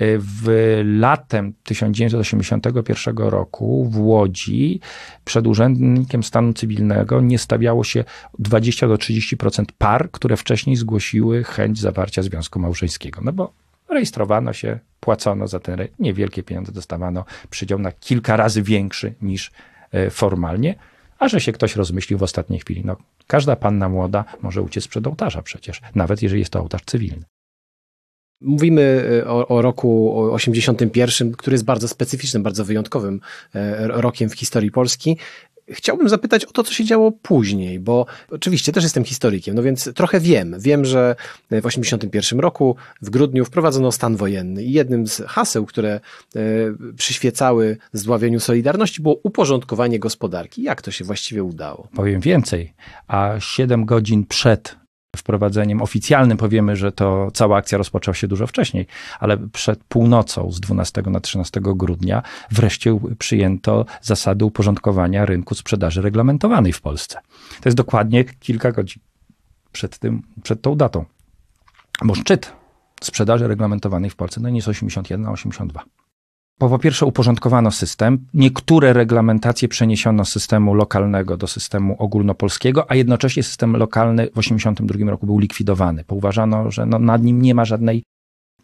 Y, 0.00 0.18
w 0.18 0.80
latem 0.84 1.54
1981 1.64 3.30
roku 3.30 3.84
w 3.90 3.98
Łodzi 3.98 4.80
przed 5.24 5.46
Urzędnikiem 5.46 6.22
Stanu 6.22 6.52
Cywilnego 6.52 7.20
nie 7.20 7.38
stawiało 7.38 7.84
się 7.84 8.04
20 8.38 8.88
do 8.88 8.94
30% 8.94 9.64
par, 9.78 10.10
które 10.10 10.36
wcześniej 10.36 10.76
zgłosiły 10.76 11.44
chęć 11.44 11.80
zawarcia 11.80 12.22
związku 12.22 12.60
małżeńskiego. 12.60 13.20
No 13.24 13.32
bo 13.32 13.52
rejestrowano 13.88 14.52
się, 14.52 14.78
płacono 15.00 15.48
za 15.48 15.60
ten 15.60 15.80
niewielkie 15.98 16.42
pieniądze, 16.42 16.72
dostawano 16.72 17.24
przydział 17.50 17.78
na 17.78 17.92
kilka 17.92 18.36
razy 18.36 18.62
większy 18.62 19.14
niż 19.22 19.50
y, 19.94 20.10
formalnie 20.10 20.74
a 21.22 21.28
że 21.28 21.40
się 21.40 21.52
ktoś 21.52 21.76
rozmyślił 21.76 22.18
w 22.18 22.22
ostatniej 22.22 22.60
chwili. 22.60 22.82
No, 22.84 22.96
każda 23.26 23.56
panna 23.56 23.88
młoda 23.88 24.24
może 24.42 24.62
uciec 24.62 24.88
przed 24.88 25.06
ołtarza 25.06 25.42
przecież, 25.42 25.80
nawet 25.94 26.22
jeżeli 26.22 26.40
jest 26.40 26.52
to 26.52 26.60
ołtarz 26.60 26.82
cywilny. 26.86 27.24
Mówimy 28.40 29.04
e, 29.22 29.28
o, 29.28 29.48
o, 29.48 29.62
roku 29.62 30.20
81, 30.32 31.32
który 31.32 31.54
jest 31.54 31.64
bardzo 31.64 31.88
specyficznym, 31.88 32.42
bardzo 32.42 32.64
wyjątkowym 32.64 33.20
e, 33.54 33.88
rokiem 33.88 34.30
w 34.30 34.34
historii 34.34 34.70
Polski. 34.70 35.18
Chciałbym 35.68 36.08
zapytać 36.08 36.44
o 36.44 36.52
to, 36.52 36.64
co 36.64 36.72
się 36.72 36.84
działo 36.84 37.12
później, 37.12 37.80
bo 37.80 38.06
oczywiście 38.30 38.72
też 38.72 38.84
jestem 38.84 39.04
historykiem, 39.04 39.54
no 39.54 39.62
więc 39.62 39.94
trochę 39.94 40.20
wiem. 40.20 40.56
Wiem, 40.58 40.84
że 40.84 41.16
w 41.40 41.44
1981 41.44 42.40
roku 42.40 42.76
w 43.02 43.10
grudniu 43.10 43.44
wprowadzono 43.44 43.92
stan 43.92 44.16
wojenny 44.16 44.64
i 44.64 44.72
jednym 44.72 45.06
z 45.06 45.22
haseł, 45.26 45.66
które 45.66 46.00
e, 46.36 46.40
przyświecały 46.96 47.76
zdławieniu 47.92 48.40
Solidarności 48.40 49.02
było 49.02 49.14
uporządkowanie 49.22 49.98
gospodarki. 49.98 50.62
Jak 50.62 50.82
to 50.82 50.90
się 50.90 51.04
właściwie 51.04 51.44
udało? 51.44 51.88
Powiem 51.94 52.20
więcej, 52.20 52.72
a 53.08 53.34
7 53.38 53.84
godzin 53.84 54.26
przed 54.26 54.81
wprowadzeniem 55.16 55.82
oficjalnym 55.82 56.38
powiemy, 56.38 56.76
że 56.76 56.92
to 56.92 57.30
cała 57.34 57.56
akcja 57.56 57.78
rozpoczęła 57.78 58.14
się 58.14 58.28
dużo 58.28 58.46
wcześniej, 58.46 58.86
ale 59.20 59.36
przed 59.36 59.84
północą 59.84 60.52
z 60.52 60.60
12 60.60 61.02
na 61.06 61.20
13 61.20 61.60
grudnia 61.62 62.22
wreszcie 62.50 62.98
przyjęto 63.18 63.86
zasady 64.02 64.44
uporządkowania 64.44 65.26
rynku 65.26 65.54
sprzedaży 65.54 66.02
reglamentowanej 66.02 66.72
w 66.72 66.80
Polsce. 66.80 67.18
To 67.60 67.68
jest 67.68 67.76
dokładnie 67.76 68.24
kilka 68.24 68.72
godzin 68.72 69.02
przed, 69.72 69.98
tym, 69.98 70.22
przed 70.42 70.62
tą 70.62 70.76
datą. 70.76 71.04
Bo 72.04 72.14
szczyt 72.14 72.52
sprzedaży 73.02 73.48
reglamentowanej 73.48 74.10
w 74.10 74.16
Polsce 74.16 74.40
no 74.40 74.48
nie 74.48 74.56
jest 74.56 74.68
81, 74.68 75.26
a 75.26 75.30
82. 75.30 75.84
Bo 76.60 76.68
po 76.68 76.78
pierwsze 76.78 77.06
uporządkowano 77.06 77.70
system, 77.70 78.26
niektóre 78.34 78.92
reglamentacje 78.92 79.68
przeniesiono 79.68 80.24
z 80.24 80.28
systemu 80.28 80.74
lokalnego 80.74 81.36
do 81.36 81.46
systemu 81.46 81.96
ogólnopolskiego, 81.98 82.90
a 82.90 82.94
jednocześnie 82.94 83.42
system 83.42 83.76
lokalny 83.76 84.22
w 84.22 84.34
1982 84.34 85.10
roku 85.10 85.26
był 85.26 85.38
likwidowany, 85.38 86.04
bo 86.08 86.14
uważano, 86.14 86.70
że 86.70 86.86
no 86.86 86.98
nad 86.98 87.22
nim 87.22 87.42
nie 87.42 87.54
ma 87.54 87.64
żadnej, 87.64 88.02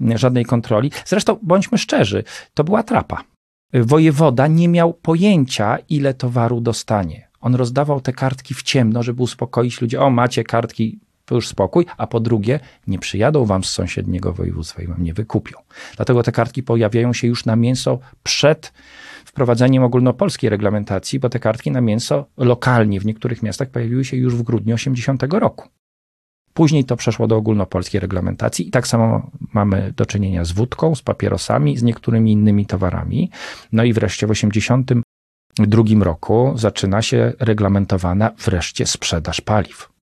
żadnej 0.01 0.45
kontroli. 0.45 0.91
Zresztą 1.07 1.39
bądźmy 1.43 1.79
szczerzy, 1.79 2.25
to 2.55 2.65
była 2.65 2.83
trapa. 2.83 3.25
Wojewoda 3.75 4.47
nie 4.47 4.69
miał 4.69 4.95
pojęcia, 4.95 5.79
ile 5.89 6.15
towaru 6.15 6.61
dostanie. 6.61 7.29
On 7.41 7.55
rozdawał 7.55 8.01
te 8.01 8.13
kartki 8.13 8.55
w 8.55 8.63
ciemno, 8.63 9.03
żeby 9.03 9.23
uspokoić 9.23 9.81
ludzi. 9.81 9.97
O, 9.97 10.11
macie 10.11 10.45
kartki 10.45 11.01
to 11.29 11.35
już 11.35 11.49
spokój, 11.49 11.87
a 11.97 12.07
po 12.07 12.21
drugie, 12.21 12.61
nie 12.87 12.99
przyjadą 12.99 13.45
wam 13.45 13.65
z 13.65 13.71
sąsiedniego 13.71 14.33
województwa 14.33 14.83
i 14.83 14.87
wam 14.87 15.03
nie 15.03 15.15
wykupią. 15.15 15.59
Dlatego 15.97 16.23
te 16.23 16.33
kartki 16.33 16.63
pojawiają 16.63 17.13
się 17.13 17.29
już 17.29 17.45
na 17.45 17.57
mięso 17.57 17.99
przed 18.23 18.73
wprowadzeniem 19.25 19.83
ogólnopolskiej 19.83 20.51
reglamentacji, 20.51 21.19
bo 21.19 21.29
te 21.29 21.39
kartki 21.39 21.71
na 21.71 21.81
mięso 21.81 22.27
lokalnie 22.37 23.01
w 23.01 23.07
niektórych 23.07 23.43
miastach 23.43 23.71
pojawiły 23.71 24.05
się 24.05 24.17
już 24.17 24.35
w 24.35 24.43
grudniu 24.43 24.75
80 24.75 25.23
roku. 25.31 25.69
Później 26.55 26.85
to 26.85 26.97
przeszło 26.97 27.27
do 27.27 27.37
ogólnopolskiej 27.37 28.01
reglamentacji 28.01 28.69
i 28.69 28.71
tak 28.71 28.87
samo 28.87 29.31
mamy 29.55 29.93
do 29.97 30.07
czynienia 30.07 30.45
z 30.45 30.53
wódką, 30.53 30.95
z 30.95 31.03
papierosami, 31.03 31.77
z 31.77 31.83
niektórymi 31.83 32.33
innymi 32.33 32.67
towarami. 32.67 33.31
No 33.73 33.85
i 33.85 33.93
wreszcie 33.93 34.27
w 34.27 34.31
82 34.31 36.05
roku 36.05 36.53
zaczyna 36.57 37.03
się 37.03 37.33
reglamentowana 37.39 38.31
wreszcie 38.39 38.87
sprzedaż 38.87 39.41
paliw 39.41 39.98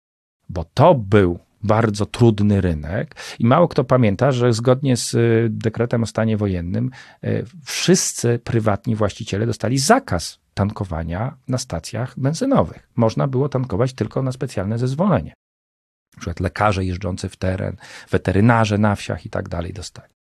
bo 0.50 0.66
to 0.74 0.96
był 0.96 1.40
bardzo 1.64 2.06
trudny 2.06 2.62
rynek 2.62 3.16
i 3.40 3.46
mało 3.46 3.68
kto 3.68 3.84
pamięta, 3.84 4.32
że 4.32 4.54
zgodnie 4.54 4.98
z 4.98 5.14
y, 5.14 5.48
dekretem 5.50 6.04
o 6.04 6.06
stanie 6.06 6.38
wojennym 6.38 6.92
y, 7.24 7.46
wszyscy 7.66 8.40
prywatni 8.40 8.96
właściciele 8.96 9.46
dostali 9.46 9.78
zakaz 9.78 10.40
tankowania 10.54 11.38
na 11.48 11.58
stacjach 11.58 12.20
benzynowych. 12.20 12.90
Można 12.96 13.28
było 13.28 13.50
tankować 13.50 13.94
tylko 13.94 14.22
na 14.22 14.32
specjalne 14.32 14.78
zezwolenie. 14.78 15.34
Na 16.16 16.20
przykład 16.20 16.40
lekarze 16.40 16.86
jeżdżący 16.86 17.30
w 17.30 17.36
teren, 17.36 17.78
weterynarze 18.10 18.78
na 18.78 18.96
wsiach 18.96 19.26
i 19.26 19.30
tak 19.30 19.50
dalej 19.50 19.74
dostali. 19.74 20.14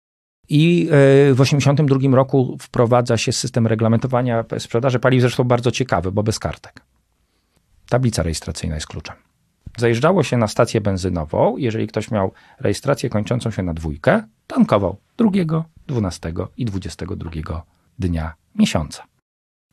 I 0.48 0.82
e, 0.82 1.34
w 1.34 1.38
1982 1.38 2.16
roku 2.16 2.56
wprowadza 2.60 3.16
się 3.16 3.32
system 3.32 3.66
reglamentowania 3.66 4.44
sprzedaży 4.58 4.98
paliw, 4.98 5.20
zresztą 5.20 5.44
bardzo 5.44 5.70
ciekawy, 5.70 6.12
bo 6.12 6.22
bez 6.22 6.38
kartek. 6.38 6.80
Tablica 7.88 8.22
rejestracyjna 8.22 8.74
jest 8.74 8.86
kluczem. 8.86 9.16
Zajeżdżało 9.80 10.22
się 10.22 10.36
na 10.36 10.48
stację 10.48 10.80
benzynową, 10.80 11.56
jeżeli 11.56 11.86
ktoś 11.86 12.10
miał 12.10 12.32
rejestrację 12.58 13.10
kończącą 13.10 13.50
się 13.50 13.62
na 13.62 13.74
dwójkę, 13.74 14.22
tankował 14.46 14.96
2, 15.16 15.30
12 15.86 16.32
i 16.56 16.64
22 16.64 17.30
dnia 17.98 18.34
miesiąca. 18.54 19.04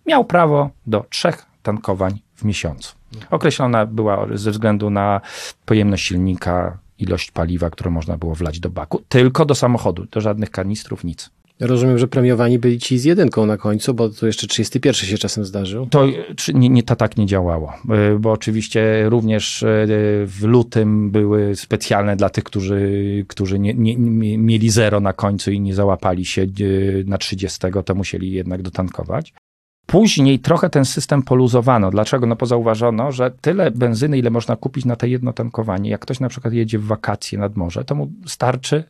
Miał 0.05 0.25
prawo 0.25 0.69
do 0.87 1.05
trzech 1.09 1.45
tankowań 1.63 2.19
w 2.35 2.43
miesiącu. 2.43 2.95
Określona 3.31 3.85
była 3.85 4.27
ze 4.33 4.51
względu 4.51 4.89
na 4.89 5.21
pojemność 5.65 6.07
silnika, 6.07 6.77
ilość 6.99 7.31
paliwa, 7.31 7.69
które 7.69 7.91
można 7.91 8.17
było 8.17 8.35
wlać 8.35 8.59
do 8.59 8.69
baku, 8.69 9.01
tylko 9.09 9.45
do 9.45 9.55
samochodu, 9.55 10.05
do 10.05 10.21
żadnych 10.21 10.51
kanistrów, 10.51 11.03
nic. 11.03 11.29
Rozumiem, 11.59 11.97
że 11.97 12.07
premiowani 12.07 12.59
byli 12.59 12.79
ci 12.79 12.99
z 12.99 13.03
jedynką 13.03 13.45
na 13.45 13.57
końcu, 13.57 13.93
bo 13.93 14.09
to 14.09 14.27
jeszcze 14.27 14.47
31 14.47 15.09
się 15.09 15.17
czasem 15.17 15.45
zdarzył. 15.45 15.85
To 15.85 16.07
nie, 16.53 16.69
nie, 16.69 16.83
to 16.83 16.95
tak 16.95 17.17
nie 17.17 17.25
działało, 17.25 17.73
y, 18.15 18.19
bo 18.19 18.31
oczywiście 18.31 19.09
również 19.09 19.63
y, 19.63 19.67
w 20.25 20.43
lutym 20.43 21.11
były 21.11 21.55
specjalne 21.55 22.15
dla 22.15 22.29
tych, 22.29 22.43
którzy, 22.43 23.25
którzy 23.27 23.59
nie, 23.59 23.73
nie, 23.73 23.97
mieli 24.37 24.69
zero 24.69 24.99
na 24.99 25.13
końcu 25.13 25.51
i 25.51 25.59
nie 25.59 25.75
załapali 25.75 26.25
się 26.25 26.41
y, 26.61 27.03
na 27.07 27.17
30, 27.17 27.59
to 27.85 27.95
musieli 27.95 28.31
jednak 28.31 28.61
dotankować. 28.61 29.33
Później 29.85 30.39
trochę 30.39 30.69
ten 30.69 30.85
system 30.85 31.23
poluzowano. 31.23 31.91
Dlaczego? 31.91 32.25
No 32.25 32.35
bo 32.35 32.45
zauważono, 32.45 33.11
że 33.11 33.31
tyle 33.41 33.71
benzyny, 33.71 34.17
ile 34.17 34.29
można 34.29 34.55
kupić 34.55 34.85
na 34.85 34.95
te 34.95 35.09
jedno 35.09 35.33
tankowanie, 35.33 35.89
jak 35.89 36.01
ktoś 36.01 36.19
na 36.19 36.29
przykład 36.29 36.53
jedzie 36.53 36.79
w 36.79 36.85
wakacje 36.85 37.39
nad 37.39 37.55
morze, 37.55 37.83
to 37.83 37.95
mu 37.95 38.11
starczy 38.25 38.83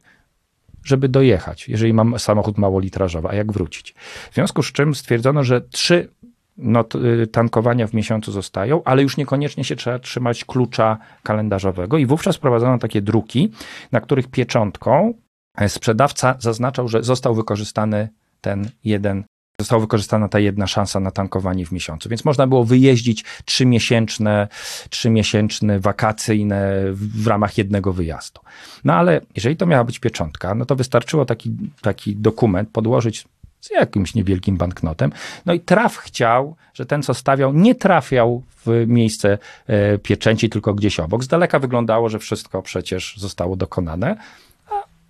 żeby 0.88 1.10
dojechać, 1.10 1.70
jeżeli 1.70 1.94
mam 1.94 2.20
samochód 2.20 2.58
małolitrażowy, 2.58 3.30
a 3.30 3.36
jak 3.36 3.52
wrócić. 3.52 3.96
W 4.32 4.34
związku 4.34 4.64
z 4.64 4.72
czym 4.72 4.96
stwierdzono, 4.96 5.44
że 5.44 5.62
trzy 5.62 6.10
no, 6.58 6.86
y, 7.24 7.28
tankowania 7.28 7.88
w 7.88 7.94
miesiącu 7.94 8.32
zostają, 8.32 8.84
ale 8.84 9.04
już 9.04 9.18
niekoniecznie 9.18 9.64
się 9.64 9.76
trzeba 9.76 10.00
trzymać 10.00 10.46
klucza 10.46 10.98
kalendarzowego 11.24 11.98
i 11.98 12.06
wówczas 12.06 12.38
prowadzono 12.38 12.78
takie 12.78 13.02
druki, 13.02 13.52
na 13.92 14.02
których 14.02 14.28
pieczątką 14.28 15.14
e, 15.58 15.70
sprzedawca 15.70 16.36
zaznaczał, 16.40 16.88
że 16.88 17.04
został 17.04 17.36
wykorzystany 17.36 18.10
ten 18.42 18.70
jeden 18.84 19.24
została 19.62 19.80
wykorzystana 19.80 20.30
ta 20.30 20.40
jedna 20.40 20.68
szansa 20.68 21.00
na 21.00 21.12
tankowanie 21.12 21.66
w 21.66 21.72
miesiącu. 21.72 22.10
Więc 22.10 22.26
można 22.26 22.48
było 22.48 22.64
wyjeździć 22.64 23.26
trzymiesięczne, 23.46 24.48
trzymiesięczne 24.90 25.80
wakacyjne 25.80 26.84
w 26.94 27.28
ramach 27.28 27.58
jednego 27.58 27.94
wyjazdu. 27.94 28.42
No 28.84 28.94
ale 28.94 29.22
jeżeli 29.36 29.58
to 29.58 29.66
miała 29.66 29.84
być 29.84 30.00
pieczątka, 30.00 30.56
no 30.56 30.66
to 30.66 30.76
wystarczyło 30.76 31.26
taki, 31.26 31.52
taki 31.82 32.16
dokument 32.16 32.70
podłożyć 32.70 33.28
z 33.62 33.72
jakimś 33.72 34.16
niewielkim 34.16 34.58
banknotem. 34.58 35.12
No 35.46 35.54
i 35.54 35.60
traf 35.60 35.98
chciał, 35.98 36.56
że 36.74 36.86
ten, 36.86 37.04
co 37.04 37.14
stawiał, 37.14 37.54
nie 37.54 37.76
trafiał 37.76 38.44
w 38.66 38.86
miejsce 38.88 39.38
e, 39.68 39.98
pieczęci, 39.98 40.50
tylko 40.50 40.74
gdzieś 40.74 41.00
obok. 41.00 41.24
Z 41.24 41.28
daleka 41.28 41.60
wyglądało, 41.60 42.10
że 42.10 42.20
wszystko 42.20 42.62
przecież 42.62 43.16
zostało 43.18 43.56
dokonane 43.56 44.18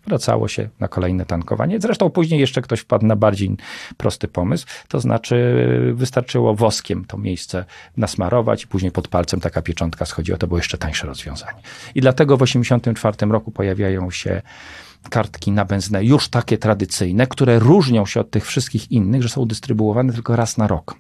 wracało 0.08 0.48
się 0.48 0.70
na 0.80 0.88
kolejne 0.88 1.26
tankowanie. 1.26 1.80
Zresztą 1.80 2.10
później 2.10 2.40
jeszcze 2.40 2.62
ktoś 2.62 2.80
wpadł 2.80 3.06
na 3.06 3.16
bardziej 3.16 3.58
prosty 3.98 4.28
pomysł, 4.28 4.68
to 4.88 5.00
znaczy 5.00 5.38
wystarczyło 5.94 6.56
woskiem 6.56 7.06
to 7.06 7.18
miejsce 7.18 7.66
nasmarować 7.98 8.64
i 8.64 8.68
później 8.68 8.92
pod 8.92 9.08
palcem 9.08 9.40
taka 9.40 9.62
pieczątka 9.62 10.06
schodziła. 10.06 10.38
To 10.38 10.48
było 10.48 10.58
jeszcze 10.58 10.78
tańsze 10.78 11.08
rozwiązanie. 11.08 11.62
I 11.96 12.02
dlatego 12.02 12.38
w 12.38 12.40
1984 12.40 13.32
roku 13.32 13.52
pojawiają 13.52 14.12
się 14.12 14.42
kartki 15.10 15.52
na 15.52 15.66
benzynę, 15.66 16.06
już 16.06 16.30
takie 16.30 16.58
tradycyjne, 16.58 17.28
które 17.28 17.60
różnią 17.60 18.06
się 18.06 18.20
od 18.20 18.32
tych 18.32 18.46
wszystkich 18.46 18.92
innych, 18.92 19.24
że 19.24 19.30
są 19.30 19.46
dystrybuowane 19.46 20.14
tylko 20.14 20.36
raz 20.36 20.58
na 20.58 20.68
rok. 20.68 20.96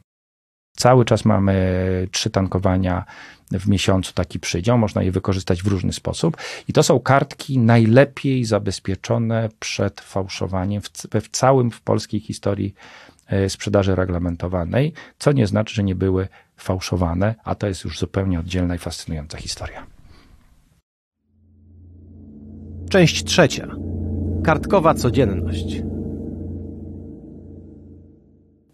Cały 0.77 1.05
czas 1.05 1.25
mamy 1.25 2.07
trzy 2.11 2.29
tankowania 2.29 3.05
w 3.51 3.67
miesiącu 3.67 4.13
taki 4.13 4.39
przydział, 4.39 4.77
można 4.77 5.03
je 5.03 5.11
wykorzystać 5.11 5.63
w 5.63 5.67
różny 5.67 5.93
sposób. 5.93 6.37
I 6.67 6.73
to 6.73 6.83
są 6.83 6.99
kartki 6.99 7.59
najlepiej 7.59 8.45
zabezpieczone 8.45 9.49
przed 9.59 10.01
fałszowaniem 10.01 10.81
w, 10.81 10.89
w 11.21 11.29
całym 11.29 11.71
w 11.71 11.81
polskiej 11.81 12.19
historii 12.19 12.73
e, 13.27 13.49
sprzedaży 13.49 13.95
reglamentowanej, 13.95 14.93
co 15.19 15.31
nie 15.31 15.47
znaczy, 15.47 15.75
że 15.75 15.83
nie 15.83 15.95
były 15.95 16.27
fałszowane, 16.57 17.35
a 17.43 17.55
to 17.55 17.67
jest 17.67 17.83
już 17.83 17.99
zupełnie 17.99 18.39
oddzielna 18.39 18.75
i 18.75 18.77
fascynująca 18.77 19.37
historia. 19.37 19.87
Część 22.89 23.23
trzecia. 23.23 23.67
Kartkowa 24.43 24.93
codzienność. 24.93 25.81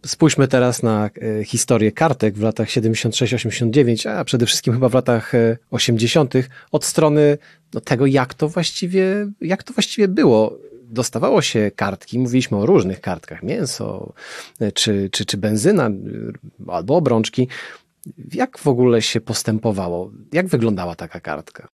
Spójrzmy 0.06 0.48
teraz 0.48 0.84
na 0.84 1.10
e, 1.40 1.44
historię 1.44 1.92
kartek 1.92 2.38
w 2.38 2.42
latach 2.42 2.68
76-89, 2.68 4.10
a 4.10 4.24
przede 4.24 4.46
wszystkim 4.46 4.74
chyba 4.74 4.90
w 4.90 4.94
latach 4.94 5.32
80. 5.72 6.36
E, 6.36 6.44
od 6.72 6.86
strony 6.86 7.38
no, 7.74 7.82
tego, 7.82 8.06
jak 8.06 8.34
to 8.34 8.50
właściwie, 8.50 9.28
jak 9.42 9.64
to 9.64 9.74
właściwie 9.74 10.08
było. 10.08 10.58
Dostawało 10.84 11.42
się 11.42 11.72
kartki, 11.76 12.20
mówiliśmy 12.20 12.58
o 12.58 12.66
różnych 12.66 13.02
kartkach, 13.02 13.44
mięso, 13.44 14.14
e, 14.60 14.72
czy, 14.72 15.10
czy, 15.12 15.26
czy 15.26 15.38
benzyna, 15.38 15.90
albo 16.68 16.96
obrączki. 16.96 17.48
Jak 18.34 18.58
w 18.58 18.68
ogóle 18.68 19.02
się 19.02 19.22
postępowało? 19.22 20.12
Jak 20.34 20.48
wyglądała 20.48 20.96
taka 20.96 21.20
kartka? 21.20 21.68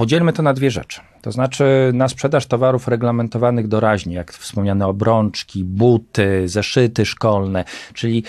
Podzielmy 0.00 0.32
to 0.32 0.42
na 0.42 0.52
dwie 0.52 0.70
rzeczy. 0.70 1.00
To 1.22 1.32
znaczy 1.32 1.90
na 1.94 2.08
sprzedaż 2.08 2.46
towarów 2.46 2.88
reglamentowanych 2.88 3.68
doraźnie, 3.68 4.14
jak 4.14 4.32
wspomniane 4.32 4.86
obrączki, 4.86 5.64
buty, 5.64 6.48
zeszyty 6.48 7.06
szkolne, 7.06 7.64
czyli 7.94 8.24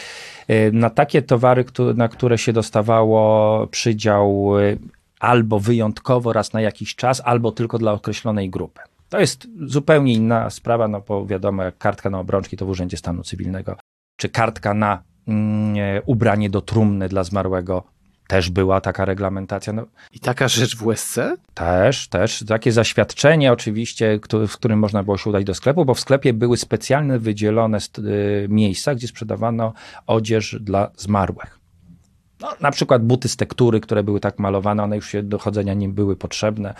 e, 0.47 0.71
na 0.71 0.89
takie 0.89 1.21
towary, 1.21 1.65
na 1.95 2.07
które 2.07 2.37
się 2.37 2.53
dostawało 2.53 3.67
przydział 3.67 4.53
e, 4.59 4.77
albo 5.19 5.59
wyjątkowo 5.59 6.33
raz 6.33 6.53
na 6.53 6.61
jakiś 6.61 6.95
czas, 6.95 7.21
albo 7.25 7.51
tylko 7.51 7.77
dla 7.77 7.91
określonej 7.91 8.49
grupy. 8.49 8.81
To 9.09 9.19
jest 9.19 9.47
zupełnie 9.65 10.13
inna 10.13 10.49
sprawa, 10.49 10.87
no 10.87 11.01
bo 11.07 11.25
wiadomo, 11.25 11.63
jak 11.63 11.77
kartka 11.77 12.09
na 12.09 12.19
obrączki 12.19 12.57
to 12.57 12.65
w 12.65 12.69
Urzędzie 12.69 12.97
Stanu 12.97 13.23
Cywilnego, 13.23 13.77
czy 14.17 14.29
kartka 14.29 14.73
na 14.73 15.03
mm, 15.27 15.75
e, 15.77 16.01
ubranie 16.01 16.49
do 16.49 16.61
trumny 16.61 17.09
dla 17.09 17.23
zmarłego 17.23 17.83
też 18.31 18.49
była 18.49 18.81
taka 18.81 19.05
reglamentacja. 19.05 19.73
No, 19.73 19.85
I 20.13 20.19
taka 20.19 20.47
rzecz 20.47 20.75
w 20.75 20.85
USC? 20.85 21.19
Też, 21.53 22.07
też. 22.07 22.43
Takie 22.47 22.71
zaświadczenie 22.71 23.51
oczywiście, 23.51 24.19
w 24.47 24.53
którym 24.53 24.79
można 24.79 25.03
było 25.03 25.17
się 25.17 25.29
udać 25.29 25.43
do 25.43 25.53
sklepu, 25.53 25.85
bo 25.85 25.93
w 25.93 25.99
sklepie 25.99 26.33
były 26.33 26.57
specjalne 26.57 27.19
wydzielone 27.19 27.77
y, 27.77 28.47
miejsca, 28.49 28.95
gdzie 28.95 29.07
sprzedawano 29.07 29.73
odzież 30.07 30.57
dla 30.61 30.91
zmarłych. 30.97 31.60
No, 32.41 32.47
na 32.59 32.71
przykład 32.71 33.03
buty 33.03 33.29
z 33.29 33.35
tektury, 33.35 33.79
które 33.79 34.03
były 34.03 34.19
tak 34.19 34.39
malowane, 34.39 34.83
one 34.83 34.95
już 34.95 35.09
się 35.09 35.23
do 35.23 35.39
chodzenia 35.39 35.73
nie 35.73 35.89
były 35.89 36.15
potrzebne, 36.15 36.73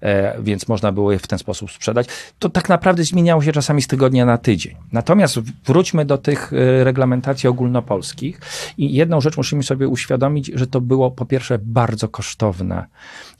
e, 0.00 0.42
więc 0.42 0.68
można 0.68 0.92
było 0.92 1.12
je 1.12 1.18
w 1.18 1.26
ten 1.26 1.38
sposób 1.38 1.70
sprzedać. 1.70 2.06
To 2.38 2.48
tak 2.48 2.68
naprawdę 2.68 3.04
zmieniało 3.04 3.42
się 3.42 3.52
czasami 3.52 3.82
z 3.82 3.86
tygodnia 3.86 4.26
na 4.26 4.38
tydzień. 4.38 4.76
Natomiast 4.92 5.38
wróćmy 5.64 6.04
do 6.04 6.18
tych 6.18 6.52
e, 6.52 6.84
reglamentacji 6.84 7.48
ogólnopolskich 7.48 8.40
i 8.78 8.92
jedną 8.92 9.20
rzecz 9.20 9.36
musimy 9.36 9.62
sobie 9.62 9.88
uświadomić, 9.88 10.50
że 10.54 10.66
to 10.66 10.80
było 10.80 11.10
po 11.10 11.26
pierwsze 11.26 11.58
bardzo 11.58 12.08
kosztowne 12.08 12.86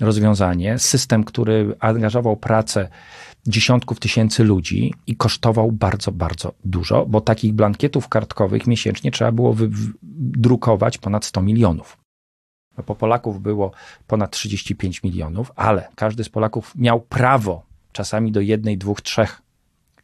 rozwiązanie, 0.00 0.78
system, 0.78 1.24
który 1.24 1.74
angażował 1.80 2.36
pracę 2.36 2.88
dziesiątków 3.46 4.00
tysięcy 4.00 4.44
ludzi 4.44 4.94
i 5.06 5.16
kosztował 5.16 5.72
bardzo, 5.72 6.12
bardzo 6.12 6.52
dużo, 6.64 7.06
bo 7.06 7.20
takich 7.20 7.52
blankietów 7.52 8.08
kartkowych 8.08 8.66
miesięcznie 8.66 9.10
trzeba 9.10 9.32
było 9.32 9.54
wydrukować 9.54 10.98
ponad 10.98 11.24
100 11.24 11.42
milionów. 11.42 11.96
No 12.78 12.84
po 12.84 12.94
Polaków 12.94 13.42
było 13.42 13.70
ponad 14.06 14.30
35 14.30 15.02
milionów, 15.02 15.52
ale 15.56 15.88
każdy 15.94 16.24
z 16.24 16.28
Polaków 16.28 16.72
miał 16.76 17.00
prawo 17.00 17.62
czasami 17.92 18.32
do 18.32 18.40
jednej, 18.40 18.78
dwóch, 18.78 19.00
trzech 19.00 19.42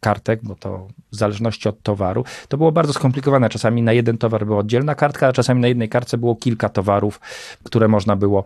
kartek, 0.01 0.41
bo 0.43 0.55
to 0.55 0.89
w 1.13 1.17
zależności 1.17 1.69
od 1.69 1.83
towaru, 1.83 2.25
to 2.49 2.57
było 2.57 2.73
bardzo 2.73 2.93
skomplikowane. 2.93 3.49
Czasami 3.49 3.83
na 3.83 3.93
jeden 3.93 4.19
towar 4.19 4.47
była 4.47 4.59
oddzielna 4.59 4.95
kartka, 4.95 5.29
a 5.29 5.33
czasami 5.33 5.61
na 5.61 5.69
jednej 5.69 5.89
kartce 5.89 6.19
było 6.19 6.37
kilka 6.37 6.69
towarów, 6.69 7.21
które 7.63 7.89
można 7.89 8.17
było 8.17 8.45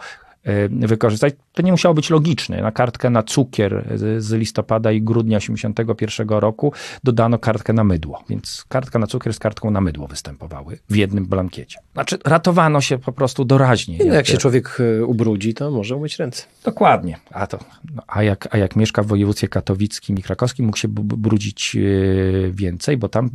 wykorzystać. 0.71 1.35
To 1.53 1.63
nie 1.63 1.71
musiało 1.71 1.95
być 1.95 2.11
logiczne. 2.11 2.63
Na 2.63 2.73
kartkę 2.73 3.11
na 3.11 3.23
cukier 3.23 3.85
z 4.19 4.33
listopada 4.33 4.93
i 4.93 5.03
grudnia 5.03 5.39
1981 5.39 6.39
roku 6.39 6.73
dodano 7.05 7.39
kartkę 7.39 7.73
na 7.73 7.85
mydło, 7.85 8.25
więc 8.29 8.65
kartka 8.69 8.99
na 8.99 9.07
cukier 9.07 9.35
z 9.35 9.39
kartką 9.39 9.71
na 9.71 9.81
mydło 9.81 10.07
występowały 10.07 10.79
w 10.91 10.97
jednym 10.97 11.27
blankiecie. 11.27 11.79
Znaczy 11.93 12.19
ratowano 12.25 12.81
się 12.81 12.99
po 12.99 13.13
prostu 13.13 13.45
doraźnie. 13.45 13.99
No, 13.99 14.05
jak, 14.05 14.15
jak 14.15 14.27
się 14.27 14.37
człowiek 14.37 14.79
e, 14.81 15.05
ubrudzi, 15.05 15.55
to 15.55 15.71
może 15.71 15.97
umyć 15.97 16.19
ręce. 16.19 16.45
Dokładnie. 16.65 17.17
A, 17.31 17.47
to, 17.47 17.59
no, 17.95 18.03
a, 18.07 18.23
jak, 18.23 18.55
a 18.55 18.59
jak 18.59 18.77
mieszka 18.77 19.03
w 19.03 19.07
województwie 19.07 19.49
katowickim 19.49 20.19
i 20.19 20.23
krakowskim, 20.23 20.67
mógł 20.67 20.79
się 20.79 20.89
brudzić 20.89 21.77
e, 21.77 22.51
więcej, 22.51 22.97
bo 22.97 23.09
tam 23.09 23.31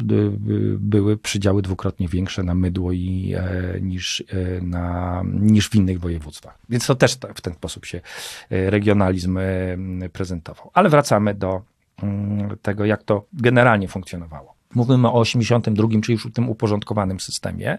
były 0.77 1.17
przydziały 1.17 1.61
dwukrotnie 1.61 2.07
większe 2.07 2.43
na 2.43 2.55
mydło 2.55 2.91
i, 2.91 3.33
e, 3.37 3.81
niż, 3.81 4.23
na, 4.61 5.23
niż 5.33 5.69
w 5.69 5.75
innych 5.75 5.99
województwach. 5.99 6.57
Więc 6.69 6.85
to 6.95 6.97
też 6.97 7.17
w 7.35 7.41
ten 7.41 7.53
sposób 7.53 7.85
się 7.85 8.01
regionalizm 8.49 9.39
prezentował. 10.13 10.71
Ale 10.73 10.89
wracamy 10.89 11.33
do 11.33 11.61
mm, 12.03 12.57
tego, 12.61 12.85
jak 12.85 13.03
to 13.03 13.25
generalnie 13.33 13.87
funkcjonowało. 13.87 14.53
Mówimy 14.75 15.07
o 15.07 15.19
82, 15.19 15.87
czyli 16.03 16.13
już 16.13 16.27
tym 16.33 16.49
uporządkowanym 16.49 17.19
systemie, 17.19 17.77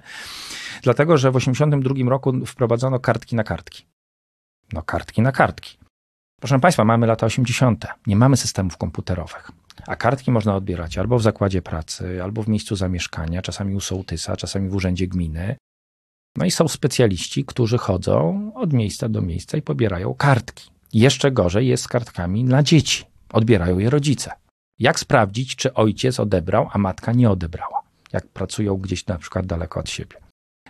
dlatego 0.82 1.18
że 1.18 1.30
w 1.30 1.36
82 1.36 2.10
roku 2.10 2.46
wprowadzono 2.46 2.98
kartki 2.98 3.36
na 3.36 3.44
kartki. 3.44 3.86
No, 4.72 4.82
kartki 4.82 5.22
na 5.22 5.32
kartki. 5.32 5.78
Proszę 6.40 6.60
Państwa, 6.60 6.84
mamy 6.84 7.06
lata 7.06 7.26
80., 7.26 7.86
nie 8.06 8.16
mamy 8.16 8.36
systemów 8.36 8.76
komputerowych. 8.76 9.50
A 9.86 9.96
kartki 9.96 10.30
można 10.30 10.56
odbierać 10.56 10.98
albo 10.98 11.18
w 11.18 11.22
zakładzie 11.22 11.62
pracy, 11.62 12.22
albo 12.22 12.42
w 12.42 12.48
miejscu 12.48 12.76
zamieszkania, 12.76 13.42
czasami 13.42 13.74
u 13.74 13.80
sołtysa, 13.80 14.36
czasami 14.36 14.68
w 14.68 14.74
urzędzie 14.74 15.06
gminy. 15.06 15.56
No 16.36 16.44
i 16.44 16.50
są 16.50 16.68
specjaliści, 16.68 17.44
którzy 17.44 17.78
chodzą 17.78 18.50
od 18.54 18.72
miejsca 18.72 19.08
do 19.08 19.22
miejsca 19.22 19.56
i 19.56 19.62
pobierają 19.62 20.14
kartki. 20.14 20.70
Jeszcze 20.92 21.32
gorzej 21.32 21.66
jest 21.66 21.84
z 21.84 21.88
kartkami 21.88 22.44
dla 22.44 22.62
dzieci. 22.62 23.04
Odbierają 23.32 23.78
je 23.78 23.90
rodzice. 23.90 24.30
Jak 24.78 25.00
sprawdzić, 25.00 25.56
czy 25.56 25.74
ojciec 25.74 26.20
odebrał, 26.20 26.68
a 26.72 26.78
matka 26.78 27.12
nie 27.12 27.30
odebrała? 27.30 27.82
Jak 28.12 28.28
pracują 28.28 28.76
gdzieś 28.76 29.06
na 29.06 29.18
przykład 29.18 29.46
daleko 29.46 29.80
od 29.80 29.90
siebie. 29.90 30.16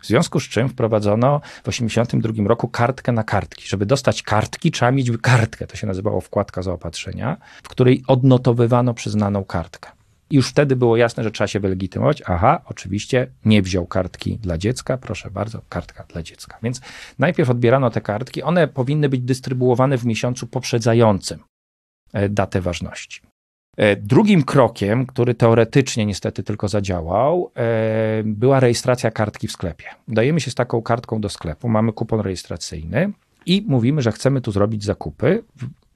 W 0.03 0.07
związku 0.07 0.41
z 0.41 0.49
czym 0.49 0.69
wprowadzono 0.69 1.41
w 1.41 1.63
1982 1.63 2.49
roku 2.49 2.69
kartkę 2.69 3.13
na 3.13 3.25
kartki. 3.25 3.69
Żeby 3.69 3.87
dostać 3.87 4.23
kartki, 4.23 4.71
trzeba 4.71 4.93
mieć 4.93 5.11
kartkę. 5.23 5.67
To 5.67 5.77
się 5.77 5.87
nazywało 5.87 6.21
wkładka 6.21 6.63
zaopatrzenia, 6.63 7.37
w 7.63 7.69
której 7.69 8.05
odnotowywano 8.07 8.95
przyznaną 8.95 9.45
kartkę. 9.45 9.91
Już 10.31 10.49
wtedy 10.49 10.77
było 10.77 10.97
jasne, 10.97 11.25
że 11.25 11.31
trzeba 11.31 11.49
się 11.49 11.61
wylegitymować. 11.61 12.23
Aha, 12.27 12.63
oczywiście 12.67 13.27
nie 13.45 13.63
wziął 13.63 13.87
kartki 13.87 14.39
dla 14.39 14.59
dziecka, 14.59 14.99
proszę 14.99 15.31
bardzo, 15.31 15.63
kartka 15.69 16.05
dla 16.05 16.23
dziecka. 16.23 16.59
Więc 16.63 16.81
najpierw 17.19 17.51
odbierano 17.51 17.91
te 17.91 18.01
kartki, 18.01 18.43
one 18.43 18.69
powinny 18.69 19.09
być 19.09 19.21
dystrybuowane 19.21 19.99
w 19.99 20.07
miesiącu 20.07 20.47
poprzedzającym 20.47 21.39
e, 22.13 22.29
datę 22.29 22.61
ważności. 22.61 23.21
E, 23.77 23.97
drugim 23.97 24.43
krokiem, 24.43 25.07
który 25.07 25.35
teoretycznie 25.35 26.07
niestety 26.07 26.43
tylko 26.43 26.69
zadziałał, 26.69 27.51
e, 27.57 28.23
była 28.25 28.61
rejestracja 28.61 29.11
kartki 29.11 29.49
w 29.49 29.53
sklepie. 29.53 29.87
Dajemy 30.09 30.41
się 30.41 30.51
z 30.51 30.55
taką 30.55 30.83
kartką 30.83 31.21
do 31.21 31.29
sklepu, 31.29 31.69
mamy 31.69 31.93
kupon 31.93 32.21
rejestracyjny 32.21 33.13
i 33.47 33.65
mówimy, 33.69 34.03
że 34.03 34.13
chcemy 34.13 34.41
tu 34.41 34.53
zrobić 34.53 34.85
zakupy. 34.85 35.45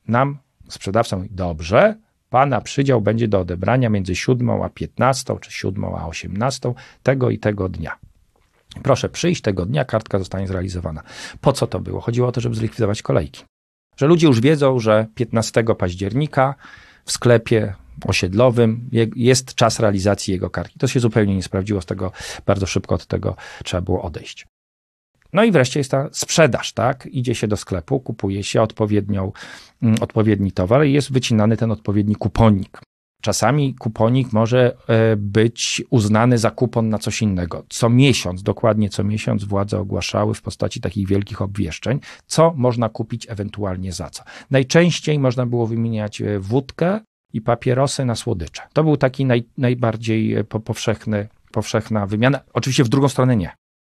Nam 0.09 0.39
sprzedawca 0.69 1.17
mówi, 1.17 1.29
dobrze, 1.33 1.97
Pana 2.31 2.61
przydział 2.61 3.01
będzie 3.01 3.29
do 3.29 3.41
odebrania 3.41 3.91
między 3.91 4.17
7 4.17 4.51
a 4.51 4.69
15, 4.69 5.37
czy 5.41 5.53
7 5.53 5.85
a 5.85 6.07
18 6.07 6.75
tego 7.03 7.31
i 7.31 7.39
tego 7.39 7.69
dnia. 7.69 7.99
Proszę 8.83 9.09
przyjść 9.09 9.43
tego 9.43 9.67
dnia, 9.67 9.85
kartka 9.85 10.19
zostanie 10.19 10.47
zrealizowana. 10.47 11.03
Po 11.41 11.53
co 11.53 11.67
to 11.67 11.81
było? 11.81 12.01
Chodziło 12.01 12.29
o 12.29 12.33
to, 12.33 12.41
żeby 12.41 12.55
zlikwidować 12.55 13.03
kolejki. 13.03 13.45
Że 13.97 14.07
ludzie 14.07 14.27
już 14.27 14.41
wiedzą, 14.41 14.79
że 14.79 15.07
15 15.15 15.65
października 15.79 16.55
w 17.05 17.13
sklepie 17.13 17.75
osiedlowym 18.07 18.91
jest 19.17 19.55
czas 19.55 19.81
realizacji 19.81 20.33
jego 20.33 20.51
kartki. 20.51 20.79
To 20.79 20.87
się 20.87 21.01
zupełnie 21.01 21.37
nie 21.37 21.43
sprawdziło, 21.43 21.81
z 21.81 21.87
tego 21.87 22.13
bardzo 22.47 22.67
szybko 22.67 22.95
od 22.95 23.07
tego 23.07 23.37
trzeba 23.65 23.81
było 23.81 24.03
odejść. 24.03 24.47
No 25.33 25.45
i 25.45 25.53
wreszcie 25.53 25.81
jest 25.81 25.91
ta 25.91 26.09
sprzedaż, 26.13 26.73
tak? 26.73 27.07
Idzie 27.07 27.35
się 27.35 27.49
do 27.49 27.57
sklepu, 27.57 28.01
kupuje 28.01 28.45
się 28.45 28.63
odpowiednią, 28.63 29.33
mm, 29.83 29.97
odpowiedni 30.01 30.53
towar 30.53 30.87
i 30.87 30.93
jest 30.93 31.13
wycinany 31.13 31.57
ten 31.57 31.71
odpowiedni 31.71 32.17
kuponik. 32.17 32.81
Czasami 33.23 33.75
kuponik 33.75 34.33
może 34.33 34.77
e, 34.89 35.17
być 35.17 35.83
uznany 35.91 36.39
za 36.39 36.51
kupon 36.51 36.89
na 36.89 36.99
coś 36.99 37.23
innego. 37.23 37.65
Co 37.69 37.91
miesiąc, 37.91 38.43
dokładnie 38.43 38.89
co 38.89 39.05
miesiąc, 39.05 39.45
władze 39.45 39.79
ogłaszały 39.79 40.35
w 40.35 40.43
postaci 40.43 40.81
takich 40.81 41.09
wielkich 41.09 41.43
obwieszczeń, 41.43 42.01
co 42.27 42.53
można 42.57 42.89
kupić 42.89 43.27
ewentualnie 43.31 43.93
za 43.93 44.11
co. 44.11 44.23
Najczęściej 44.51 45.19
można 45.19 45.47
było 45.47 45.67
wymieniać 45.67 46.21
e, 46.21 46.41
wódkę 46.41 47.01
i 47.33 47.41
papierosy 47.41 48.05
na 48.05 48.15
słodycze. 48.15 48.63
To 48.73 48.85
był 48.85 48.97
taki 48.97 49.25
naj, 49.25 49.45
najbardziej 49.59 50.35
e, 50.35 50.45
powszechny, 50.45 51.29
powszechna 51.53 52.07
wymiana. 52.07 52.41
Oczywiście 52.53 52.85
w 52.85 52.89
drugą 52.89 53.09
stronę 53.09 53.37
nie. 53.37 53.51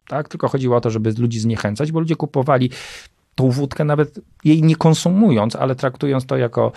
Tak? 0.07 0.29
Tylko 0.29 0.47
chodziło 0.47 0.77
o 0.77 0.81
to, 0.81 0.89
żeby 0.89 1.13
ludzi 1.17 1.39
zniechęcać, 1.39 1.91
bo 1.91 1.99
ludzie 1.99 2.15
kupowali 2.15 2.69
tą 3.35 3.51
wódkę 3.51 3.83
nawet 3.83 4.19
jej 4.43 4.63
nie 4.63 4.75
konsumując, 4.75 5.55
ale 5.55 5.75
traktując 5.75 6.25
to 6.25 6.37
jako 6.37 6.71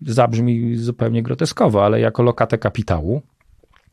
zabrzmi 0.00 0.76
zupełnie 0.76 1.22
groteskowo, 1.22 1.84
ale 1.84 2.00
jako 2.00 2.22
lokatę 2.22 2.58
kapitału, 2.58 3.22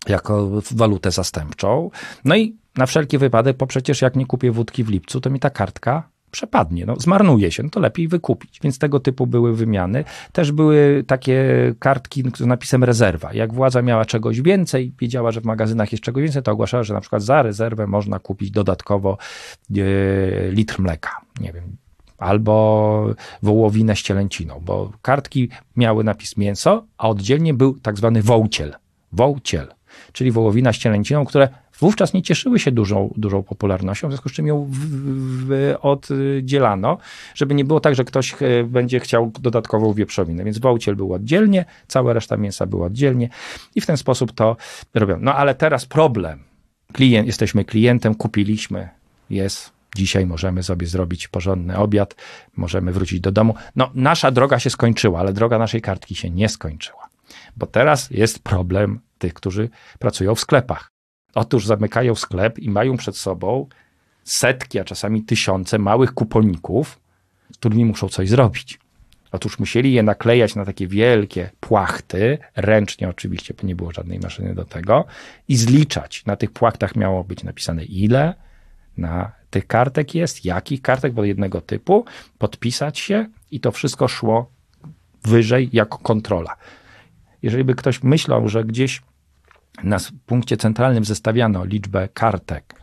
jako 0.07 0.61
walutę 0.71 1.11
zastępczą. 1.11 1.89
No 2.25 2.35
i 2.35 2.55
na 2.77 2.85
wszelki 2.85 3.17
wypadek, 3.17 3.57
bo 3.57 3.67
przecież 3.67 4.01
jak 4.01 4.15
nie 4.15 4.25
kupię 4.25 4.51
wódki 4.51 4.83
w 4.83 4.89
lipcu, 4.89 5.21
to 5.21 5.29
mi 5.29 5.39
ta 5.39 5.49
kartka 5.49 6.09
przepadnie, 6.33 6.85
no, 6.85 6.95
zmarnuje 6.99 7.51
się, 7.51 7.63
no 7.63 7.69
to 7.69 7.79
lepiej 7.79 8.07
wykupić. 8.07 8.59
Więc 8.63 8.79
tego 8.79 8.99
typu 8.99 9.27
były 9.27 9.55
wymiany. 9.55 10.03
Też 10.31 10.51
były 10.51 11.03
takie 11.07 11.45
kartki 11.79 12.23
z 12.37 12.45
napisem 12.45 12.83
rezerwa. 12.83 13.33
Jak 13.33 13.53
władza 13.53 13.81
miała 13.81 14.05
czegoś 14.05 14.41
więcej, 14.41 14.93
wiedziała, 14.99 15.31
że 15.31 15.41
w 15.41 15.45
magazynach 15.45 15.91
jest 15.91 16.03
czegoś 16.03 16.23
więcej, 16.23 16.43
to 16.43 16.51
ogłaszała, 16.51 16.83
że 16.83 16.93
na 16.93 17.01
przykład 17.01 17.23
za 17.23 17.41
rezerwę 17.41 17.87
można 17.87 18.19
kupić 18.19 18.51
dodatkowo 18.51 19.17
e, 19.17 20.51
litr 20.51 20.79
mleka. 20.79 21.11
Nie 21.39 21.53
wiem, 21.53 21.77
albo 22.17 23.05
wołowinę 23.43 23.95
z 23.95 24.01
cielęciną, 24.01 24.61
bo 24.65 24.91
kartki 25.01 25.49
miały 25.75 26.03
napis 26.03 26.37
mięso, 26.37 26.85
a 26.97 27.09
oddzielnie 27.09 27.53
był 27.53 27.79
tak 27.79 27.97
zwany 27.97 28.21
wołciel. 28.21 28.75
Wołciel, 29.11 29.67
czyli 30.11 30.31
wołowina 30.31 30.73
z 30.73 30.77
cielęciną, 30.77 31.25
które 31.25 31.49
wówczas 31.83 32.13
nie 32.13 32.21
cieszyły 32.21 32.59
się 32.59 32.71
dużą, 32.71 33.13
dużą 33.17 33.43
popularnością, 33.43 34.07
w 34.07 34.11
związku 34.11 34.29
z 34.29 34.31
czym 34.31 34.47
ją 34.47 34.65
w, 34.65 34.77
w, 35.47 35.75
oddzielano, 35.81 36.97
żeby 37.35 37.55
nie 37.55 37.65
było 37.65 37.79
tak, 37.79 37.95
że 37.95 38.03
ktoś 38.03 38.33
e, 38.33 38.63
będzie 38.63 38.99
chciał 38.99 39.31
dodatkową 39.39 39.93
wieprzowinę. 39.93 40.43
Więc 40.43 40.59
wołciel 40.59 40.95
był 40.95 41.13
oddzielnie, 41.13 41.65
cała 41.87 42.13
reszta 42.13 42.37
mięsa 42.37 42.65
była 42.65 42.85
oddzielnie 42.85 43.29
i 43.75 43.81
w 43.81 43.85
ten 43.85 43.97
sposób 43.97 44.31
to 44.31 44.57
robią. 44.93 45.17
No 45.21 45.35
ale 45.35 45.55
teraz 45.55 45.85
problem. 45.85 46.39
Klient, 46.93 47.27
jesteśmy 47.27 47.65
klientem, 47.65 48.15
kupiliśmy, 48.15 48.89
jest 49.29 49.73
Dzisiaj 49.95 50.25
możemy 50.25 50.63
sobie 50.63 50.87
zrobić 50.87 51.27
porządny 51.27 51.77
obiad, 51.77 52.15
możemy 52.55 52.91
wrócić 52.91 53.19
do 53.19 53.31
domu. 53.31 53.55
No, 53.75 53.91
nasza 53.93 54.31
droga 54.31 54.59
się 54.59 54.69
skończyła, 54.69 55.19
ale 55.19 55.33
droga 55.33 55.57
naszej 55.59 55.81
kartki 55.81 56.15
się 56.15 56.29
nie 56.29 56.49
skończyła. 56.49 57.09
Bo 57.57 57.67
teraz 57.67 58.09
jest 58.09 58.39
problem 58.39 58.99
tych, 59.17 59.33
którzy 59.33 59.69
pracują 59.99 60.35
w 60.35 60.39
sklepach. 60.39 60.92
Otóż 61.35 61.65
zamykają 61.65 62.15
sklep 62.15 62.59
i 62.59 62.69
mają 62.69 62.97
przed 62.97 63.17
sobą 63.17 63.67
setki, 64.23 64.79
a 64.79 64.83
czasami 64.83 65.23
tysiące 65.23 65.79
małych 65.79 66.13
kuponików, 66.13 66.99
z 67.53 67.57
którymi 67.57 67.85
muszą 67.85 68.09
coś 68.09 68.29
zrobić. 68.29 68.79
Otóż 69.31 69.59
musieli 69.59 69.93
je 69.93 70.03
naklejać 70.03 70.55
na 70.55 70.65
takie 70.65 70.87
wielkie 70.87 71.49
płachty, 71.59 72.37
ręcznie 72.55 73.09
oczywiście, 73.09 73.53
bo 73.53 73.67
nie 73.67 73.75
było 73.75 73.91
żadnej 73.91 74.19
maszyny 74.19 74.55
do 74.55 74.65
tego, 74.65 75.05
i 75.47 75.55
zliczać. 75.55 76.25
Na 76.25 76.35
tych 76.35 76.51
płachtach 76.51 76.95
miało 76.95 77.23
być 77.23 77.43
napisane 77.43 77.83
ile, 77.83 78.33
na 78.97 79.31
tych 79.49 79.67
kartek 79.67 80.15
jest, 80.15 80.45
jakich 80.45 80.81
kartek, 80.81 81.13
bo 81.13 81.23
jednego 81.23 81.61
typu, 81.61 82.05
podpisać 82.37 82.99
się 82.99 83.25
i 83.51 83.59
to 83.59 83.71
wszystko 83.71 84.07
szło 84.07 84.51
wyżej 85.23 85.69
jako 85.73 85.97
kontrola. 85.97 86.55
Jeżeli 87.41 87.63
by 87.63 87.75
ktoś 87.75 88.03
myślał, 88.03 88.49
że 88.49 88.63
gdzieś 88.63 89.01
na 89.83 89.97
punkcie 90.25 90.57
centralnym 90.57 91.05
zestawiano 91.05 91.65
liczbę 91.65 92.09
kartek 92.13 92.75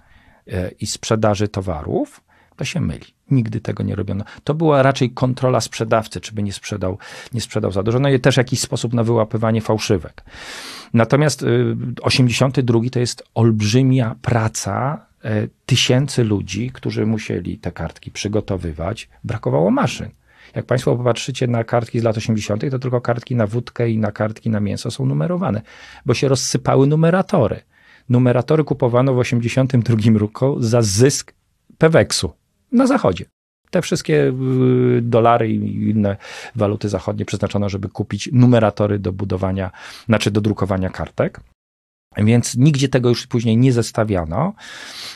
e, 0.46 0.70
i 0.70 0.86
sprzedaży 0.86 1.48
towarów, 1.48 2.20
to 2.56 2.64
się 2.64 2.80
myli. 2.80 3.06
Nigdy 3.30 3.60
tego 3.60 3.82
nie 3.82 3.94
robiono. 3.94 4.24
To 4.44 4.54
była 4.54 4.82
raczej 4.82 5.10
kontrola 5.10 5.60
sprzedawcy, 5.60 6.20
czy 6.20 6.32
by 6.32 6.42
nie 6.42 6.52
sprzedał, 6.52 6.98
nie 7.32 7.40
sprzedał 7.40 7.72
za 7.72 7.82
dużo. 7.82 7.98
No 7.98 8.08
i 8.08 8.20
też 8.20 8.36
jakiś 8.36 8.60
sposób 8.60 8.94
na 8.94 9.04
wyłapywanie 9.04 9.60
fałszywek. 9.60 10.24
Natomiast 10.94 11.44
82 12.02 12.78
y, 12.78 12.90
to 12.90 13.00
jest 13.00 13.22
olbrzymia 13.34 14.16
praca 14.22 15.06
e, 15.24 15.48
tysięcy 15.66 16.24
ludzi, 16.24 16.70
którzy 16.70 17.06
musieli 17.06 17.58
te 17.58 17.72
kartki 17.72 18.10
przygotowywać. 18.10 19.08
Brakowało 19.24 19.70
maszyn. 19.70 20.10
Jak 20.54 20.66
Państwo 20.66 20.96
popatrzycie 20.96 21.46
na 21.46 21.64
kartki 21.64 22.00
z 22.00 22.02
lat 22.02 22.16
80., 22.16 22.70
to 22.70 22.78
tylko 22.78 23.00
kartki 23.00 23.36
na 23.36 23.46
wódkę 23.46 23.90
i 23.90 23.98
na 23.98 24.12
kartki 24.12 24.50
na 24.50 24.60
mięso 24.60 24.90
są 24.90 25.06
numerowane, 25.06 25.62
bo 26.06 26.14
się 26.14 26.28
rozsypały 26.28 26.86
numeratory. 26.86 27.60
Numeratory 28.08 28.64
kupowano 28.64 29.14
w 29.14 29.18
82 29.18 30.18
roku 30.18 30.56
za 30.62 30.82
zysk 30.82 31.32
Peweksu 31.78 32.32
na 32.72 32.86
zachodzie. 32.86 33.24
Te 33.70 33.82
wszystkie 33.82 34.32
y, 34.98 35.00
dolary 35.02 35.52
i 35.52 35.90
inne 35.90 36.16
waluty 36.56 36.88
zachodnie 36.88 37.24
przeznaczono, 37.24 37.68
żeby 37.68 37.88
kupić 37.88 38.28
numeratory 38.32 38.98
do 38.98 39.12
budowania, 39.12 39.70
znaczy 40.06 40.30
do 40.30 40.40
drukowania 40.40 40.90
kartek. 40.90 41.40
Więc 42.16 42.56
nigdzie 42.56 42.88
tego 42.88 43.08
już 43.08 43.26
później 43.26 43.56
nie 43.56 43.72
zestawiano 43.72 44.54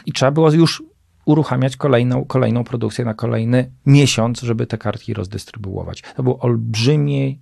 i 0.07 0.13
trzeba 0.13 0.31
było 0.31 0.53
już 0.53 0.83
uruchamiać 1.25 1.77
kolejną, 1.77 2.25
kolejną 2.25 2.65
produkcję 2.65 3.05
na 3.05 3.15
kolejny 3.15 3.71
miesiąc, 3.87 4.41
żeby 4.41 4.67
te 4.67 4.79
kartki 4.79 5.15
rozdystrybuować. 5.15 6.03
To 6.17 6.23
był 6.23 6.39
olbrzymi, 6.41 7.41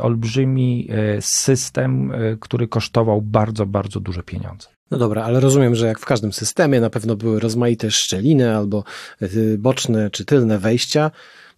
olbrzymi 0.00 0.88
e, 0.90 1.22
system, 1.22 2.12
e, 2.12 2.36
który 2.40 2.68
kosztował 2.68 3.22
bardzo, 3.22 3.66
bardzo 3.66 4.00
duże 4.00 4.22
pieniądze. 4.22 4.68
No 4.90 4.98
dobra, 4.98 5.24
ale 5.24 5.40
rozumiem, 5.40 5.74
że 5.74 5.86
jak 5.86 5.98
w 5.98 6.04
każdym 6.04 6.32
systemie 6.32 6.80
na 6.80 6.90
pewno 6.90 7.16
były 7.16 7.40
rozmaite 7.40 7.90
szczeliny 7.90 8.56
albo 8.56 8.84
e, 9.20 9.28
boczne 9.58 10.10
czy 10.10 10.24
tylne 10.24 10.58
wejścia. 10.58 11.10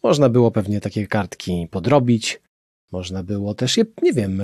Można 0.03 0.29
było 0.29 0.51
pewnie 0.51 0.81
takie 0.81 1.07
kartki 1.07 1.69
podrobić. 1.71 2.41
Można 2.93 3.23
było 3.23 3.55
też 3.55 3.77
je, 3.77 3.85
nie 4.03 4.13
wiem, 4.13 4.43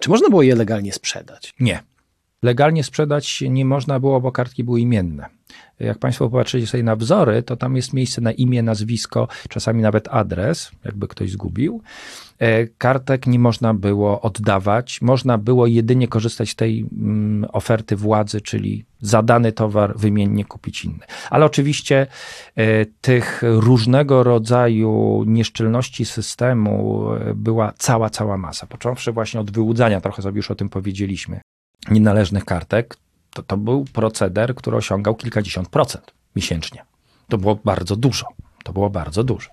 czy 0.00 0.10
można 0.10 0.28
było 0.28 0.42
je 0.42 0.54
legalnie 0.54 0.92
sprzedać? 0.92 1.54
Nie. 1.60 1.82
Legalnie 2.42 2.84
sprzedać 2.84 3.44
nie 3.50 3.64
można 3.64 4.00
było, 4.00 4.20
bo 4.20 4.32
kartki 4.32 4.64
były 4.64 4.80
imienne. 4.80 5.28
Jak 5.80 5.98
Państwo 5.98 6.30
popatrzycie 6.30 6.66
sobie 6.66 6.82
na 6.82 6.96
wzory, 6.96 7.42
to 7.42 7.56
tam 7.56 7.76
jest 7.76 7.92
miejsce 7.92 8.20
na 8.20 8.32
imię, 8.32 8.62
nazwisko, 8.62 9.28
czasami 9.48 9.82
nawet 9.82 10.08
adres, 10.10 10.70
jakby 10.84 11.08
ktoś 11.08 11.30
zgubił. 11.30 11.82
E, 12.38 12.66
kartek 12.66 13.26
nie 13.26 13.38
można 13.38 13.74
było 13.74 14.20
oddawać, 14.20 15.02
można 15.02 15.38
było 15.38 15.66
jedynie 15.66 16.08
korzystać 16.08 16.50
z 16.50 16.56
tej 16.56 16.86
mm, 16.92 17.50
oferty 17.52 17.96
władzy, 17.96 18.40
czyli 18.40 18.84
za 19.00 19.22
dany 19.22 19.52
towar 19.52 19.98
wymiennie 19.98 20.44
kupić 20.44 20.84
inny. 20.84 21.06
Ale 21.30 21.44
oczywiście 21.44 22.06
e, 22.56 22.86
tych 22.86 23.42
różnego 23.42 24.22
rodzaju 24.22 25.24
nieszczelności 25.26 26.04
systemu 26.04 27.04
e, 27.12 27.34
była 27.34 27.72
cała, 27.78 28.10
cała 28.10 28.36
masa. 28.36 28.66
Począwszy 28.66 29.12
właśnie 29.12 29.40
od 29.40 29.50
wyłudzania, 29.50 30.00
trochę 30.00 30.22
sobie 30.22 30.36
już 30.36 30.50
o 30.50 30.54
tym 30.54 30.68
powiedzieliśmy, 30.68 31.40
nienależnych 31.90 32.44
kartek, 32.44 32.96
to, 33.30 33.42
to 33.42 33.56
był 33.56 33.84
proceder, 33.84 34.54
który 34.54 34.76
osiągał 34.76 35.14
kilkadziesiąt 35.14 35.68
procent 35.68 36.14
miesięcznie. 36.36 36.84
To 37.28 37.38
było 37.38 37.58
bardzo 37.64 37.96
dużo. 37.96 38.26
To 38.64 38.72
było 38.72 38.90
bardzo 38.90 39.24
dużo. 39.24 39.50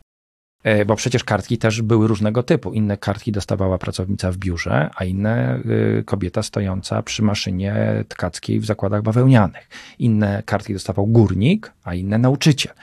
E, 0.63 0.85
bo 0.85 0.95
przecież 0.95 1.23
kartki 1.23 1.57
też 1.57 1.81
były 1.81 2.07
różnego 2.07 2.43
typu. 2.43 2.73
Inne 2.73 2.97
kartki 2.97 3.31
dostawała 3.31 3.77
pracownica 3.77 4.31
w 4.31 4.37
biurze, 4.37 4.89
a 4.95 5.05
inne 5.05 5.59
y, 5.99 6.03
kobieta 6.05 6.43
stojąca 6.43 7.03
przy 7.03 7.23
maszynie 7.23 8.03
tkackiej 8.07 8.59
w 8.59 8.65
zakładach 8.65 9.01
bawełnianych. 9.01 9.69
Inne 9.99 10.43
kartki 10.45 10.73
dostawał 10.73 11.07
górnik, 11.07 11.71
a 11.83 11.93
inne 11.93 12.17
nauczyciel 12.17 12.73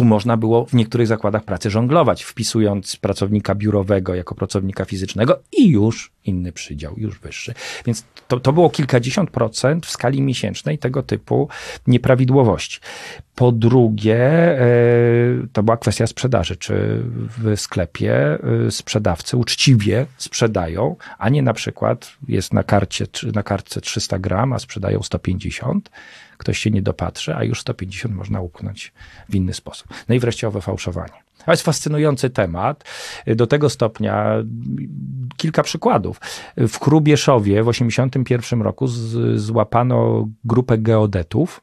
tu 0.00 0.04
można 0.04 0.36
było 0.36 0.66
w 0.66 0.74
niektórych 0.74 1.06
zakładach 1.06 1.44
pracy 1.44 1.70
żonglować, 1.70 2.22
wpisując 2.22 2.96
pracownika 2.96 3.54
biurowego 3.54 4.14
jako 4.14 4.34
pracownika 4.34 4.84
fizycznego 4.84 5.38
i 5.52 5.68
już 5.68 6.12
inny 6.24 6.52
przydział, 6.52 6.94
już 6.96 7.18
wyższy. 7.18 7.54
Więc 7.86 8.04
to, 8.28 8.40
to 8.40 8.52
było 8.52 8.70
kilkadziesiąt 8.70 9.30
procent 9.30 9.86
w 9.86 9.90
skali 9.90 10.22
miesięcznej 10.22 10.78
tego 10.78 11.02
typu 11.02 11.48
nieprawidłowości. 11.86 12.80
Po 13.34 13.52
drugie, 13.52 14.18
e, 14.18 14.66
to 15.52 15.62
była 15.62 15.76
kwestia 15.76 16.06
sprzedaży. 16.06 16.56
Czy 16.56 17.02
w 17.38 17.60
sklepie 17.60 18.14
e, 18.66 18.70
sprzedawcy 18.70 19.36
uczciwie 19.36 20.06
sprzedają, 20.16 20.96
a 21.18 21.28
nie 21.28 21.42
na 21.42 21.52
przykład 21.52 22.12
jest 22.28 22.52
na, 22.52 22.62
karcie, 22.62 23.06
na 23.34 23.42
kartce 23.42 23.80
300 23.80 24.18
gram, 24.18 24.52
a 24.52 24.58
sprzedają 24.58 25.02
150 25.02 25.90
ktoś 26.40 26.58
się 26.58 26.70
nie 26.70 26.82
dopatrzy, 26.82 27.34
a 27.34 27.44
już 27.44 27.60
150 27.60 28.14
można 28.14 28.40
upchnąć 28.40 28.92
w 29.28 29.34
inny 29.34 29.54
sposób. 29.54 29.88
No 30.08 30.14
i 30.14 30.18
wreszcie 30.18 30.48
owe 30.48 30.60
fałszowanie. 30.60 31.12
To 31.46 31.52
jest 31.52 31.62
fascynujący 31.62 32.30
temat. 32.30 32.84
Do 33.26 33.46
tego 33.46 33.70
stopnia 33.70 34.34
kilka 35.36 35.62
przykładów. 35.62 36.09
W 36.56 36.78
Krubieszowie 36.78 37.62
w 37.62 37.66
1981 37.66 38.62
roku 38.62 38.86
z, 38.86 39.40
złapano 39.40 40.28
grupę 40.44 40.78
geodetów, 40.78 41.60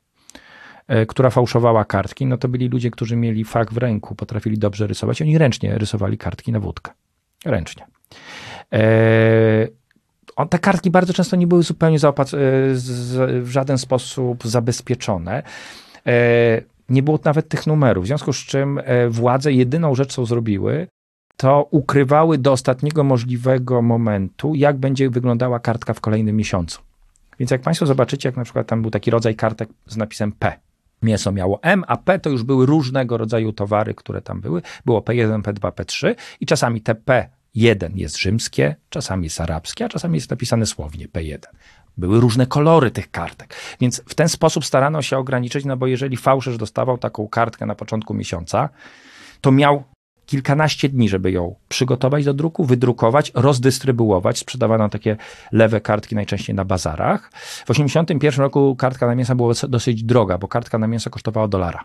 e, 0.87 1.05
która 1.05 1.29
fałszowała 1.29 1.85
kartki. 1.85 2.25
No 2.25 2.37
to 2.37 2.47
byli 2.47 2.69
ludzie, 2.69 2.91
którzy 2.91 3.15
mieli 3.15 3.43
fach 3.43 3.73
w 3.73 3.77
ręku, 3.77 4.15
potrafili 4.15 4.57
dobrze 4.57 4.87
rysować. 4.87 5.21
Oni 5.21 5.37
ręcznie 5.37 5.77
rysowali 5.77 6.17
kartki 6.17 6.51
na 6.51 6.59
wódkę. 6.59 6.91
Ręcznie. 7.45 7.87
E, 8.73 9.67
on, 10.35 10.49
te 10.49 10.59
kartki 10.59 10.91
bardzo 10.91 11.13
często 11.13 11.35
nie 11.35 11.47
były 11.47 11.63
zupełnie 11.63 11.99
zaopatrzone, 11.99 12.43
w 13.41 13.49
żaden 13.49 13.77
sposób 13.77 14.43
zabezpieczone. 14.47 15.43
E, 16.07 16.61
nie 16.89 17.03
było 17.03 17.19
nawet 17.23 17.49
tych 17.49 17.67
numerów, 17.67 18.03
w 18.03 18.07
związku 18.07 18.33
z 18.33 18.37
czym 18.37 18.79
e, 18.83 19.09
władze 19.09 19.53
jedyną 19.53 19.95
rzecz, 19.95 20.13
co 20.13 20.25
zrobiły, 20.25 20.87
to 21.37 21.67
ukrywały 21.71 22.37
do 22.37 22.51
ostatniego 22.51 23.03
możliwego 23.03 23.81
momentu, 23.81 24.55
jak 24.55 24.77
będzie 24.77 25.09
wyglądała 25.09 25.59
kartka 25.59 25.93
w 25.93 26.01
kolejnym 26.01 26.35
miesiącu. 26.35 26.81
Więc 27.39 27.51
jak 27.51 27.61
Państwo 27.61 27.85
zobaczycie, 27.85 28.29
jak 28.29 28.37
na 28.37 28.43
przykład 28.43 28.67
tam 28.67 28.81
był 28.81 28.91
taki 28.91 29.11
rodzaj 29.11 29.35
kartek 29.35 29.69
z 29.85 29.97
napisem 29.97 30.31
P. 30.31 30.59
Mięso 31.01 31.31
miało 31.31 31.59
M, 31.61 31.83
a 31.87 31.97
P 31.97 32.19
to 32.19 32.29
już 32.29 32.43
były 32.43 32.65
różnego 32.65 33.17
rodzaju 33.17 33.53
towary, 33.53 33.93
które 33.93 34.21
tam 34.21 34.41
były. 34.41 34.61
Było 34.85 34.99
P1, 34.99 35.41
P2, 35.41 35.71
P3 35.71 36.15
i 36.39 36.45
czasami 36.45 36.81
te 36.81 36.95
P 36.95 37.29
Jeden 37.57 37.97
jest 37.97 38.17
rzymskie, 38.17 38.75
czasami 38.89 39.23
jest 39.23 39.41
arabskie, 39.41 39.85
a 39.85 39.89
czasami 39.89 40.15
jest 40.15 40.29
napisane 40.29 40.65
słownie 40.65 41.07
P1. 41.07 41.37
Były 41.97 42.19
różne 42.19 42.45
kolory 42.45 42.91
tych 42.91 43.11
kartek, 43.11 43.55
więc 43.79 44.01
w 44.07 44.15
ten 44.15 44.29
sposób 44.29 44.65
starano 44.65 45.01
się 45.01 45.17
ograniczyć, 45.17 45.65
no 45.65 45.77
bo 45.77 45.87
jeżeli 45.87 46.17
fałszerz 46.17 46.57
dostawał 46.57 46.97
taką 46.97 47.27
kartkę 47.27 47.65
na 47.65 47.75
początku 47.75 48.13
miesiąca, 48.13 48.69
to 49.41 49.51
miał 49.51 49.83
kilkanaście 50.27 50.89
dni, 50.89 51.09
żeby 51.09 51.31
ją 51.31 51.55
przygotować 51.69 52.25
do 52.25 52.33
druku, 52.33 52.65
wydrukować, 52.65 53.31
rozdystrybuować. 53.35 54.39
Sprzedawano 54.39 54.89
takie 54.89 55.17
lewe 55.51 55.81
kartki 55.81 56.15
najczęściej 56.15 56.55
na 56.55 56.65
bazarach. 56.65 57.31
W 57.33 57.67
1981 57.67 58.43
roku 58.43 58.75
kartka 58.75 59.07
na 59.07 59.15
mięso 59.15 59.35
była 59.35 59.53
dosyć 59.69 60.03
droga, 60.03 60.37
bo 60.37 60.47
kartka 60.47 60.77
na 60.77 60.87
mięso 60.87 61.09
kosztowała 61.09 61.47
dolara. 61.47 61.83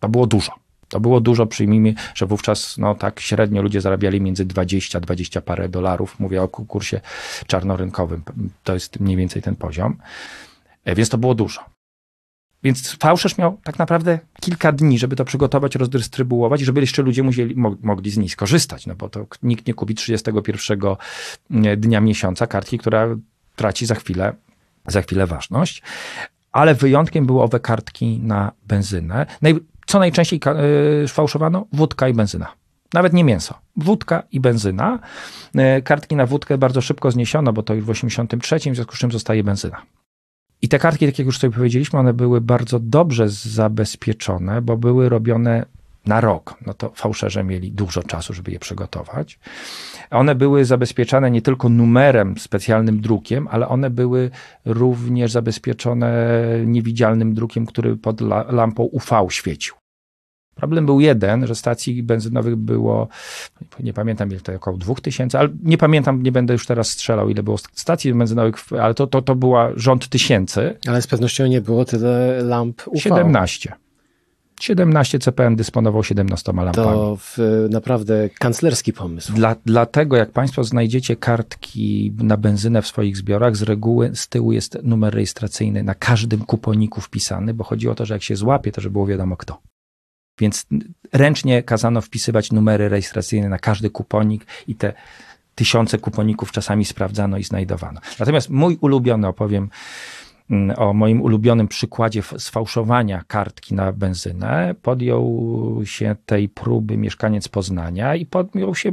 To 0.00 0.08
było 0.08 0.26
dużo. 0.26 0.52
To 0.88 1.00
było 1.00 1.20
dużo, 1.20 1.46
przyjmijmy, 1.46 1.94
że 2.14 2.26
wówczas 2.26 2.78
no 2.78 2.94
tak 2.94 3.20
średnio 3.20 3.62
ludzie 3.62 3.80
zarabiali 3.80 4.20
między 4.20 4.44
20 4.44 4.98
a 4.98 5.00
20 5.00 5.40
parę 5.40 5.68
dolarów. 5.68 6.20
Mówię 6.20 6.42
o 6.42 6.48
kursie 6.48 7.00
czarnorynkowym. 7.46 8.22
To 8.64 8.74
jest 8.74 9.00
mniej 9.00 9.16
więcej 9.16 9.42
ten 9.42 9.56
poziom. 9.56 9.96
E, 10.84 10.94
więc 10.94 11.08
to 11.08 11.18
było 11.18 11.34
dużo. 11.34 11.77
Więc 12.62 12.96
fałszerz 12.96 13.38
miał 13.38 13.58
tak 13.64 13.78
naprawdę 13.78 14.18
kilka 14.40 14.72
dni, 14.72 14.98
żeby 14.98 15.16
to 15.16 15.24
przygotować, 15.24 15.74
rozdystrybuować, 15.74 16.60
żeby 16.60 16.80
jeszcze 16.80 17.02
ludzie 17.02 17.22
musieli, 17.22 17.54
mogli 17.82 18.10
z 18.10 18.16
niej 18.16 18.28
skorzystać, 18.28 18.86
no 18.86 18.94
bo 18.94 19.08
to 19.08 19.26
nikt 19.42 19.66
nie 19.66 19.74
kupi 19.74 19.94
31 19.94 20.80
dnia 21.76 22.00
miesiąca 22.00 22.46
kartki, 22.46 22.78
która 22.78 23.08
traci 23.56 23.86
za 23.86 23.94
chwilę, 23.94 24.34
za 24.86 25.02
chwilę 25.02 25.26
ważność. 25.26 25.82
Ale 26.52 26.74
wyjątkiem 26.74 27.26
były 27.26 27.42
owe 27.42 27.60
kartki 27.60 28.20
na 28.22 28.52
benzynę. 28.66 29.26
Co 29.86 29.98
najczęściej 29.98 30.40
e, 31.04 31.08
fałszowano? 31.08 31.66
Wódka 31.72 32.08
i 32.08 32.14
benzyna. 32.14 32.52
Nawet 32.94 33.12
nie 33.12 33.24
mięso. 33.24 33.54
Wódka 33.76 34.22
i 34.32 34.40
benzyna. 34.40 34.98
E, 35.54 35.82
kartki 35.82 36.16
na 36.16 36.26
wódkę 36.26 36.58
bardzo 36.58 36.80
szybko 36.80 37.10
zniesiono, 37.10 37.52
bo 37.52 37.62
to 37.62 37.74
już 37.74 37.84
w 37.84 37.90
83, 37.90 38.58
w 38.58 38.62
związku 38.62 38.96
z 38.96 38.98
czym 38.98 39.12
zostaje 39.12 39.44
benzyna. 39.44 39.82
I 40.62 40.68
te 40.68 40.78
kartki, 40.78 41.06
tak 41.06 41.18
jak 41.18 41.26
już 41.26 41.38
sobie 41.38 41.54
powiedzieliśmy, 41.54 41.98
one 41.98 42.12
były 42.12 42.40
bardzo 42.40 42.78
dobrze 42.78 43.28
zabezpieczone, 43.28 44.62
bo 44.62 44.76
były 44.76 45.08
robione 45.08 45.64
na 46.06 46.20
rok. 46.20 46.54
No 46.66 46.74
to 46.74 46.92
fałszerze 46.94 47.44
mieli 47.44 47.72
dużo 47.72 48.02
czasu, 48.02 48.34
żeby 48.34 48.52
je 48.52 48.58
przygotować. 48.58 49.38
One 50.10 50.34
były 50.34 50.64
zabezpieczane 50.64 51.30
nie 51.30 51.42
tylko 51.42 51.68
numerem, 51.68 52.38
specjalnym 52.38 53.00
drukiem, 53.00 53.48
ale 53.50 53.68
one 53.68 53.90
były 53.90 54.30
również 54.64 55.32
zabezpieczone 55.32 56.38
niewidzialnym 56.66 57.34
drukiem, 57.34 57.66
który 57.66 57.96
pod 57.96 58.20
lampą 58.50 58.82
UV 58.82 59.30
świecił. 59.30 59.74
Problem 60.58 60.86
był 60.86 61.00
jeden, 61.00 61.46
że 61.46 61.54
stacji 61.54 62.02
benzynowych 62.02 62.56
było, 62.56 63.08
nie 63.80 63.92
pamiętam 63.92 64.30
ile 64.30 64.40
to 64.40 64.54
około 64.54 64.76
2000, 64.76 65.38
ale 65.38 65.48
nie 65.62 65.78
pamiętam, 65.78 66.22
nie 66.22 66.32
będę 66.32 66.52
już 66.52 66.66
teraz 66.66 66.90
strzelał, 66.90 67.28
ile 67.28 67.42
było 67.42 67.58
stacji 67.58 68.14
benzynowych, 68.14 68.54
ale 68.80 68.94
to, 68.94 69.06
to, 69.06 69.22
to 69.22 69.34
była 69.34 69.70
rząd 69.76 70.08
tysięcy. 70.08 70.76
Ale 70.86 71.02
z 71.02 71.06
pewnością 71.06 71.46
nie 71.46 71.60
było 71.60 71.84
tyle 71.84 72.42
lamp 72.42 72.82
UV. 72.86 73.00
17. 73.00 73.72
17 74.60 75.18
CPM 75.18 75.56
dysponował 75.56 76.04
17 76.04 76.52
lampami. 76.52 76.74
To 76.74 77.16
w, 77.16 77.38
naprawdę 77.70 78.28
kanclerski 78.38 78.92
pomysł. 78.92 79.32
Dla, 79.32 79.56
dlatego 79.66 80.16
jak 80.16 80.30
Państwo 80.30 80.64
znajdziecie 80.64 81.16
kartki 81.16 82.12
na 82.18 82.36
benzynę 82.36 82.82
w 82.82 82.86
swoich 82.86 83.16
zbiorach, 83.16 83.56
z 83.56 83.62
reguły 83.62 84.10
z 84.14 84.28
tyłu 84.28 84.52
jest 84.52 84.78
numer 84.82 85.14
rejestracyjny 85.14 85.82
na 85.82 85.94
każdym 85.94 86.44
kuponiku 86.44 87.00
wpisany, 87.00 87.54
bo 87.54 87.64
chodzi 87.64 87.88
o 87.88 87.94
to, 87.94 88.06
że 88.06 88.14
jak 88.14 88.22
się 88.22 88.36
złapie, 88.36 88.72
to 88.72 88.80
żeby 88.80 88.92
było 88.92 89.06
wiadomo 89.06 89.36
kto. 89.36 89.60
Więc 90.38 90.66
ręcznie 91.12 91.62
kazano 91.62 92.00
wpisywać 92.00 92.52
numery 92.52 92.88
rejestracyjne 92.88 93.48
na 93.48 93.58
każdy 93.58 93.90
kuponik 93.90 94.46
i 94.68 94.74
te 94.74 94.92
tysiące 95.54 95.98
kuponików 95.98 96.52
czasami 96.52 96.84
sprawdzano 96.84 97.38
i 97.38 97.44
znajdowano. 97.44 98.00
Natomiast 98.18 98.50
mój 98.50 98.78
ulubiony, 98.80 99.28
opowiem, 99.28 99.68
mm, 100.50 100.78
o 100.78 100.92
moim 100.92 101.22
ulubionym 101.22 101.68
przykładzie 101.68 102.22
sfałszowania 102.38 103.24
kartki 103.26 103.74
na 103.74 103.92
benzynę, 103.92 104.74
podjął 104.82 105.80
się 105.84 106.16
tej 106.26 106.48
próby 106.48 106.96
mieszkaniec 106.96 107.48
Poznania 107.48 108.14
i 108.14 108.26
podjął 108.26 108.74
się 108.74 108.92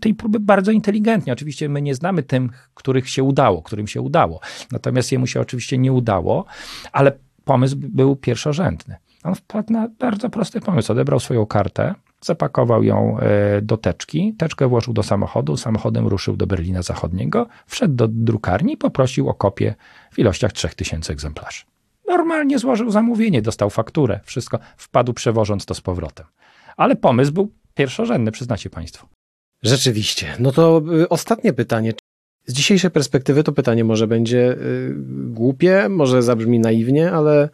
tej 0.00 0.14
próby 0.14 0.40
bardzo 0.40 0.70
inteligentnie. 0.70 1.32
Oczywiście 1.32 1.68
my 1.68 1.82
nie 1.82 1.94
znamy 1.94 2.22
tym, 2.22 2.50
których 2.74 3.10
się 3.10 3.22
udało, 3.22 3.62
którym 3.62 3.86
się 3.86 4.00
udało. 4.00 4.40
Natomiast 4.72 5.12
jemu 5.12 5.26
się 5.26 5.40
oczywiście 5.40 5.78
nie 5.78 5.92
udało, 5.92 6.44
ale 6.92 7.12
pomysł 7.44 7.76
był 7.78 8.16
pierwszorzędny. 8.16 8.96
On 9.24 9.34
wpadł 9.34 9.72
na 9.72 9.88
bardzo 9.98 10.30
prosty 10.30 10.60
pomysł. 10.60 10.92
Odebrał 10.92 11.20
swoją 11.20 11.46
kartę, 11.46 11.94
zapakował 12.20 12.82
ją 12.82 13.18
e, 13.18 13.62
do 13.62 13.76
teczki, 13.76 14.34
teczkę 14.38 14.68
włożył 14.68 14.94
do 14.94 15.02
samochodu, 15.02 15.56
samochodem 15.56 16.06
ruszył 16.06 16.36
do 16.36 16.46
Berlina 16.46 16.82
Zachodniego, 16.82 17.46
wszedł 17.66 17.94
do 17.94 18.08
drukarni 18.08 18.72
i 18.72 18.76
poprosił 18.76 19.28
o 19.28 19.34
kopię 19.34 19.74
w 20.12 20.18
ilościach 20.18 20.52
3000 20.52 21.12
egzemplarzy. 21.12 21.64
Normalnie 22.08 22.58
złożył 22.58 22.90
zamówienie, 22.90 23.42
dostał 23.42 23.70
fakturę, 23.70 24.20
wszystko, 24.24 24.58
wpadł 24.76 25.12
przewożąc 25.12 25.66
to 25.66 25.74
z 25.74 25.80
powrotem. 25.80 26.26
Ale 26.76 26.96
pomysł 26.96 27.32
był 27.32 27.52
pierwszorzędny, 27.74 28.32
przyznacie 28.32 28.70
Państwo. 28.70 29.08
Rzeczywiście. 29.62 30.26
No 30.38 30.52
to 30.52 30.82
y, 31.02 31.08
ostatnie 31.08 31.52
pytanie. 31.52 31.92
Z 32.46 32.52
dzisiejszej 32.52 32.90
perspektywy 32.90 33.44
to 33.44 33.52
pytanie 33.52 33.84
może 33.84 34.06
będzie 34.06 34.52
y, 34.52 34.94
głupie, 35.26 35.88
może 35.88 36.22
zabrzmi 36.22 36.58
naiwnie, 36.58 37.12
ale 37.12 37.48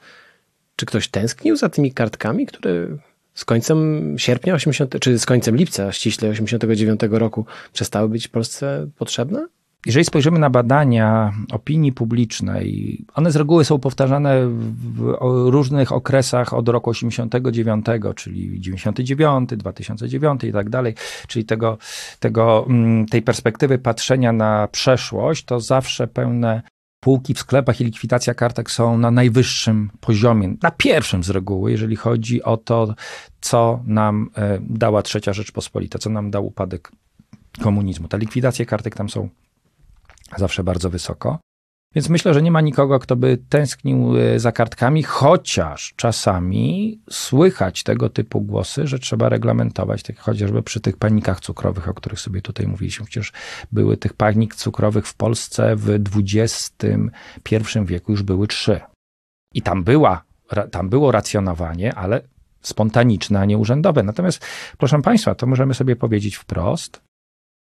czy 0.81 0.87
ktoś 0.87 1.09
tęsknił 1.09 1.57
za 1.57 1.69
tymi 1.69 1.93
kartkami, 1.93 2.47
które 2.47 2.87
z 3.35 3.45
końcem 3.45 4.15
sierpnia 4.19 4.55
80, 4.55 5.01
czy 5.01 5.19
z 5.19 5.27
końcem 5.27 5.57
lipca 5.57 5.93
ściśle 5.93 6.29
89 6.29 7.01
roku 7.11 7.47
przestały 7.73 8.09
być 8.09 8.29
Polsce 8.29 8.87
potrzebne? 8.99 9.47
Jeżeli 9.87 10.05
spojrzymy 10.05 10.39
na 10.39 10.51
badania 10.51 11.33
opinii 11.53 11.93
publicznej, 11.93 12.99
one 13.15 13.33
z 13.33 13.37
reguły 13.37 13.65
są 13.65 13.79
powtarzane 13.79 14.47
w 14.47 15.17
różnych 15.47 15.93
okresach 15.93 16.55
od 16.55 16.69
roku 16.69 16.91
89, 16.91 17.87
czyli 18.17 18.61
99, 18.61 19.51
2009 19.57 20.45
i 20.45 20.53
tak 20.53 20.71
dalej, 20.71 20.95
czyli 21.29 21.45
tego, 21.45 21.79
tego, 22.21 22.67
mm, 22.69 23.07
tej 23.07 23.23
perspektywy 23.23 23.79
patrzenia 23.79 24.33
na 24.33 24.69
przeszłość, 24.73 25.45
to 25.45 25.61
zawsze 25.61 26.07
pełne 26.07 26.63
półki 27.01 27.35
w 27.35 27.39
sklepach 27.39 27.81
i 27.81 27.85
likwidacja 27.85 28.35
kartek 28.35 28.71
są 28.71 28.99
na 28.99 29.11
najwyższym 29.11 29.91
poziomie, 30.01 30.55
na 30.63 30.71
pierwszym 30.71 31.25
z 31.25 31.31
reguły, 31.31 31.71
jeżeli 31.71 31.97
chodzi 31.97 32.43
o 32.43 32.57
to, 32.57 32.95
co 33.41 33.83
nam 33.87 34.31
e, 34.37 34.59
dała 34.61 35.03
trzecia 35.03 35.33
Rzeczpospolita, 35.33 35.99
co 35.99 36.11
nam 36.11 36.31
dał 36.31 36.47
upadek 36.47 36.93
komunizmu. 37.63 38.09
Te 38.09 38.19
likwidacje 38.19 38.67
kartek 38.67 38.97
tam 38.97 39.09
są 39.09 39.29
zawsze 40.37 40.65
bardzo 40.65 40.91
wysoko. 40.91 41.39
Więc 41.95 42.09
myślę, 42.09 42.35
że 42.35 42.43
nie 42.43 42.51
ma 42.51 42.61
nikogo, 42.61 42.99
kto 42.99 43.17
by 43.17 43.39
tęsknił 43.49 44.19
e, 44.19 44.39
za 44.39 44.53
kartkami, 44.53 45.03
chociaż 45.03 45.95
czasami 45.97 47.01
słychać 47.11 47.83
tego 47.83 48.11
typu 48.11 48.41
głosy, 48.41 48.87
że 48.87 48.99
trzeba 48.99 49.29
reglamentować, 49.29 50.03
tak 50.03 50.19
chociażby 50.19 50.63
przy 50.63 50.81
tych 50.81 50.97
panikach 50.97 51.41
cukrowych, 51.41 51.89
o 51.89 51.95
których 51.95 52.21
sobie 52.21 52.43
tutaj 52.43 52.67
mówiliśmy. 52.67 53.07
Przecież 53.07 53.33
były 53.73 53.97
tych 53.97 54.13
panik 54.13 54.55
cukrowych 54.55 55.07
w 55.07 55.15
Polsce 55.15 55.77
w 55.77 56.01
XXI 56.17 57.57
wieku 57.85 58.13
już 58.13 58.23
były 58.23 58.47
trzy. 58.47 58.81
I 59.55 59.63
tam 59.63 59.85
była, 59.85 60.25
tam 60.71 60.89
było 60.89 61.13
racjonowanie, 61.13 61.95
ale 61.95 62.21
spontaniczne, 62.63 63.41
a 63.41 63.45
nie 63.45 63.59
urzędowe. 63.59 64.03
Natomiast, 64.03 64.47
proszę 64.79 65.03
Państwa, 65.03 65.35
to 65.35 65.47
możemy 65.47 65.75
sobie 65.75 65.97
powiedzieć 65.97 66.37
wprost, 66.37 67.03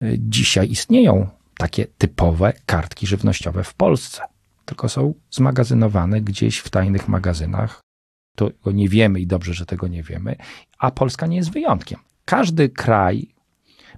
e, 0.03 0.07
dzisiaj 0.19 0.71
istnieją 0.71 1.42
takie 1.57 1.87
typowe 1.87 2.53
kartki 2.67 3.07
żywnościowe 3.07 3.65
w 3.65 3.75
Polsce. 3.75 4.23
Tylko 4.65 4.89
są 4.89 5.15
zmagazynowane 5.31 6.21
gdzieś 6.21 6.59
w 6.59 6.71
tajnych 6.71 7.09
magazynach. 7.09 7.81
To 8.37 8.51
nie 8.73 8.89
wiemy 8.89 9.21
i 9.21 9.27
dobrze, 9.27 9.55
że 9.55 9.67
tego 9.67 9.89
nie 9.89 10.03
wiemy, 10.03 10.37
a 10.79 10.91
Polska 10.91 11.27
nie 11.27 11.37
jest 11.37 11.53
wyjątkiem. 11.53 11.99
Każdy 12.25 12.69
kraj 12.69 13.35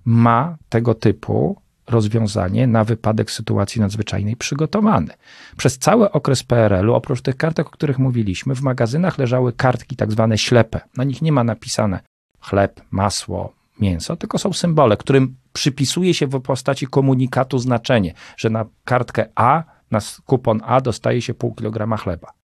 ma 0.05 0.57
tego 0.69 0.95
typu 0.95 1.61
rozwiązanie 1.87 2.67
na 2.67 2.85
wypadek 2.85 3.31
sytuacji 3.31 3.81
nadzwyczajnej 3.81 4.37
przygotowane. 4.37 5.15
Przez 5.57 5.79
cały 5.79 6.11
okres 6.13 6.43
PRL-u, 6.43 6.95
oprócz 6.95 7.23
tych 7.23 7.37
kartek, 7.37 7.67
o 7.67 7.71
których 7.71 7.99
mówiliśmy, 7.99 8.55
w 8.55 8.63
magazynach 8.63 9.19
leżały 9.19 9.53
kartki 9.53 9.97
tak 9.97 10.13
zwane 10.13 10.39
ślepe. 10.39 10.81
Na 10.97 11.05
nich 11.05 11.23
nie 11.23 11.33
ma 11.33 11.45
napisane 11.45 12.01
chleb, 12.41 12.81
masło, 12.91 13.53
mięso, 13.81 14.17
tylko 14.17 14.39
są 14.39 14.53
symbole, 14.53 14.97
którym 14.97 15.37
przypisuje 15.53 16.15
się 16.15 16.27
w 16.27 16.41
postaci 16.41 16.87
komunikatu 16.87 17.59
znaczenie, 17.59 18.15
że 18.37 18.51
na 18.51 18.65
kartkę 18.85 19.29
A, 19.35 19.65
na 19.91 19.99
kupon 20.27 20.61
A 20.65 20.81
dostaje 20.81 21.23
się 21.23 21.35
pół 21.35 21.55
kilograma 21.55 21.97
chleba. 21.97 22.44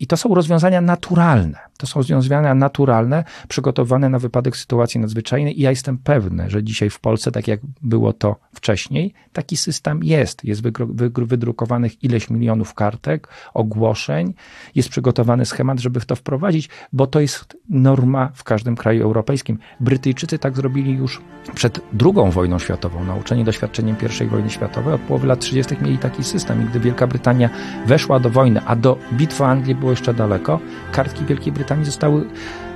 I 0.00 0.06
to 0.06 0.16
są 0.16 0.34
rozwiązania 0.34 0.80
naturalne. 0.80 1.58
To 1.76 1.86
są 1.86 2.00
rozwiązania 2.00 2.54
naturalne, 2.54 3.24
przygotowane 3.48 4.08
na 4.08 4.18
wypadek 4.18 4.56
sytuacji 4.56 5.00
nadzwyczajnej 5.00 5.60
i 5.60 5.62
ja 5.62 5.70
jestem 5.70 5.98
pewny, 5.98 6.50
że 6.50 6.64
dzisiaj 6.64 6.90
w 6.90 7.00
Polsce, 7.00 7.32
tak 7.32 7.48
jak 7.48 7.60
było 7.82 8.12
to 8.12 8.36
wcześniej, 8.54 9.14
taki 9.32 9.56
system 9.56 10.00
jest. 10.04 10.44
Jest 10.44 10.62
wydrukowanych 11.10 12.04
ileś 12.04 12.30
milionów 12.30 12.74
kartek, 12.74 13.28
ogłoszeń, 13.54 14.34
jest 14.74 14.88
przygotowany 14.88 15.46
schemat, 15.46 15.80
żeby 15.80 16.00
w 16.00 16.06
to 16.06 16.16
wprowadzić, 16.16 16.68
bo 16.92 17.06
to 17.06 17.20
jest 17.20 17.56
norma 17.70 18.30
w 18.34 18.44
każdym 18.44 18.76
kraju 18.76 19.02
europejskim. 19.02 19.58
Brytyjczycy 19.80 20.38
tak 20.38 20.56
zrobili 20.56 20.92
już 20.92 21.20
przed 21.54 21.80
II 22.04 22.30
wojną 22.30 22.58
światową. 22.58 23.04
Nauczeni 23.04 23.44
doświadczeniem 23.44 23.96
I 24.24 24.24
wojny 24.24 24.50
światowej, 24.50 24.94
od 24.94 25.00
połowy 25.00 25.26
lat 25.26 25.40
30. 25.40 25.76
mieli 25.82 25.98
taki 25.98 26.24
system. 26.24 26.62
I 26.62 26.64
gdy 26.64 26.80
Wielka 26.80 27.06
Brytania 27.06 27.50
weszła 27.86 28.20
do 28.20 28.30
wojny, 28.30 28.60
a 28.66 28.76
do 28.76 28.98
bitwy 29.12 29.44
Anglii 29.44 29.74
było 29.74 29.85
jeszcze 29.90 30.14
daleko, 30.14 30.60
kartki 30.92 31.24
Wielkiej 31.24 31.52
Brytanii 31.52 31.84
zostały 31.84 32.24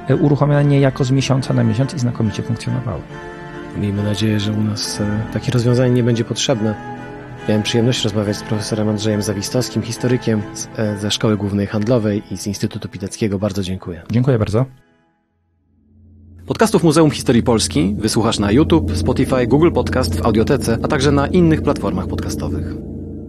e, 0.09 0.17
uruchomione 0.17 0.65
niejako 0.65 1.05
z 1.05 1.11
miesiąca 1.11 1.55
na 1.55 1.65
miesiąc 1.65 1.95
i 1.95 1.99
znakomicie 1.99 2.43
funkcjonowały. 2.43 3.03
Miejmy 3.77 4.03
nadzieję, 4.03 4.41
że 4.41 4.53
u 4.53 4.61
nas 4.61 5.01
e, 5.01 5.21
takie 5.33 5.53
rozwiązanie 5.53 5.95
nie 5.95 6.03
będzie 6.03 6.25
potrzebne. 6.25 6.75
Miałem 7.49 7.63
przyjemność 7.63 8.05
rozmawiać 8.05 8.37
z 8.37 8.43
profesorem 8.43 8.89
Andrzejem 8.89 9.23
Zawistowskim, 9.23 9.83
historykiem 9.83 10.43
e, 10.77 10.99
ze 10.99 11.11
Szkoły 11.11 11.37
Głównej 11.37 11.67
Handlowej 11.67 12.23
i 12.31 12.37
z 12.37 12.47
Instytutu 12.47 12.89
Piteckiego. 12.89 13.39
Bardzo 13.39 13.63
dziękuję. 13.63 14.03
Dziękuję 14.11 14.39
bardzo. 14.39 14.67
Podcastów 16.47 16.85
Muzeum 16.85 17.11
Historii 17.11 17.43
Polski 17.43 17.97
wysłuchasz 17.99 18.39
na 18.39 18.53
YouTube, 18.53 18.97
Spotify, 18.97 19.47
Google 19.47 19.71
Podcast, 19.71 20.21
w 20.21 20.27
Audiotece, 20.27 20.79
a 20.83 20.89
także 20.89 21.13
na 21.13 21.27
innych 21.27 21.63
platformach 21.63 22.07
podcastowych. 22.07 22.75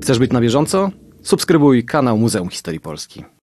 Chcesz 0.01 0.19
być 0.19 0.31
na 0.31 0.41
bieżąco? 0.41 0.89
Subskrybuj 1.21 1.85
kanał 1.85 2.17
Muzeum 2.17 2.49
Historii 2.49 2.79
Polski. 2.79 3.25